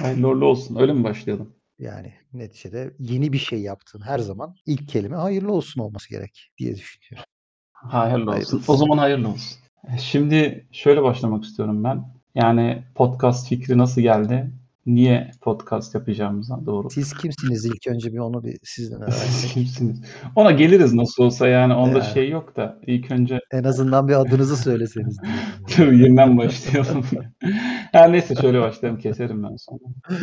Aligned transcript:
Hayırlı 0.00 0.28
uğurlu 0.28 0.46
olsun. 0.46 0.76
Öyle 0.76 0.92
mi 0.92 1.04
başlayalım? 1.04 1.54
Yani 1.78 2.12
neticede 2.32 2.94
yeni 2.98 3.32
bir 3.32 3.38
şey 3.38 3.60
yaptın 3.60 4.00
her 4.00 4.18
zaman 4.18 4.54
ilk 4.66 4.88
kelime 4.88 5.16
hayırlı 5.16 5.52
olsun 5.52 5.80
olması 5.80 6.10
gerek 6.10 6.50
diye 6.58 6.76
düşünüyorum. 6.76 7.30
Hayırlı 7.72 8.30
olsun. 8.30 8.62
O 8.68 8.76
zaman 8.76 8.98
hayırlı 8.98 9.28
olsun. 9.28 9.58
Şimdi 9.98 10.68
şöyle 10.72 11.02
başlamak 11.02 11.44
istiyorum 11.44 11.84
ben. 11.84 12.04
Yani 12.34 12.84
podcast 12.94 13.48
fikri 13.48 13.78
nasıl 13.78 14.00
geldi? 14.00 14.50
Niye 14.86 15.30
podcast 15.40 15.94
yapacağımıza 15.94 16.66
doğru. 16.66 16.90
Siz 16.90 17.14
kimsiniz 17.14 17.64
ilk 17.64 17.86
önce 17.88 18.12
bir 18.12 18.18
onu 18.18 18.44
bir 18.44 18.58
sizden 18.62 19.10
Siz 19.10 19.20
öğrensek. 19.22 19.50
kimsiniz? 19.50 20.00
Ona 20.36 20.50
geliriz 20.50 20.94
nasıl 20.94 21.24
olsa 21.24 21.48
yani 21.48 21.74
onda 21.74 21.98
Yani. 21.98 22.12
şey 22.14 22.30
yok 22.30 22.56
da 22.56 22.78
ilk 22.86 23.10
önce 23.10 23.40
En 23.52 23.64
azından 23.64 24.08
bir 24.08 24.20
adınızı 24.20 24.56
söyleseniz. 24.56 25.16
Tabii 25.76 25.98
yeniden 25.98 26.38
başlayalım. 26.38 27.04
Her 27.92 28.12
neyse 28.12 28.34
şöyle 28.34 28.60
başlayalım 28.60 29.00
keserim 29.00 29.42
ben 29.42 29.56
sonra. 29.56 29.80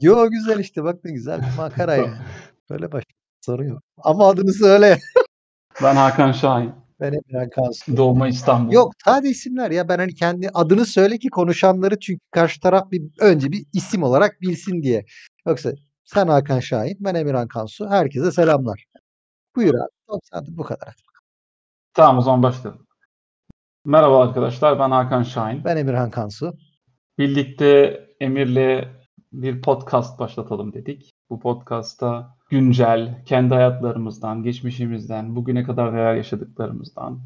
Yo 0.00 0.28
güzel 0.30 0.58
işte 0.58 0.84
bak 0.84 1.04
ne 1.04 1.12
güzel 1.12 1.40
bir 1.40 1.56
makara 1.56 1.94
yani. 1.96 2.14
Böyle 2.70 2.92
baş 2.92 3.04
sorun 3.40 3.64
yok. 3.68 3.82
Ama 3.98 4.28
adını 4.28 4.52
söyle. 4.52 4.98
Ben 5.82 5.96
Hakan 5.96 6.32
Şahin. 6.32 6.72
Ben 7.00 7.12
Emirhan 7.12 7.50
Kansu. 7.50 7.96
Doğma 7.96 8.28
İstanbul. 8.28 8.72
Yok 8.72 8.92
sade 9.04 9.28
isimler 9.28 9.70
ya 9.70 9.88
ben 9.88 9.98
hani 9.98 10.14
kendi 10.14 10.48
adını 10.54 10.86
söyle 10.86 11.18
ki 11.18 11.28
konuşanları 11.28 11.98
çünkü 11.98 12.20
karşı 12.30 12.60
taraf 12.60 12.90
bir 12.90 13.02
önce 13.20 13.52
bir 13.52 13.64
isim 13.72 14.02
olarak 14.02 14.40
bilsin 14.40 14.82
diye. 14.82 15.04
Yoksa 15.46 15.72
sen 16.04 16.26
Hakan 16.26 16.60
Şahin, 16.60 16.96
ben 17.00 17.14
Emirhan 17.14 17.48
Kansu. 17.48 17.88
Herkese 17.88 18.32
selamlar. 18.32 18.84
Buyur 19.56 19.74
abi. 20.32 20.46
Bu 20.48 20.62
kadar. 20.62 20.94
Tamam 21.94 22.18
o 22.18 22.22
zaman 22.22 22.42
başlayalım. 22.42 22.86
Merhaba 23.84 24.22
arkadaşlar 24.22 24.78
ben 24.78 24.90
Hakan 24.90 25.22
Şahin. 25.22 25.64
Ben 25.64 25.76
Emirhan 25.76 26.10
Kansu. 26.10 26.54
Birlikte 27.18 28.00
Emir'le 28.20 28.88
bir 29.32 29.62
podcast 29.62 30.18
başlatalım 30.18 30.72
dedik. 30.72 31.10
Bu 31.30 31.40
podcast'ta 31.40 32.36
güncel, 32.50 33.24
kendi 33.26 33.54
hayatlarımızdan, 33.54 34.42
geçmişimizden, 34.42 35.36
bugüne 35.36 35.62
kadar 35.64 35.94
neler 35.94 36.14
yaşadıklarımızdan, 36.14 37.20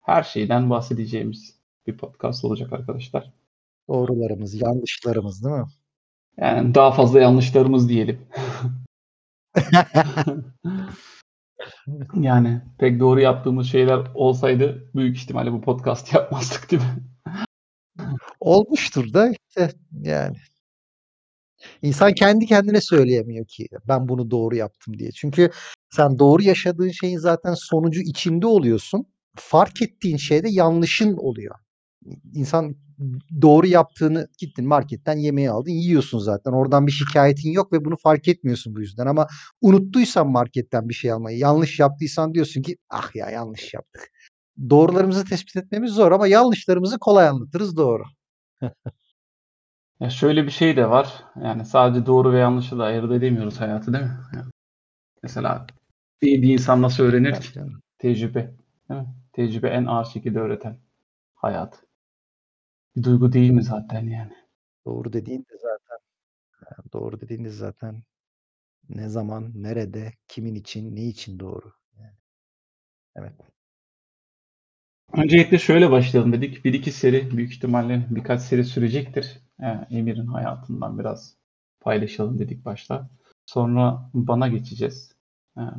her 0.00 0.22
şeyden 0.22 0.70
bahsedeceğimiz 0.70 1.60
bir 1.86 1.96
podcast 1.96 2.44
olacak 2.44 2.72
arkadaşlar. 2.72 3.32
Doğrularımız, 3.88 4.62
yanlışlarımız 4.62 5.44
değil 5.44 5.56
mi? 5.56 5.66
Yani 6.36 6.74
daha 6.74 6.92
fazla 6.92 7.20
yanlışlarımız 7.20 7.88
diyelim. 7.88 8.20
Yani 12.14 12.60
pek 12.78 13.00
doğru 13.00 13.20
yaptığımız 13.20 13.66
şeyler 13.66 14.06
olsaydı 14.14 14.90
büyük 14.94 15.16
ihtimalle 15.16 15.52
bu 15.52 15.60
podcast 15.60 16.12
yapmazdık 16.14 16.70
değil 16.70 16.82
mi? 16.82 17.04
Olmuştur 18.40 19.12
da 19.12 19.28
işte 19.28 19.70
yani. 20.00 20.36
İnsan 21.82 22.14
kendi 22.14 22.46
kendine 22.46 22.80
söyleyemiyor 22.80 23.46
ki 23.46 23.66
ben 23.88 24.08
bunu 24.08 24.30
doğru 24.30 24.56
yaptım 24.56 24.98
diye. 24.98 25.10
Çünkü 25.12 25.50
sen 25.90 26.18
doğru 26.18 26.42
yaşadığın 26.42 26.90
şeyin 26.90 27.18
zaten 27.18 27.54
sonucu 27.54 28.00
içinde 28.00 28.46
oluyorsun. 28.46 29.06
Fark 29.36 29.82
ettiğin 29.82 30.16
şey 30.16 30.42
de 30.42 30.48
yanlışın 30.50 31.16
oluyor. 31.16 31.54
İnsan 32.34 32.76
doğru 33.42 33.66
yaptığını 33.66 34.28
gittin 34.38 34.68
marketten 34.68 35.16
yemeği 35.16 35.50
aldın 35.50 35.70
yiyorsun 35.70 36.18
zaten. 36.18 36.52
Oradan 36.52 36.86
bir 36.86 36.92
şikayetin 36.92 37.50
yok 37.50 37.72
ve 37.72 37.84
bunu 37.84 37.96
fark 37.96 38.28
etmiyorsun 38.28 38.74
bu 38.74 38.80
yüzden. 38.80 39.06
Ama 39.06 39.26
unuttuysan 39.60 40.30
marketten 40.30 40.88
bir 40.88 40.94
şey 40.94 41.12
almayı 41.12 41.38
yanlış 41.38 41.80
yaptıysan 41.80 42.34
diyorsun 42.34 42.62
ki 42.62 42.76
ah 42.90 43.16
ya 43.16 43.30
yanlış 43.30 43.74
yaptık. 43.74 44.10
Doğrularımızı 44.70 45.24
tespit 45.24 45.56
etmemiz 45.56 45.92
zor 45.92 46.12
ama 46.12 46.26
yanlışlarımızı 46.26 46.98
kolay 46.98 47.28
anlatırız 47.28 47.76
doğru. 47.76 48.02
Ya 50.00 50.10
şöyle 50.10 50.44
bir 50.46 50.50
şey 50.50 50.76
de 50.76 50.90
var. 50.90 51.24
Yani 51.42 51.64
sadece 51.64 52.06
doğru 52.06 52.32
ve 52.32 52.38
yanlışı 52.38 52.78
da 52.78 52.84
ayırt 52.84 53.12
edemiyoruz 53.12 53.60
hayatı 53.60 53.92
değil 53.92 54.04
mi? 54.04 54.18
Yani 54.34 54.50
mesela 55.24 55.66
bir, 56.22 56.42
bir 56.42 56.54
insan 56.54 56.82
nasıl 56.82 57.04
öğrenir 57.04 57.40
ki? 57.40 57.60
Tecrübe. 57.98 58.50
Değil 58.90 59.00
mi? 59.02 59.08
Tecrübe 59.34 59.68
en 59.68 59.86
ağır 59.86 60.04
şekilde 60.06 60.40
öğreten 60.40 60.78
hayat. 61.34 61.84
Bir 62.96 63.02
duygu 63.02 63.32
değil 63.32 63.50
mi 63.50 63.62
zaten 63.62 64.06
yani? 64.06 64.32
Doğru 64.86 65.12
dediğin 65.12 65.40
de 65.40 65.58
zaten 65.62 65.98
yani 66.70 66.92
doğru 66.92 67.20
dediğin 67.20 67.44
de 67.44 67.50
zaten 67.50 68.02
ne 68.90 69.10
zaman, 69.10 69.52
nerede, 69.54 70.14
kimin 70.28 70.56
için, 70.56 70.96
ne 70.96 71.04
için 71.06 71.40
doğru. 71.40 71.72
Yani. 72.00 72.16
Evet. 73.16 73.34
Öncelikle 75.12 75.58
şöyle 75.58 75.90
başlayalım 75.90 76.32
dedik. 76.32 76.64
Bir 76.64 76.74
iki 76.74 76.92
seri 76.92 77.36
büyük 77.36 77.52
ihtimalle 77.52 78.06
birkaç 78.10 78.40
seri 78.42 78.64
sürecektir. 78.64 79.38
Yani 79.62 79.86
Emir'in 79.90 80.26
hayatından 80.26 80.98
biraz 80.98 81.34
paylaşalım 81.80 82.38
dedik 82.38 82.64
başta. 82.64 83.08
Sonra 83.46 84.10
bana 84.14 84.48
geçeceğiz. 84.48 85.12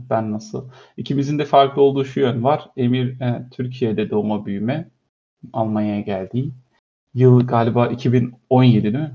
Ben 0.10 0.32
nasıl? 0.32 0.70
İkimizin 0.98 1.40
de 1.40 1.46
farklı 1.46 1.82
olduğu 1.82 2.06
şu 2.06 2.20
yön 2.20 2.44
var. 2.44 2.70
Emir 2.78 3.22
e, 3.22 3.48
Türkiye'de 3.52 4.10
doğma 4.10 4.46
büyüme. 4.46 4.90
Almanya'ya 5.54 6.02
geldiği. 6.02 6.52
Yıl 7.14 7.48
galiba 7.48 7.88
2017 7.88 8.84
değil 8.84 8.96
mi? 8.96 9.12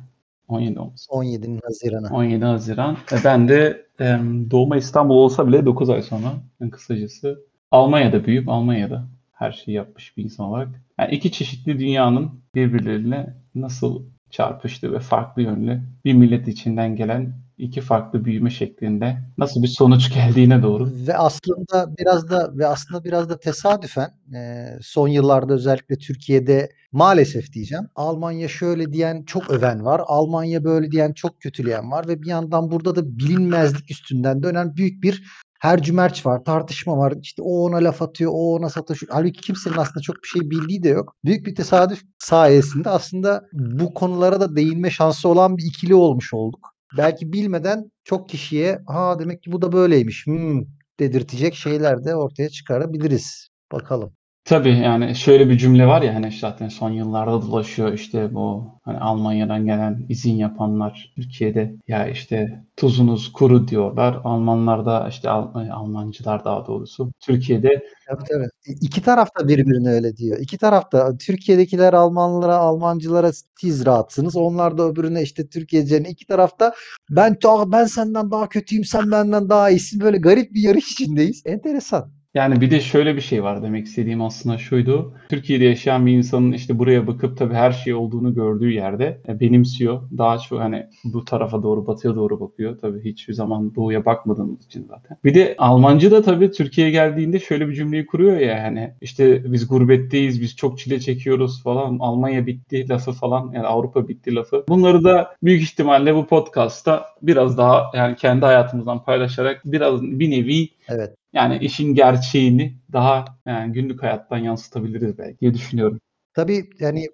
17 0.48 0.80
olması. 0.80 1.12
17 1.12 1.60
Haziran'a. 1.64 2.16
17 2.16 2.44
Haziran. 2.44 2.96
E, 3.12 3.16
Ben 3.24 3.48
de 3.48 3.86
e, 4.00 4.04
doğma 4.50 4.76
İstanbul 4.76 5.14
olsa 5.14 5.48
bile 5.48 5.66
9 5.66 5.90
ay 5.90 6.02
sonra 6.02 6.32
en 6.60 6.70
kısacası 6.70 7.40
Almanya'da 7.70 8.24
büyüyüp 8.24 8.48
Almanya'da 8.48 9.08
her 9.32 9.52
şeyi 9.52 9.74
yapmış 9.74 10.16
bir 10.16 10.24
insan 10.24 10.46
olarak. 10.46 10.68
Yani 10.98 11.14
iki 11.14 11.32
çeşitli 11.32 11.78
dünyanın 11.80 12.30
birbirleriyle 12.54 13.34
nasıl 13.54 14.02
çarpıştığı 14.36 14.92
ve 14.92 14.98
farklı 14.98 15.42
yönlü 15.42 15.82
bir 16.04 16.14
millet 16.14 16.48
içinden 16.48 16.96
gelen 16.96 17.32
iki 17.58 17.80
farklı 17.80 18.24
büyüme 18.24 18.50
şeklinde 18.50 19.16
nasıl 19.38 19.62
bir 19.62 19.68
sonuç 19.68 20.14
geldiğine 20.14 20.62
doğru. 20.62 20.90
Ve 21.06 21.16
aslında 21.16 21.96
biraz 21.98 22.30
da 22.30 22.50
ve 22.54 22.66
aslında 22.66 23.04
biraz 23.04 23.28
da 23.28 23.38
tesadüfen 23.38 24.10
e, 24.34 24.66
son 24.82 25.08
yıllarda 25.08 25.54
özellikle 25.54 25.98
Türkiye'de 25.98 26.68
maalesef 26.92 27.52
diyeceğim 27.52 27.88
Almanya 27.94 28.48
şöyle 28.48 28.92
diyen 28.92 29.22
çok 29.22 29.50
öven 29.50 29.84
var. 29.84 30.00
Almanya 30.06 30.64
böyle 30.64 30.90
diyen 30.90 31.12
çok 31.12 31.40
kötüleyen 31.40 31.90
var 31.90 32.08
ve 32.08 32.22
bir 32.22 32.28
yandan 32.28 32.70
burada 32.70 32.96
da 32.96 33.18
bilinmezlik 33.18 33.90
üstünden 33.90 34.42
dönen 34.42 34.76
büyük 34.76 35.02
bir 35.02 35.22
hercümerç 35.60 36.26
var, 36.26 36.44
tartışma 36.44 36.98
var. 36.98 37.14
İşte 37.22 37.42
o 37.42 37.64
ona 37.64 37.76
laf 37.76 38.02
atıyor, 38.02 38.32
o 38.34 38.54
ona 38.54 38.68
sataşıyor. 38.68 39.12
Halbuki 39.14 39.40
kimsenin 39.40 39.76
aslında 39.76 40.00
çok 40.00 40.16
bir 40.22 40.28
şey 40.28 40.50
bildiği 40.50 40.82
de 40.82 40.88
yok. 40.88 41.16
Büyük 41.24 41.46
bir 41.46 41.54
tesadüf 41.54 42.02
sayesinde 42.18 42.90
aslında 42.90 43.44
bu 43.52 43.94
konulara 43.94 44.40
da 44.40 44.56
değinme 44.56 44.90
şansı 44.90 45.28
olan 45.28 45.56
bir 45.56 45.64
ikili 45.64 45.94
olmuş 45.94 46.34
olduk. 46.34 46.76
Belki 46.96 47.32
bilmeden 47.32 47.90
çok 48.04 48.28
kişiye 48.28 48.78
ha 48.86 49.18
demek 49.18 49.42
ki 49.42 49.52
bu 49.52 49.62
da 49.62 49.72
böyleymiş 49.72 50.26
hmm, 50.26 50.62
dedirtecek 51.00 51.54
şeyler 51.54 52.04
de 52.04 52.16
ortaya 52.16 52.48
çıkarabiliriz. 52.48 53.48
Bakalım. 53.72 54.12
Tabii 54.46 54.78
yani 54.78 55.14
şöyle 55.16 55.48
bir 55.48 55.58
cümle 55.58 55.86
var 55.86 56.02
ya 56.02 56.14
hani 56.14 56.32
zaten 56.40 56.68
son 56.68 56.90
yıllarda 56.90 57.42
dolaşıyor 57.42 57.92
işte 57.92 58.34
bu 58.34 58.64
hani 58.84 58.98
Almanya'dan 58.98 59.66
gelen 59.66 60.06
izin 60.08 60.34
yapanlar 60.36 61.12
Türkiye'de 61.16 61.74
ya 61.88 62.08
işte 62.08 62.64
tuzunuz 62.76 63.32
kuru 63.32 63.68
diyorlar. 63.68 64.20
Almanlar 64.24 64.86
da 64.86 65.08
işte 65.08 65.30
Al- 65.30 65.68
Almancılar 65.70 66.44
daha 66.44 66.66
doğrusu 66.66 67.12
Türkiye'de 67.20 67.68
Tabii 68.08 68.24
tabii. 68.28 68.46
İki 68.80 69.02
taraf 69.02 69.28
da 69.40 69.48
birbirine 69.48 69.88
öyle 69.90 70.16
diyor. 70.16 70.38
İki 70.40 70.58
taraf 70.58 70.92
da 70.92 71.16
Türkiye'dekiler 71.18 71.92
Almanlara, 71.92 72.56
Almancılara 72.56 73.30
siz 73.60 73.86
rahatsınız. 73.86 74.36
Onlar 74.36 74.78
da 74.78 74.82
öbürüne 74.88 75.22
işte 75.22 75.48
Türkiye'cilerine. 75.48 76.08
iki 76.10 76.26
tarafta 76.26 76.72
ben 77.10 77.36
"Aa, 77.44 77.72
ben 77.72 77.84
senden 77.84 78.30
daha 78.30 78.48
kötüyüm, 78.48 78.84
sen 78.84 79.10
benden 79.10 79.48
daha 79.48 79.70
iyisin. 79.70 80.00
Böyle 80.00 80.18
garip 80.18 80.52
bir 80.54 80.60
yarış 80.62 80.92
içindeyiz. 80.92 81.42
Enteresan. 81.46 82.12
Yani 82.36 82.60
bir 82.60 82.70
de 82.70 82.80
şöyle 82.80 83.16
bir 83.16 83.20
şey 83.20 83.42
var 83.42 83.62
demek 83.62 83.86
istediğim 83.86 84.22
aslında 84.22 84.58
şuydu. 84.58 85.14
Türkiye'de 85.28 85.64
yaşayan 85.64 86.06
bir 86.06 86.12
insanın 86.12 86.52
işte 86.52 86.78
buraya 86.78 87.06
bakıp 87.06 87.38
tabii 87.38 87.54
her 87.54 87.72
şey 87.72 87.94
olduğunu 87.94 88.34
gördüğü 88.34 88.70
yerde 88.70 89.20
e, 89.28 89.40
benimsiyor. 89.40 90.02
Daha 90.18 90.38
çok 90.38 90.60
hani 90.60 90.86
bu 91.04 91.24
tarafa 91.24 91.62
doğru 91.62 91.86
batıya 91.86 92.14
doğru 92.14 92.40
bakıyor. 92.40 92.78
Tabii 92.78 93.04
hiçbir 93.04 93.34
zaman 93.34 93.74
doğuya 93.74 94.04
bakmadığımız 94.04 94.66
için 94.66 94.86
zaten. 94.88 95.16
Bir 95.24 95.34
de 95.34 95.54
Almancı 95.58 96.10
da 96.10 96.22
tabii 96.22 96.50
Türkiye'ye 96.50 96.92
geldiğinde 96.92 97.38
şöyle 97.40 97.68
bir 97.68 97.74
cümleyi 97.74 98.06
kuruyor 98.06 98.36
ya 98.36 98.62
hani 98.62 98.94
işte 99.00 99.52
biz 99.52 99.68
gurbetteyiz, 99.68 100.40
biz 100.40 100.56
çok 100.56 100.78
çile 100.78 101.00
çekiyoruz 101.00 101.62
falan. 101.62 101.98
Almanya 102.00 102.46
bitti 102.46 102.88
lafı 102.88 103.12
falan 103.12 103.52
yani 103.54 103.66
Avrupa 103.66 104.08
bitti 104.08 104.34
lafı. 104.34 104.64
Bunları 104.68 105.04
da 105.04 105.34
büyük 105.42 105.62
ihtimalle 105.62 106.14
bu 106.14 106.26
podcast'ta 106.26 107.06
biraz 107.22 107.58
daha 107.58 107.90
yani 107.94 108.16
kendi 108.16 108.44
hayatımızdan 108.44 109.04
paylaşarak 109.04 109.62
biraz 109.64 110.02
bir 110.02 110.30
nevi 110.30 110.75
Evet. 110.88 111.14
yani 111.32 111.58
işin 111.58 111.94
gerçeğini 111.94 112.78
daha 112.92 113.24
yani 113.46 113.72
günlük 113.72 114.02
hayattan 114.02 114.38
yansıtabiliriz 114.38 115.18
belki 115.18 115.40
diye 115.40 115.54
düşünüyorum. 115.54 116.00
Tabii 116.36 116.70
yani 116.80 117.06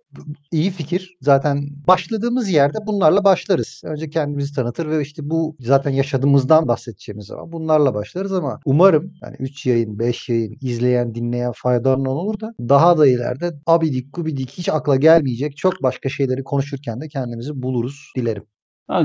iyi 0.52 0.70
fikir. 0.70 1.16
Zaten 1.20 1.68
başladığımız 1.86 2.50
yerde 2.50 2.78
bunlarla 2.86 3.24
başlarız. 3.24 3.82
Önce 3.84 4.10
kendimizi 4.10 4.54
tanıtır 4.54 4.86
ve 4.86 5.02
işte 5.02 5.22
bu 5.30 5.56
zaten 5.60 5.90
yaşadığımızdan 5.90 6.68
bahsedeceğimiz 6.68 7.26
zaman 7.26 7.52
bunlarla 7.52 7.94
başlarız 7.94 8.32
ama 8.32 8.60
umarım 8.64 9.12
yani 9.22 9.36
3 9.38 9.66
yayın, 9.66 9.98
5 9.98 10.28
yayın 10.28 10.56
izleyen, 10.60 11.14
dinleyen 11.14 11.52
faydalı 11.52 12.10
olur 12.10 12.40
da 12.40 12.54
daha 12.60 12.98
da 12.98 13.06
ileride 13.06 13.50
abidik 13.66 14.14
gubidik 14.14 14.50
hiç 14.50 14.68
akla 14.68 14.96
gelmeyecek 14.96 15.56
çok 15.56 15.82
başka 15.82 16.08
şeyleri 16.08 16.44
konuşurken 16.44 17.00
de 17.00 17.08
kendimizi 17.08 17.62
buluruz 17.62 18.12
dilerim. 18.16 18.44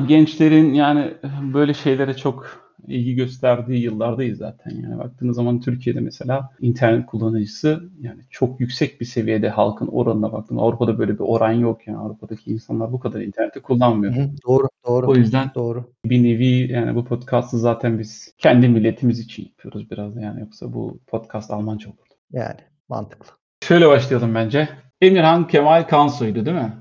Gençlerin 0.08 0.74
yani 0.74 1.14
böyle 1.54 1.74
şeylere 1.74 2.14
çok 2.14 2.67
ilgi 2.88 3.16
gösterdiği 3.16 3.84
yıllardayız 3.84 4.38
zaten. 4.38 4.72
Yani 4.72 4.98
baktığınız 4.98 5.36
zaman 5.36 5.60
Türkiye'de 5.60 6.00
mesela 6.00 6.50
internet 6.60 7.06
kullanıcısı 7.06 7.90
yani 8.02 8.22
çok 8.30 8.60
yüksek 8.60 9.02
bir 9.02 9.06
seviyede 9.06 9.50
halkın 9.50 9.88
oranına 9.88 10.32
baktığında 10.34 10.62
Avrupa'da 10.62 11.00
böyle 11.00 11.14
bir 11.14 11.24
oran 11.24 11.52
yok 11.52 11.88
yani 11.88 11.98
Avrupa'daki 11.98 12.52
insanlar 12.52 12.92
bu 12.92 13.00
kadar 13.00 13.22
interneti 13.22 13.62
kullanmıyor. 13.62 14.16
Hı 14.16 14.30
doğru, 14.48 14.68
doğru. 14.88 15.08
O 15.08 15.16
yüzden 15.16 15.52
Doğru. 15.56 15.94
bir 16.06 16.24
nevi 16.24 16.72
yani 16.72 16.96
bu 16.96 17.06
podcast'ı 17.06 17.58
zaten 17.58 18.00
biz 18.00 18.34
kendi 18.38 18.68
milletimiz 18.68 19.20
için 19.20 19.44
yapıyoruz 19.44 19.92
biraz 19.92 20.16
da 20.16 20.22
yani 20.22 20.40
yoksa 20.40 20.74
bu 20.74 21.00
podcast 21.08 21.52
Almanca 21.52 21.90
olurdu. 21.90 22.14
Yani 22.32 22.60
mantıklı. 22.90 23.32
Şöyle 23.64 23.88
başlayalım 23.88 24.36
bence. 24.36 24.70
Emirhan 25.02 25.48
Kemal 25.48 25.88
Kansoy'du 25.88 26.46
değil 26.46 26.58
mi? 26.58 26.74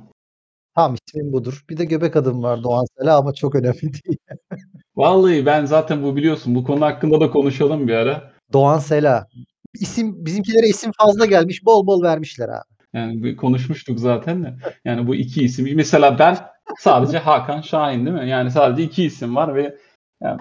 Tam 0.74 0.94
ismim 0.94 1.32
budur. 1.32 1.64
Bir 1.70 1.76
de 1.76 1.84
göbek 1.84 2.16
adım 2.16 2.42
var 2.42 2.62
Doğan 2.62 2.86
Sela 2.98 3.18
ama 3.18 3.32
çok 3.32 3.54
önemli 3.54 3.82
değil. 3.82 4.18
Vallahi 4.96 5.46
ben 5.46 5.64
zaten 5.64 6.02
bu 6.02 6.16
biliyorsun 6.16 6.54
bu 6.54 6.64
konu 6.64 6.84
hakkında 6.84 7.20
da 7.20 7.30
konuşalım 7.30 7.88
bir 7.88 7.92
ara. 7.92 8.32
Doğan 8.52 8.78
Sela. 8.78 9.26
İsim 9.74 10.26
bizimkilere 10.26 10.66
isim 10.68 10.92
fazla 10.98 11.26
gelmiş. 11.26 11.64
Bol 11.64 11.86
bol 11.86 12.02
vermişler 12.02 12.48
abi. 12.48 12.76
Yani 12.92 13.36
konuşmuştuk 13.36 14.00
zaten 14.00 14.44
de. 14.44 14.54
Yani 14.84 15.06
bu 15.06 15.14
iki 15.14 15.44
isim. 15.44 15.76
Mesela 15.76 16.18
ben 16.18 16.38
sadece 16.78 17.18
Hakan 17.18 17.60
Şahin 17.60 18.06
değil 18.06 18.16
mi? 18.16 18.28
Yani 18.28 18.50
sadece 18.50 18.82
iki 18.82 19.04
isim 19.04 19.36
var 19.36 19.54
ve 19.54 19.76
yani 20.22 20.40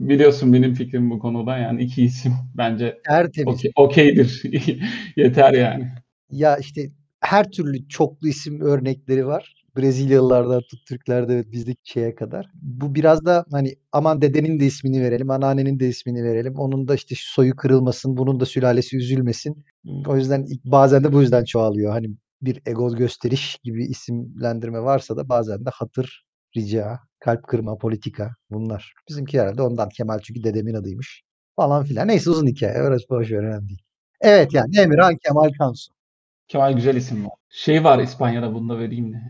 biliyorsun 0.00 0.52
benim 0.52 0.74
fikrim 0.74 1.10
bu 1.10 1.18
konuda. 1.18 1.58
Yani 1.58 1.82
iki 1.82 2.04
isim 2.04 2.32
bence 2.56 2.98
Tertemiz. 3.06 3.54
okey- 3.54 3.72
okeydir. 3.76 4.42
Yeter 5.16 5.52
yani. 5.52 5.88
Ya 6.30 6.56
işte 6.56 6.90
her 7.20 7.50
türlü 7.50 7.88
çoklu 7.88 8.28
isim 8.28 8.60
örnekleri 8.60 9.26
var. 9.26 9.61
Brezilyalılardan 9.76 10.60
tut 10.70 10.86
Türklerde 10.86 11.34
evet 11.34 11.52
bizdeki 11.52 11.80
şeye 11.84 12.14
kadar. 12.14 12.50
Bu 12.54 12.94
biraz 12.94 13.24
da 13.24 13.44
hani 13.50 13.74
aman 13.92 14.22
dedenin 14.22 14.60
de 14.60 14.66
ismini 14.66 15.02
verelim, 15.02 15.30
anneannenin 15.30 15.80
de 15.80 15.88
ismini 15.88 16.24
verelim. 16.24 16.54
Onun 16.56 16.88
da 16.88 16.94
işte 16.94 17.14
soyu 17.18 17.56
kırılmasın, 17.56 18.16
bunun 18.16 18.40
da 18.40 18.46
sülalesi 18.46 18.96
üzülmesin. 18.96 19.64
O 20.06 20.16
yüzden 20.16 20.46
bazen 20.64 21.04
de 21.04 21.12
bu 21.12 21.20
yüzden 21.22 21.44
çoğalıyor. 21.44 21.92
Hani 21.92 22.10
bir 22.42 22.62
ego 22.66 22.96
gösteriş 22.96 23.58
gibi 23.64 23.84
isimlendirme 23.86 24.80
varsa 24.80 25.16
da 25.16 25.28
bazen 25.28 25.64
de 25.64 25.70
hatır, 25.72 26.24
rica, 26.56 26.98
kalp 27.20 27.42
kırma, 27.48 27.76
politika 27.78 28.30
bunlar. 28.50 28.94
Bizimki 29.08 29.40
herhalde 29.40 29.62
ondan 29.62 29.88
Kemal 29.88 30.18
çünkü 30.18 30.44
dedemin 30.44 30.74
adıymış 30.74 31.22
falan 31.56 31.84
filan. 31.84 32.08
Neyse 32.08 32.30
uzun 32.30 32.46
hikaye. 32.46 32.82
Orası 32.82 33.08
boş 33.10 33.30
ver 33.32 33.38
önemli 33.38 33.68
değil. 33.68 33.82
Evet 34.20 34.54
yani 34.54 34.78
Emirhan 34.78 35.16
Kemal 35.26 35.50
Kansu. 35.58 35.92
Kemal 36.52 36.72
güzel 36.72 36.96
isim 36.96 37.24
var. 37.24 37.32
Şey 37.50 37.84
var 37.84 37.98
İspanya'da 37.98 38.54
bunu 38.54 38.68
da 38.68 38.78
vereyim 38.78 39.12
de. 39.12 39.22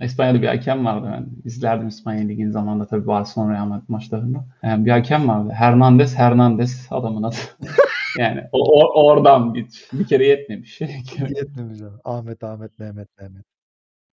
İspanya'da 0.04 0.42
bir 0.42 0.46
hakem 0.46 0.84
vardı 0.86 1.08
ben. 1.12 1.28
izlerdim 1.44 1.88
İspanya 1.88 2.20
Ligi'nin 2.26 2.50
zamanında 2.50 2.86
tabii 2.86 3.06
Barcelona 3.06 3.52
Real 3.54 3.66
Madrid 3.66 3.88
maçlarında. 3.88 4.44
Yani 4.62 4.86
bir 4.86 4.90
hakem 4.90 5.28
vardı. 5.28 5.52
Hernandez 5.52 6.18
Hernandez 6.18 6.86
adamın 6.90 7.22
adı. 7.22 7.36
yani 8.18 8.42
o, 8.52 8.58
o- 8.58 9.04
oradan 9.06 9.54
bir, 9.54 9.66
bir 9.92 10.06
kere 10.06 10.26
yetmemiş. 10.26 10.80
Yetmemiş 11.36 11.80
abi. 11.82 11.96
Ahmet, 12.04 12.44
Ahmet, 12.44 12.78
Mehmet, 12.78 13.08
Mehmet. 13.20 13.44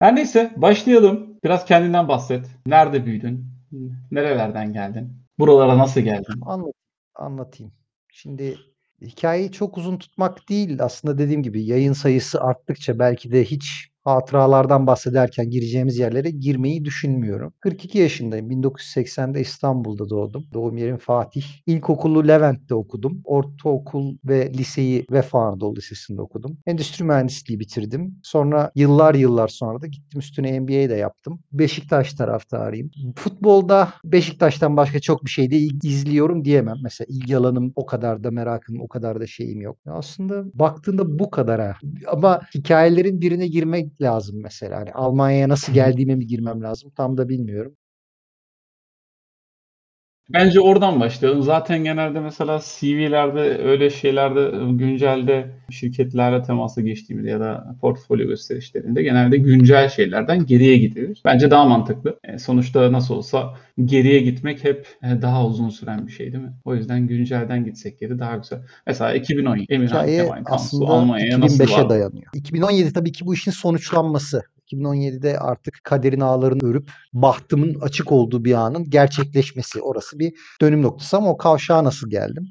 Her 0.00 0.17
neyse 0.17 0.52
başlayalım. 0.56 1.38
Biraz 1.44 1.64
kendinden 1.64 2.08
bahset. 2.08 2.46
Nerede 2.67 3.06
büyüdün? 3.06 3.46
Nerelerden 4.11 4.73
geldin? 4.73 5.12
Buralara 5.38 5.79
nasıl 5.79 6.00
geldin? 6.00 6.41
Anlat, 6.43 6.73
anlatayım. 7.14 7.73
Şimdi 8.12 8.56
hikayeyi 9.03 9.53
çok 9.53 9.79
uzun 9.79 9.99
tutmak 9.99 10.49
değil. 10.49 10.83
Aslında 10.85 11.19
dediğim 11.19 11.43
gibi 11.43 11.65
yayın 11.65 11.93
sayısı 11.93 12.41
arttıkça 12.41 12.99
belki 12.99 13.33
de 13.33 13.45
hiç 13.45 13.89
hatıralardan 14.14 14.87
bahsederken 14.87 15.50
gireceğimiz 15.50 15.99
yerlere 15.99 16.31
girmeyi 16.31 16.84
düşünmüyorum. 16.84 17.52
42 17.60 17.99
yaşındayım. 17.99 18.50
1980'de 18.50 19.40
İstanbul'da 19.40 20.10
doğdum. 20.10 20.44
Doğum 20.52 20.76
yerim 20.76 20.96
Fatih. 20.96 21.44
İlkokulu 21.66 22.28
Levent'te 22.28 22.75
okudum. 22.75 23.20
Ortaokul 23.25 24.16
ve 24.25 24.52
liseyi 24.55 25.06
Vefa 25.10 25.43
Anadolu 25.43 25.76
Lisesi'nde 25.76 26.22
okudum. 26.22 26.58
Endüstri 26.66 27.05
mühendisliği 27.05 27.60
bitirdim. 27.60 28.20
Sonra 28.22 28.70
yıllar 28.75 29.14
yıllar 29.14 29.49
sonra 29.49 29.82
da 29.82 29.87
gittim 29.87 30.20
üstüne 30.20 30.60
MBA 30.60 30.90
de 30.90 30.94
yaptım. 30.94 31.40
Beşiktaş 31.52 32.14
taraftarıyım. 32.14 32.90
Futbolda 33.16 33.88
Beşiktaş'tan 34.05 34.76
başka 34.76 35.00
çok 35.00 35.25
bir 35.25 35.31
şey 35.31 35.50
de 35.50 35.56
izliyorum 35.58 36.44
diyemem. 36.44 36.76
Mesela 36.82 37.06
ilgi 37.10 37.37
alanım 37.37 37.72
o 37.76 37.87
kadar 37.87 38.25
da 38.25 38.31
merakım, 38.31 38.81
o 38.81 38.88
kadar 38.88 39.20
da 39.20 39.26
şeyim 39.26 39.60
yok. 39.60 39.78
Aslında 39.87 40.44
baktığında 40.55 41.19
bu 41.19 41.31
kadar 41.31 41.60
ha. 41.60 41.76
Ama 42.06 42.40
hikayelerin 42.55 43.20
birine 43.20 43.46
girmek 43.46 43.98
lazım 44.03 44.41
mesela. 44.43 44.77
Hani 44.81 44.93
Almanya'ya 44.93 45.49
nasıl 45.49 45.73
geldiğime 45.73 46.15
mi 46.17 46.27
girmem 46.27 46.62
lazım 46.62 46.91
tam 46.97 47.17
da 47.19 47.29
bilmiyorum. 47.29 47.77
Bence 50.33 50.61
oradan 50.61 51.01
başlayalım. 51.01 51.43
Zaten 51.43 51.85
genelde 51.85 52.21
mesela 52.21 52.61
CV'lerde 52.65 53.41
öyle 53.65 53.91
şeylerde 53.91 54.51
güncelde 54.73 55.51
şirketlerle 55.71 56.43
temasa 56.43 56.81
geçtiğimizde 56.81 57.31
ya 57.31 57.41
da 57.41 57.77
portfolyo 57.81 58.27
gösterişlerinde 58.27 59.03
genelde 59.03 59.37
güncel 59.37 59.89
şeylerden 59.89 60.47
geriye 60.47 60.77
gidilir. 60.77 61.23
Bence 61.25 61.51
daha 61.51 61.65
mantıklı. 61.65 62.19
E, 62.25 62.39
sonuçta 62.39 62.93
nasıl 62.93 63.15
olsa 63.15 63.55
geriye 63.85 64.21
gitmek 64.21 64.65
hep 64.65 64.87
e, 65.03 65.23
daha 65.23 65.47
uzun 65.47 65.69
süren 65.69 66.07
bir 66.07 66.13
şey 66.13 66.33
değil 66.33 66.45
mi? 66.45 66.53
O 66.65 66.75
yüzden 66.75 67.07
güncelden 67.07 67.65
gitsek 67.65 68.01
geri 68.01 68.19
daha 68.19 68.37
güzel. 68.37 68.59
Mesela 68.87 69.15
2010 69.15 69.67
Emirhan 69.69 70.03
Hikaye 70.03 70.25
Kemal 70.25 70.45
Kansu 70.45 70.87
Almanya'ya 70.87 71.41
nasıl 71.41 71.65
2005'e 71.65 71.73
vardı? 71.73 71.89
dayanıyor. 71.89 72.27
2017 72.35 72.93
tabii 72.93 73.13
ki 73.13 73.27
bu 73.27 73.35
işin 73.35 73.51
sonuçlanması. 73.51 74.43
2017'de 74.73 75.38
artık 75.38 75.81
kaderin 75.85 76.20
ağlarını 76.20 76.70
örüp 76.70 76.91
bahtımın 77.12 77.81
açık 77.81 78.12
olduğu 78.12 78.44
bir 78.44 78.55
anın 78.55 78.91
gerçekleşmesi. 78.91 79.82
Orası 79.82 80.19
bir 80.19 80.35
dönüm 80.61 80.82
noktası 80.82 81.17
ama 81.17 81.31
o 81.31 81.37
kavşağa 81.37 81.85
nasıl 81.85 82.11
geldim? 82.11 82.49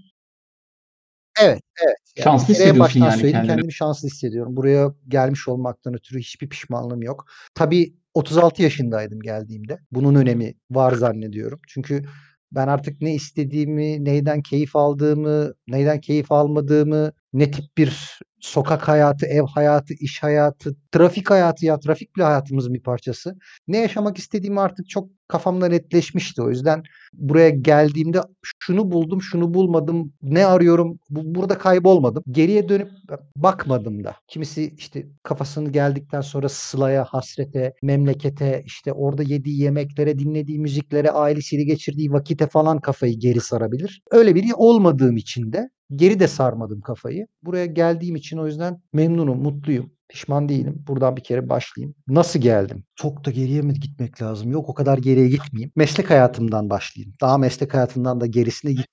Evet, 1.41 1.61
evet. 1.85 1.97
Yani 2.15 2.23
Şanslı 2.23 2.53
hissediyorsun 2.53 2.99
yani 2.99 3.11
söyleyeyim 3.11 3.33
kendini. 3.33 3.47
kendimi 3.47 3.73
şanslı 3.73 4.07
hissediyorum. 4.07 4.55
Buraya 4.55 4.93
gelmiş 5.07 5.47
olmaktan 5.47 5.93
ötürü 5.93 6.19
hiçbir 6.19 6.49
pişmanlığım 6.49 7.01
yok. 7.01 7.25
Tabii 7.55 7.93
36 8.13 8.63
yaşındaydım 8.63 9.19
geldiğimde. 9.19 9.79
Bunun 9.91 10.15
önemi 10.15 10.53
var 10.71 10.91
zannediyorum. 10.91 11.59
Çünkü 11.67 12.03
ben 12.51 12.67
artık 12.67 13.01
ne 13.01 13.13
istediğimi, 13.13 14.05
neyden 14.05 14.41
keyif 14.41 14.75
aldığımı, 14.75 15.53
neyden 15.67 16.01
keyif 16.01 16.31
almadığımı, 16.31 17.11
ne 17.33 17.51
tip 17.51 17.77
bir 17.77 18.19
sokak 18.39 18.87
hayatı, 18.87 19.25
ev 19.25 19.43
hayatı, 19.43 19.93
iş 19.93 20.23
hayatı, 20.23 20.75
trafik 20.91 21.29
hayatı 21.29 21.65
ya 21.65 21.79
trafik 21.79 22.15
bile 22.15 22.23
hayatımızın 22.23 22.73
bir 22.73 22.83
parçası. 22.83 23.35
Ne 23.67 23.77
yaşamak 23.77 24.17
istediğimi 24.17 24.59
artık 24.59 24.89
çok 24.89 25.09
kafamda 25.27 25.67
netleşmişti. 25.67 26.41
O 26.41 26.49
yüzden 26.49 26.83
buraya 27.13 27.49
geldiğimde 27.49 28.21
şunu 28.59 28.91
buldum, 28.91 29.21
şunu 29.21 29.53
bulmadım, 29.53 30.13
ne 30.21 30.45
arıyorum, 30.45 30.99
bu, 31.09 31.35
burada 31.35 31.57
kaybolmadım. 31.57 32.23
Geriye 32.31 32.69
dönüp 32.69 32.91
bakmadım 33.35 34.03
da. 34.03 34.15
Kimisi 34.27 34.73
işte 34.77 35.07
kafasını 35.23 35.69
geldikten 35.69 36.21
sonra 36.21 36.49
Sıla'ya, 36.49 37.03
hasrete, 37.03 37.73
memlekete, 37.81 38.63
işte 38.65 38.93
orada 38.93 39.23
yediği 39.23 39.61
yemeklere, 39.61 40.19
dinlediği 40.19 40.59
müziklere, 40.59 41.11
ailesiyle 41.11 41.63
geçirdiği 41.63 42.11
vakite 42.11 42.47
falan 42.47 42.79
kafayı 42.79 43.19
geri 43.19 43.41
sarabilir. 43.41 44.01
Öyle 44.11 44.35
biri 44.35 44.53
olmadığım 44.55 45.17
için 45.17 45.53
de 45.53 45.69
geri 45.95 46.19
de 46.19 46.27
sarmadım 46.27 46.81
kafayı. 46.81 47.27
Buraya 47.43 47.65
geldiğim 47.65 48.15
için 48.15 48.37
o 48.37 48.47
yüzden 48.47 48.81
memnunum, 48.93 49.41
mutluyum. 49.41 49.91
Pişman 50.09 50.49
değilim. 50.49 50.83
Buradan 50.87 51.15
bir 51.15 51.23
kere 51.23 51.49
başlayayım. 51.49 51.95
Nasıl 52.07 52.39
geldim? 52.39 52.83
Çok 52.95 53.25
da 53.25 53.31
geriye 53.31 53.61
mi 53.61 53.73
gitmek 53.73 54.21
lazım? 54.21 54.51
Yok 54.51 54.69
o 54.69 54.73
kadar 54.73 54.97
geriye 54.97 55.29
gitmeyeyim. 55.29 55.71
Meslek 55.75 56.09
hayatımdan 56.09 56.69
başlayayım. 56.69 57.13
Daha 57.21 57.37
meslek 57.37 57.73
hayatımdan 57.73 58.21
da 58.21 58.25
gerisine 58.25 58.71
git. 58.71 58.87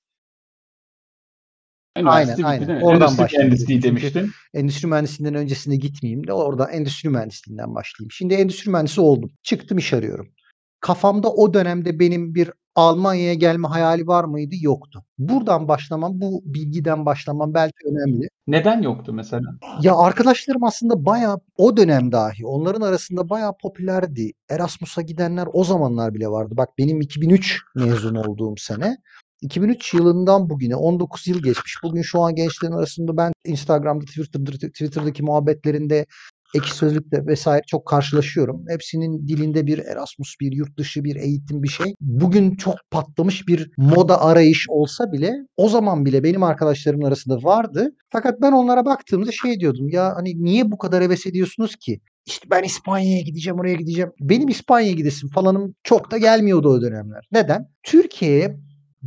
Üniversite 1.98 2.32
bitti 2.32 2.46
aynen. 2.46 2.68
değil 2.68 2.78
mi? 2.78 2.84
Oradan 2.84 3.02
Endüstri 3.02 3.22
başlayayım 3.22 3.50
mühendisliği 3.50 3.82
demiştin. 3.82 4.30
Endüstri 4.54 4.88
mühendisliğinden 4.88 5.40
öncesine 5.40 5.76
gitmeyeyim 5.76 6.26
de 6.26 6.32
oradan 6.32 6.72
endüstri 6.72 7.08
mühendisliğinden 7.08 7.74
başlayayım. 7.74 8.10
Şimdi 8.10 8.34
endüstri 8.34 8.70
mühendisi 8.70 9.00
oldum. 9.00 9.30
Çıktım 9.42 9.78
iş 9.78 9.92
arıyorum. 9.92 10.28
Kafamda 10.80 11.32
o 11.32 11.54
dönemde 11.54 11.98
benim 11.98 12.34
bir 12.34 12.50
Almanya'ya 12.74 13.34
gelme 13.34 13.68
hayali 13.68 14.06
var 14.06 14.24
mıydı? 14.24 14.54
Yoktu. 14.60 15.04
Buradan 15.18 15.68
başlamam, 15.68 16.20
bu 16.20 16.42
bilgiden 16.44 17.06
başlamam 17.06 17.54
belki 17.54 17.76
önemli. 17.86 18.28
Neden 18.46 18.82
yoktu 18.82 19.12
mesela? 19.12 19.42
Ya 19.82 19.96
arkadaşlarım 19.96 20.64
aslında 20.64 21.04
bayağı 21.04 21.40
o 21.56 21.76
dönem 21.76 22.12
dahi 22.12 22.46
onların 22.46 22.80
arasında 22.80 23.28
bayağı 23.30 23.52
popülerdi. 23.62 24.32
Erasmus'a 24.50 25.02
gidenler 25.02 25.48
o 25.52 25.64
zamanlar 25.64 26.14
bile 26.14 26.28
vardı. 26.28 26.54
Bak 26.56 26.68
benim 26.78 27.00
2003 27.00 27.60
mezun 27.74 28.14
olduğum 28.14 28.56
sene. 28.56 28.96
2003 29.40 29.94
yılından 29.94 30.50
bugüne 30.50 30.76
19 30.76 31.26
yıl 31.26 31.42
geçmiş. 31.42 31.76
Bugün 31.82 32.02
şu 32.02 32.20
an 32.20 32.34
gençlerin 32.34 32.72
arasında 32.72 33.16
ben 33.16 33.32
Instagram'da, 33.44 34.04
Twitter'da, 34.04 34.50
Twitter'daki 34.50 35.22
muhabbetlerinde 35.22 36.06
ekşi 36.54 36.74
sözlükte 36.74 37.26
vesaire 37.26 37.62
çok 37.66 37.86
karşılaşıyorum. 37.86 38.64
Hepsinin 38.68 39.28
dilinde 39.28 39.66
bir 39.66 39.78
Erasmus, 39.78 40.34
bir 40.40 40.52
yurt 40.52 40.78
dışı, 40.78 41.04
bir 41.04 41.16
eğitim 41.16 41.62
bir 41.62 41.68
şey. 41.68 41.94
Bugün 42.00 42.56
çok 42.56 42.74
patlamış 42.90 43.48
bir 43.48 43.70
moda 43.76 44.22
arayış 44.22 44.66
olsa 44.68 45.12
bile 45.12 45.32
o 45.56 45.68
zaman 45.68 46.04
bile 46.04 46.24
benim 46.24 46.42
arkadaşlarımın 46.42 47.06
arasında 47.06 47.36
vardı. 47.36 47.90
Fakat 48.12 48.40
ben 48.42 48.52
onlara 48.52 48.84
baktığımda 48.84 49.32
şey 49.32 49.60
diyordum 49.60 49.88
ya 49.88 50.12
hani 50.16 50.44
niye 50.44 50.70
bu 50.70 50.78
kadar 50.78 51.02
heves 51.02 51.26
ediyorsunuz 51.26 51.76
ki? 51.76 52.00
İşte 52.26 52.50
ben 52.50 52.62
İspanya'ya 52.62 53.22
gideceğim, 53.22 53.58
oraya 53.58 53.74
gideceğim. 53.74 54.10
Benim 54.20 54.48
İspanya'ya 54.48 54.94
gidesim 54.94 55.28
falanım 55.28 55.74
çok 55.82 56.10
da 56.10 56.18
gelmiyordu 56.18 56.68
o 56.68 56.82
dönemler. 56.82 57.28
Neden? 57.32 57.68
Türkiye'ye 57.82 58.56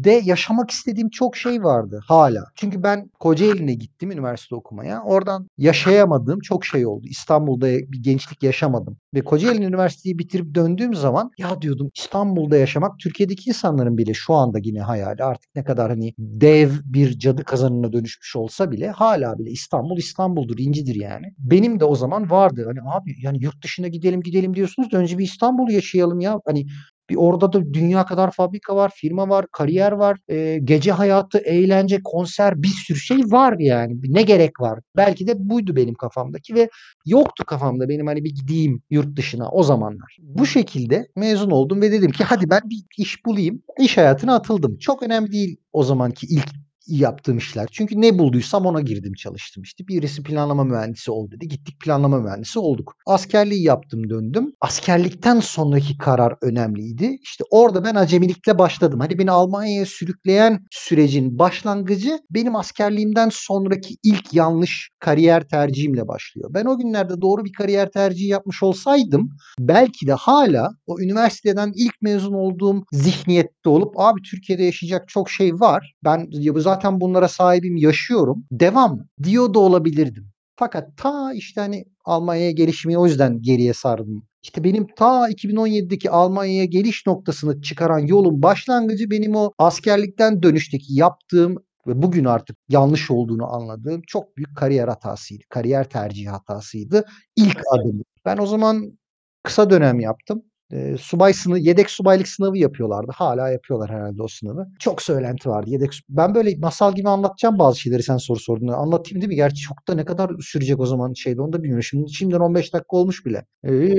de 0.04 0.22
yaşamak 0.26 0.72
istediğim 0.72 1.10
çok 1.10 1.38
şey 1.38 1.64
vardı 1.64 2.00
hala. 2.08 2.44
Çünkü 2.56 2.84
ben 2.84 3.10
Kocaeli'ne 3.20 3.74
gittim 3.74 4.12
üniversite 4.12 4.56
okumaya. 4.56 5.04
Oradan 5.04 5.48
yaşayamadığım 5.58 6.40
çok 6.40 6.66
şey 6.66 6.86
oldu. 6.86 7.08
İstanbul'da 7.08 7.68
bir 7.68 8.04
gençlik 8.04 8.44
yaşamadım. 8.44 8.98
Ve 9.14 9.22
Kocaeli 9.22 9.66
Üniversiteyi 9.66 10.20
bitirip 10.20 10.56
döndüğüm 10.56 10.94
zaman 10.94 11.32
ya 11.38 11.62
diyordum 11.62 11.90
İstanbul'da 11.96 12.58
yaşamak 12.58 13.00
Türkiye'deki 13.00 13.50
insanların 13.50 13.98
bile 13.98 14.14
şu 14.14 14.34
anda 14.34 14.60
yine 14.64 14.82
hayali. 14.82 15.24
Artık 15.24 15.56
ne 15.56 15.64
kadar 15.64 15.90
hani 15.90 16.14
dev 16.20 16.72
bir 16.86 17.20
cadı 17.20 17.44
kazanına 17.44 17.94
dönüşmüş 17.94 18.36
olsa 18.36 18.72
bile 18.72 18.90
hala 18.90 19.40
bile 19.40 19.52
İstanbul 19.52 19.98
İstanbul'dur, 19.98 20.58
incidir 20.58 20.96
yani. 20.96 21.26
Benim 21.38 21.80
de 21.80 21.86
o 21.86 21.96
zaman 21.96 22.30
vardı. 22.30 22.64
Hani 22.68 22.80
abi 22.96 23.16
yani 23.22 23.38
yurt 23.42 23.64
dışına 23.64 23.88
gidelim 23.88 24.22
gidelim 24.22 24.56
diyorsunuz 24.56 24.92
da 24.92 24.98
önce 24.98 25.18
bir 25.18 25.24
İstanbul 25.24 25.70
yaşayalım 25.70 26.20
ya. 26.20 26.40
Hani 26.46 26.66
bir 27.10 27.16
orada 27.16 27.54
da 27.54 27.74
dünya 27.74 28.06
kadar 28.06 28.32
fabrika 28.32 28.76
var, 28.76 28.92
firma 28.96 29.30
var, 29.30 29.46
kariyer 29.52 29.92
var, 29.92 30.18
e, 30.28 30.60
gece 30.64 30.92
hayatı, 30.92 31.38
eğlence, 31.38 32.02
konser 32.04 32.64
bir 32.64 32.68
sürü 32.68 33.00
şey 33.00 33.18
var 33.18 33.56
yani. 33.60 33.98
Ne 34.04 34.22
gerek 34.22 34.62
var? 34.62 34.80
Belki 34.96 35.28
de 35.28 35.34
buydu 35.38 35.76
benim 35.76 35.94
kafamdaki 35.94 36.56
ve 36.56 36.70
yoktu 37.06 37.46
kafamda 37.46 37.90
benim 37.90 38.08
hani 38.08 38.24
bir 38.24 38.36
gideyim 38.36 38.82
yurt 38.90 39.18
dışına 39.18 39.50
o 39.50 39.64
zamanlar. 39.64 40.18
Bu 40.22 40.46
şekilde 40.46 41.08
mezun 41.16 41.52
oldum 41.52 41.82
ve 41.82 41.92
dedim 41.92 42.12
ki 42.12 42.24
hadi 42.24 42.50
ben 42.50 42.62
bir 42.66 42.84
iş 42.98 43.26
bulayım. 43.26 43.64
İş 43.80 43.98
hayatına 43.98 44.36
atıldım. 44.36 44.78
Çok 44.78 45.04
önemli 45.04 45.32
değil 45.32 45.58
o 45.74 45.84
zamanki 45.84 46.28
ilk 46.28 46.67
yaptığım 46.88 47.38
işler. 47.38 47.68
Çünkü 47.72 48.02
ne 48.02 48.20
bulduysam 48.20 48.66
ona 48.66 48.82
girdim 48.82 49.14
çalıştım 49.14 49.64
işte. 49.64 49.88
Birisi 49.88 50.24
planlama 50.24 50.64
mühendisi 50.64 51.12
ol 51.12 51.32
dedi. 51.32 51.48
Gittik 51.48 51.80
planlama 51.80 52.20
mühendisi 52.20 52.60
olduk. 52.60 52.94
Askerliği 53.06 53.64
yaptım 53.64 54.10
döndüm. 54.10 54.52
Askerlikten 54.62 55.40
sonraki 55.40 55.98
karar 55.98 56.36
önemliydi. 56.42 57.18
İşte 57.24 57.44
orada 57.52 57.84
ben 57.84 57.96
acemilikle 57.96 58.58
başladım. 58.58 59.00
Hani 59.00 59.20
beni 59.20 59.32
Almanya'ya 59.32 59.86
sürükleyen 59.86 60.60
sürecin 60.72 61.40
başlangıcı 61.40 62.20
benim 62.32 62.56
askerliğimden 62.56 63.30
sonraki 63.32 63.96
ilk 64.04 64.34
yanlış 64.34 64.90
kariyer 65.00 65.48
tercihimle 65.48 66.08
başlıyor. 66.08 66.50
Ben 66.54 66.66
o 66.66 66.78
günlerde 66.78 67.22
doğru 67.22 67.46
bir 67.46 67.54
kariyer 67.54 67.92
tercihi 67.92 68.28
yapmış 68.28 68.64
olsaydım 68.64 69.30
belki 69.60 70.08
de 70.08 70.14
hala 70.14 70.70
o 70.88 71.00
üniversiteden 71.00 71.72
ilk 71.76 72.02
mezun 72.02 72.34
olduğum 72.34 72.84
zihniyette 72.92 73.70
olup 73.70 74.00
abi 74.00 74.22
Türkiye'de 74.22 74.64
yaşayacak 74.64 75.08
çok 75.08 75.30
şey 75.30 75.54
var. 75.54 75.94
Ben 76.04 76.30
zaten 76.58 76.77
zaten 76.78 77.02
bunlara 77.02 77.28
sahibim, 77.28 77.78
yaşıyorum. 77.78 78.46
Devam 78.52 79.00
diyor 79.24 79.54
da 79.54 79.60
olabilirdim. 79.60 80.32
Fakat 80.56 80.98
ta 80.98 81.34
işte 81.34 81.62
hani 81.62 81.86
Almanya'ya 82.06 82.52
gelişimi 82.52 82.98
o 82.98 83.06
yüzden 83.08 83.42
geriye 83.42 83.74
sardım. 83.74 84.24
İşte 84.44 84.64
benim 84.64 84.88
ta 84.96 85.30
2017'deki 85.30 86.12
Almanya'ya 86.12 86.66
geliş 86.66 87.08
noktasını 87.08 87.62
çıkaran 87.62 88.00
yolun 88.00 88.42
başlangıcı 88.44 89.12
benim 89.12 89.36
o 89.36 89.52
askerlikten 89.58 90.44
dönüşteki 90.44 90.94
yaptığım 90.94 91.56
ve 91.88 92.02
bugün 92.02 92.26
artık 92.26 92.58
yanlış 92.70 93.12
olduğunu 93.12 93.54
anladığım 93.54 94.02
çok 94.08 94.38
büyük 94.38 94.58
kariyer 94.58 94.88
hatasıydı. 94.88 95.44
Kariyer 95.50 95.90
tercihi 95.90 96.30
hatasıydı. 96.30 97.06
İlk 97.36 97.58
adım. 97.72 98.04
Ben 98.26 98.38
o 98.38 98.46
zaman 98.46 98.98
kısa 99.44 99.70
dönem 99.70 100.00
yaptım. 100.00 100.44
E, 100.72 100.98
subay 101.00 101.34
sınavı, 101.34 101.60
yedek 101.60 101.90
subaylık 101.92 102.28
sınavı 102.28 102.58
yapıyorlardı. 102.58 103.12
Hala 103.16 103.50
yapıyorlar 103.50 103.90
herhalde 103.90 104.24
o 104.24 104.28
sınavı. 104.28 104.68
Çok 104.80 105.02
söylenti 105.02 105.50
vardı. 105.50 105.70
Yedek 105.70 106.02
ben 106.10 106.36
böyle 106.36 106.56
masal 106.58 106.96
gibi 106.96 107.10
anlatacağım 107.10 107.60
bazı 107.60 107.80
şeyleri 107.80 108.04
sen 108.04 108.18
soru 108.18 108.40
sorduğunda. 108.40 108.76
Anlatayım 108.76 109.22
değil 109.22 109.30
mi? 109.30 109.36
Gerçi 109.36 109.62
çok 109.62 109.88
da 109.88 109.94
ne 109.96 110.06
kadar 110.06 110.32
sürecek 110.42 110.80
o 110.80 110.86
zaman 110.86 111.14
şeyde 111.14 111.42
onu 111.42 111.54
da 111.54 111.58
bilmiyorum. 111.64 111.84
Şimdi 111.84 112.14
şimdiden 112.14 112.40
15 112.40 112.74
dakika 112.74 112.98
olmuş 112.98 113.26
bile. 113.26 113.46
Ee, 113.68 113.94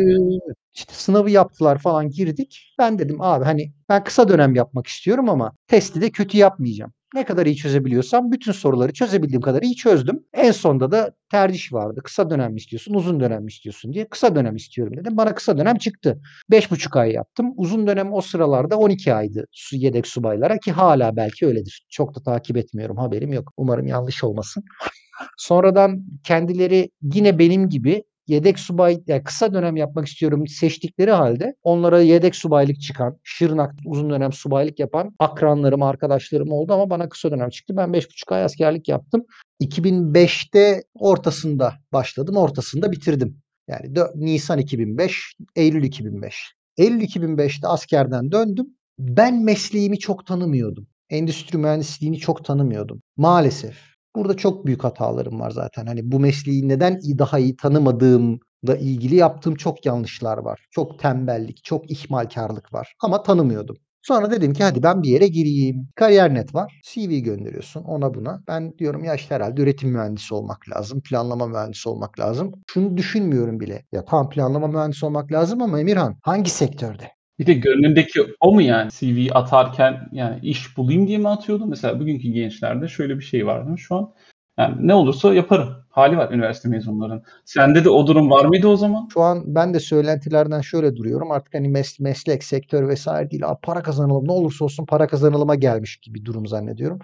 işte 0.75 0.93
sınavı 0.95 1.31
yaptılar 1.31 1.79
falan 1.79 2.11
girdik. 2.11 2.75
Ben 2.79 2.99
dedim 2.99 3.21
abi 3.23 3.45
hani 3.45 3.73
ben 3.89 4.05
kısa 4.05 4.29
dönem 4.29 4.55
yapmak 4.55 4.87
istiyorum 4.87 5.29
ama 5.29 5.53
testi 5.67 6.01
de 6.01 6.11
kötü 6.11 6.39
yapmayacağım. 6.39 6.93
Ne 7.15 7.25
kadar 7.25 7.47
iyi 7.47 7.57
çözebiliyorsam 7.57 8.33
bütün 8.33 8.53
soruları 8.53 8.93
çözebildiğim 8.93 9.41
kadar 9.41 9.63
iyi 9.63 9.77
çözdüm. 9.77 10.25
En 10.35 10.53
sonda 10.53 10.91
da 10.93 11.13
tercih 11.31 11.73
vardı. 11.73 12.01
Kısa 12.05 12.31
dönem 12.31 12.53
mi 12.53 12.59
istiyorsun, 12.59 12.95
uzun 12.95 13.21
dönem 13.21 13.45
mi 13.45 13.49
istiyorsun 13.51 13.93
diye. 13.93 14.09
Kısa 14.09 14.35
dönem 14.35 14.57
istiyorum 14.57 14.97
dedim. 14.97 15.17
Bana 15.17 15.35
kısa 15.35 15.59
dönem 15.59 15.77
çıktı. 15.77 16.21
5,5 16.51 16.97
ay 16.97 17.13
yaptım. 17.13 17.53
Uzun 17.57 17.87
dönem 17.87 18.13
o 18.13 18.21
sıralarda 18.21 18.79
12 18.79 19.15
aydı 19.15 19.47
yedek 19.73 20.07
subaylara 20.07 20.59
ki 20.59 20.73
hala 20.73 21.17
belki 21.17 21.47
öyledir. 21.47 21.87
Çok 21.91 22.15
da 22.15 22.23
takip 22.23 22.57
etmiyorum 22.57 22.97
haberim 22.97 23.33
yok. 23.33 23.53
Umarım 23.57 23.87
yanlış 23.87 24.25
olmasın. 24.25 24.65
Sonradan 25.37 26.05
kendileri 26.25 26.91
yine 27.03 27.39
benim 27.39 27.69
gibi 27.69 28.03
yedek 28.29 28.59
subay 28.59 28.99
yani 29.07 29.25
kısa 29.25 29.55
dönem 29.55 29.77
yapmak 29.77 30.07
istiyorum 30.07 30.47
seçtikleri 30.47 31.11
halde 31.11 31.55
onlara 31.63 32.01
yedek 32.01 32.37
subaylık 32.37 32.81
çıkan, 32.81 33.19
Şırnak 33.23 33.75
uzun 33.85 34.11
dönem 34.11 34.33
subaylık 34.33 34.79
yapan 34.79 35.15
akranlarım, 35.19 35.83
arkadaşlarım 35.83 36.53
oldu 36.53 36.73
ama 36.73 36.91
bana 36.91 37.09
kısa 37.09 37.31
dönem 37.31 37.51
çıktı. 37.51 37.77
Ben 37.77 37.89
5,5 37.89 38.35
ay 38.35 38.45
askerlik 38.45 38.89
yaptım. 38.89 39.25
2005'te 39.63 40.83
ortasında 40.95 41.75
başladım, 41.93 42.37
ortasında 42.37 42.93
bitirdim. 42.93 43.43
Yani 43.69 43.95
Nisan 44.15 44.59
2005, 44.59 45.37
Eylül 45.57 45.85
2005. 45.85 46.55
Eylül 46.77 47.01
2005'te 47.01 47.69
askerden 47.69 48.33
döndüm. 48.33 48.67
Ben 48.99 49.43
mesleğimi 49.43 49.99
çok 49.99 50.27
tanımıyordum. 50.27 50.87
Endüstri 51.11 51.59
mühendisliğini 51.59 52.19
çok 52.19 52.45
tanımıyordum. 52.45 53.03
Maalesef. 53.17 53.98
Burada 54.19 54.37
çok 54.37 54.67
büyük 54.67 54.85
hatalarım 54.85 55.41
var 55.41 55.51
zaten. 55.51 55.87
Hani 55.87 56.13
bu 56.13 56.21
mesleği 56.21 56.69
neden 56.69 57.01
daha 57.19 57.39
iyi 57.39 57.57
tanımadığımla 57.57 58.77
ilgili 58.81 59.15
yaptığım 59.17 59.55
çok 59.55 59.87
yanlışlar 59.87 60.39
var. 60.39 60.67
Çok 60.71 60.99
tembellik, 60.99 61.65
çok 61.65 61.91
ihmalkarlık 61.91 62.75
var. 62.75 62.95
Ama 63.03 63.23
tanımıyordum. 63.23 63.77
Sonra 64.03 64.31
dedim 64.31 64.53
ki 64.53 64.65
hadi 64.65 64.83
ben 64.83 65.03
bir 65.03 65.09
yere 65.09 65.27
gireyim. 65.27 65.89
Kariyer 65.95 66.35
net 66.35 66.55
var. 66.55 66.81
CV 66.85 67.19
gönderiyorsun 67.19 67.85
ona 67.85 68.15
buna. 68.15 68.43
Ben 68.49 68.79
diyorum 68.79 69.05
ya 69.05 69.15
işte 69.15 69.35
herhalde 69.35 69.63
üretim 69.63 69.91
mühendisi 69.91 70.35
olmak 70.35 70.69
lazım. 70.71 71.01
Planlama 71.01 71.47
mühendisi 71.47 71.89
olmak 71.89 72.21
lazım. 72.21 72.53
Şunu 72.67 72.97
düşünmüyorum 72.97 73.61
bile. 73.61 73.85
Ya 73.93 74.05
tam 74.05 74.29
planlama 74.29 74.67
mühendisi 74.67 75.07
olmak 75.07 75.33
lazım 75.33 75.63
ama 75.63 75.81
Emirhan 75.81 76.17
hangi 76.23 76.51
sektörde? 76.51 77.18
Bir 77.39 77.47
de 77.47 77.55
gönlündeki 77.55 78.21
o 78.41 78.55
mu 78.55 78.63
yani? 78.63 78.91
CV 78.91 79.29
atarken 79.35 80.09
yani 80.13 80.39
iş 80.43 80.77
bulayım 80.77 81.07
diye 81.07 81.19
mi 81.19 81.29
atıyordun? 81.29 81.69
Mesela 81.69 82.01
bugünkü 82.01 82.29
gençlerde 82.29 82.89
şöyle 82.89 83.19
bir 83.19 83.25
şey 83.25 83.47
var 83.47 83.61
değil 83.61 83.73
mi? 83.73 83.81
Şu 83.81 83.95
an 83.95 84.13
yani 84.59 84.75
ne 84.87 84.95
olursa 84.95 85.35
yaparım. 85.35 85.69
Hali 85.89 86.17
var 86.17 86.33
üniversite 86.33 86.69
mezunların. 86.69 87.23
Sende 87.45 87.85
de 87.85 87.91
o 87.91 88.07
durum 88.07 88.31
var 88.31 88.45
mıydı 88.45 88.69
o 88.69 88.77
zaman? 88.77 89.09
Şu 89.13 89.21
an 89.21 89.43
ben 89.47 89.75
de 89.75 89.81
söylentilerden 89.81 90.61
şöyle 90.61 90.97
duruyorum. 90.97 91.31
Artık 91.31 91.55
hani 91.55 91.69
mes 91.69 92.01
meslek, 92.01 92.45
sektör 92.45 92.89
vesaire 92.89 93.31
değil. 93.31 93.49
Abi 93.49 93.59
para 93.63 93.83
kazanalım 93.83 94.29
ne 94.29 94.33
olursa 94.33 94.65
olsun 94.65 94.87
para 94.87 95.07
kazanılıma 95.07 95.55
gelmiş 95.55 95.97
gibi 95.97 96.25
durum 96.25 96.47
zannediyorum. 96.47 96.99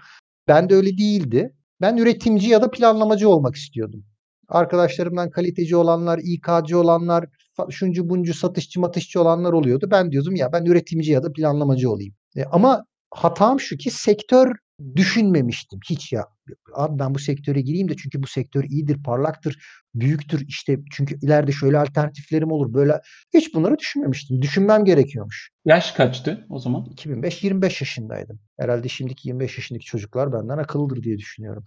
Ben 0.47 0.69
de 0.69 0.75
öyle 0.75 0.97
değildi. 0.97 1.53
Ben 1.81 1.97
üretimci 1.97 2.49
ya 2.49 2.61
da 2.61 2.71
planlamacı 2.71 3.29
olmak 3.29 3.55
istiyordum. 3.55 4.05
Arkadaşlarımdan 4.47 5.29
kaliteci 5.29 5.75
olanlar, 5.75 6.19
İK'cı 6.23 6.79
olanlar, 6.79 7.25
şuncu 7.69 8.09
buncu 8.09 8.33
satışçı 8.33 8.79
matışçı 8.79 9.21
olanlar 9.21 9.53
oluyordu. 9.53 9.87
Ben 9.91 10.11
diyordum 10.11 10.35
ya 10.35 10.53
ben 10.53 10.65
üretimci 10.65 11.11
ya 11.11 11.23
da 11.23 11.31
planlamacı 11.31 11.91
olayım. 11.91 12.13
E, 12.35 12.43
ama 12.43 12.85
hatam 13.11 13.59
şu 13.59 13.77
ki 13.77 13.91
sektör 13.91 14.55
düşünmemiştim 14.95 15.79
hiç 15.89 16.13
ya. 16.13 16.25
Abi 16.73 16.99
ben 16.99 17.15
bu 17.15 17.19
sektöre 17.19 17.61
gireyim 17.61 17.89
de 17.89 17.95
çünkü 17.95 18.23
bu 18.23 18.27
sektör 18.27 18.63
iyidir, 18.63 19.03
parlaktır, 19.03 19.57
büyüktür. 19.95 20.47
İşte 20.47 20.79
çünkü 20.91 21.15
ileride 21.21 21.51
şöyle 21.51 21.79
alternatiflerim 21.79 22.51
olur. 22.51 22.73
Böyle 22.73 23.01
hiç 23.33 23.53
bunları 23.53 23.77
düşünmemiştim. 23.77 24.41
Düşünmem 24.41 24.85
gerekiyormuş. 24.85 25.51
Yaş 25.65 25.91
kaçtı 25.91 26.45
o 26.49 26.59
zaman? 26.59 26.85
2005-25 26.85 27.63
yaşındaydım. 27.63 28.39
Herhalde 28.59 28.89
şimdiki 28.89 29.27
25 29.27 29.57
yaşındaki 29.57 29.85
çocuklar 29.85 30.33
benden 30.33 30.57
akıllıdır 30.57 31.03
diye 31.03 31.17
düşünüyorum. 31.17 31.63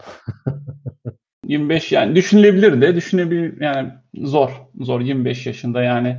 25 1.46 1.92
yani 1.92 2.16
düşünülebilir 2.16 2.80
de 2.80 2.94
düşünebilir 2.96 3.60
yani 3.60 3.92
zor. 4.14 4.50
Zor 4.80 5.00
25 5.00 5.46
yaşında 5.46 5.82
yani 5.82 6.16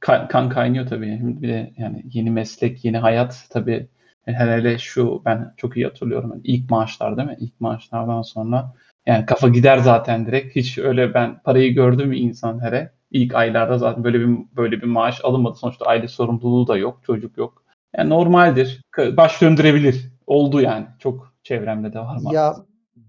kan, 0.00 0.48
kaynıyor 0.48 0.86
tabii. 0.86 1.18
Bir 1.22 1.48
de 1.48 1.72
yani 1.78 2.04
yeni 2.12 2.30
meslek, 2.30 2.84
yeni 2.84 2.98
hayat 2.98 3.46
tabii 3.50 3.88
hele 4.24 4.52
hele 4.52 4.78
şu 4.78 5.22
ben 5.24 5.54
çok 5.56 5.76
iyi 5.76 5.86
hatırlıyorum. 5.86 6.30
Yani 6.30 6.40
ilk 6.44 6.70
maaşlar 6.70 7.16
değil 7.16 7.28
mi? 7.28 7.36
İlk 7.40 7.60
maaşlardan 7.60 8.22
sonra 8.22 8.74
yani 9.06 9.26
kafa 9.26 9.48
gider 9.48 9.78
zaten 9.78 10.26
direkt. 10.26 10.56
Hiç 10.56 10.78
öyle 10.78 11.14
ben 11.14 11.42
parayı 11.42 11.74
gördüm 11.74 12.12
insan 12.12 12.64
hele 12.64 12.92
ilk 13.10 13.34
aylarda 13.34 13.78
zaten 13.78 14.04
böyle 14.04 14.20
bir 14.20 14.38
böyle 14.56 14.82
bir 14.82 14.86
maaş 14.86 15.20
alınmadı. 15.24 15.58
Sonuçta 15.58 15.86
aile 15.86 16.08
sorumluluğu 16.08 16.66
da 16.66 16.76
yok, 16.76 17.00
çocuk 17.06 17.38
yok. 17.38 17.62
Yani 17.96 18.10
normaldir. 18.10 18.82
Baş 18.98 19.42
döndürebilir. 19.42 20.12
Oldu 20.26 20.60
yani. 20.60 20.86
Çok 20.98 21.34
çevremde 21.42 21.92
de 21.92 21.98
var 21.98 22.16
maalesef. 22.22 22.32
Ya 22.32 22.54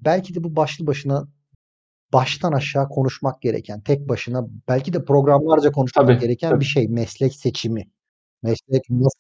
belki 0.05 0.36
de 0.36 0.43
bu 0.43 0.55
başlı 0.55 0.88
başına 0.88 1.27
baştan 2.13 2.51
aşağı 2.51 2.89
konuşmak 2.89 3.41
gereken, 3.41 3.81
tek 3.81 4.10
başına 4.10 4.48
belki 4.67 4.93
de 4.93 5.05
programlarca 5.05 5.72
konuşmak 5.72 6.07
Tabii, 6.07 6.19
gereken 6.19 6.50
tabii. 6.50 6.60
bir 6.60 6.65
şey 6.65 6.88
meslek 6.88 7.36
seçimi. 7.36 7.91
Meslek 8.43 8.89
nasıl? 8.89 9.19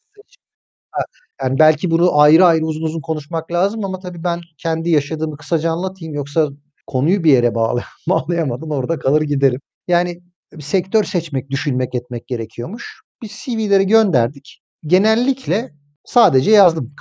Ha, 0.91 1.01
yani 1.41 1.59
belki 1.59 1.91
bunu 1.91 2.19
ayrı 2.19 2.45
ayrı 2.45 2.65
uzun 2.65 2.81
uzun 2.81 3.01
konuşmak 3.01 3.51
lazım 3.51 3.85
ama 3.85 3.99
tabii 3.99 4.23
ben 4.23 4.41
kendi 4.57 4.89
yaşadığımı 4.89 5.37
kısaca 5.37 5.71
anlatayım 5.71 6.13
yoksa 6.13 6.49
konuyu 6.87 7.23
bir 7.23 7.31
yere 7.31 7.55
bağlay 7.55 7.83
bağlayamadım 8.07 8.71
orada 8.71 8.99
kalır 8.99 9.21
giderim. 9.21 9.59
Yani 9.87 10.21
sektör 10.59 11.03
seçmek, 11.03 11.49
düşünmek, 11.49 11.95
etmek 11.95 12.27
gerekiyormuş. 12.27 13.01
Biz 13.21 13.31
CV'leri 13.31 13.87
gönderdik. 13.87 14.61
Genellikle 14.87 15.73
sadece 16.05 16.51
yazdım 16.51 16.93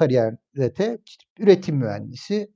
işte 1.07 1.23
üretim 1.39 1.77
mühendisi 1.77 2.51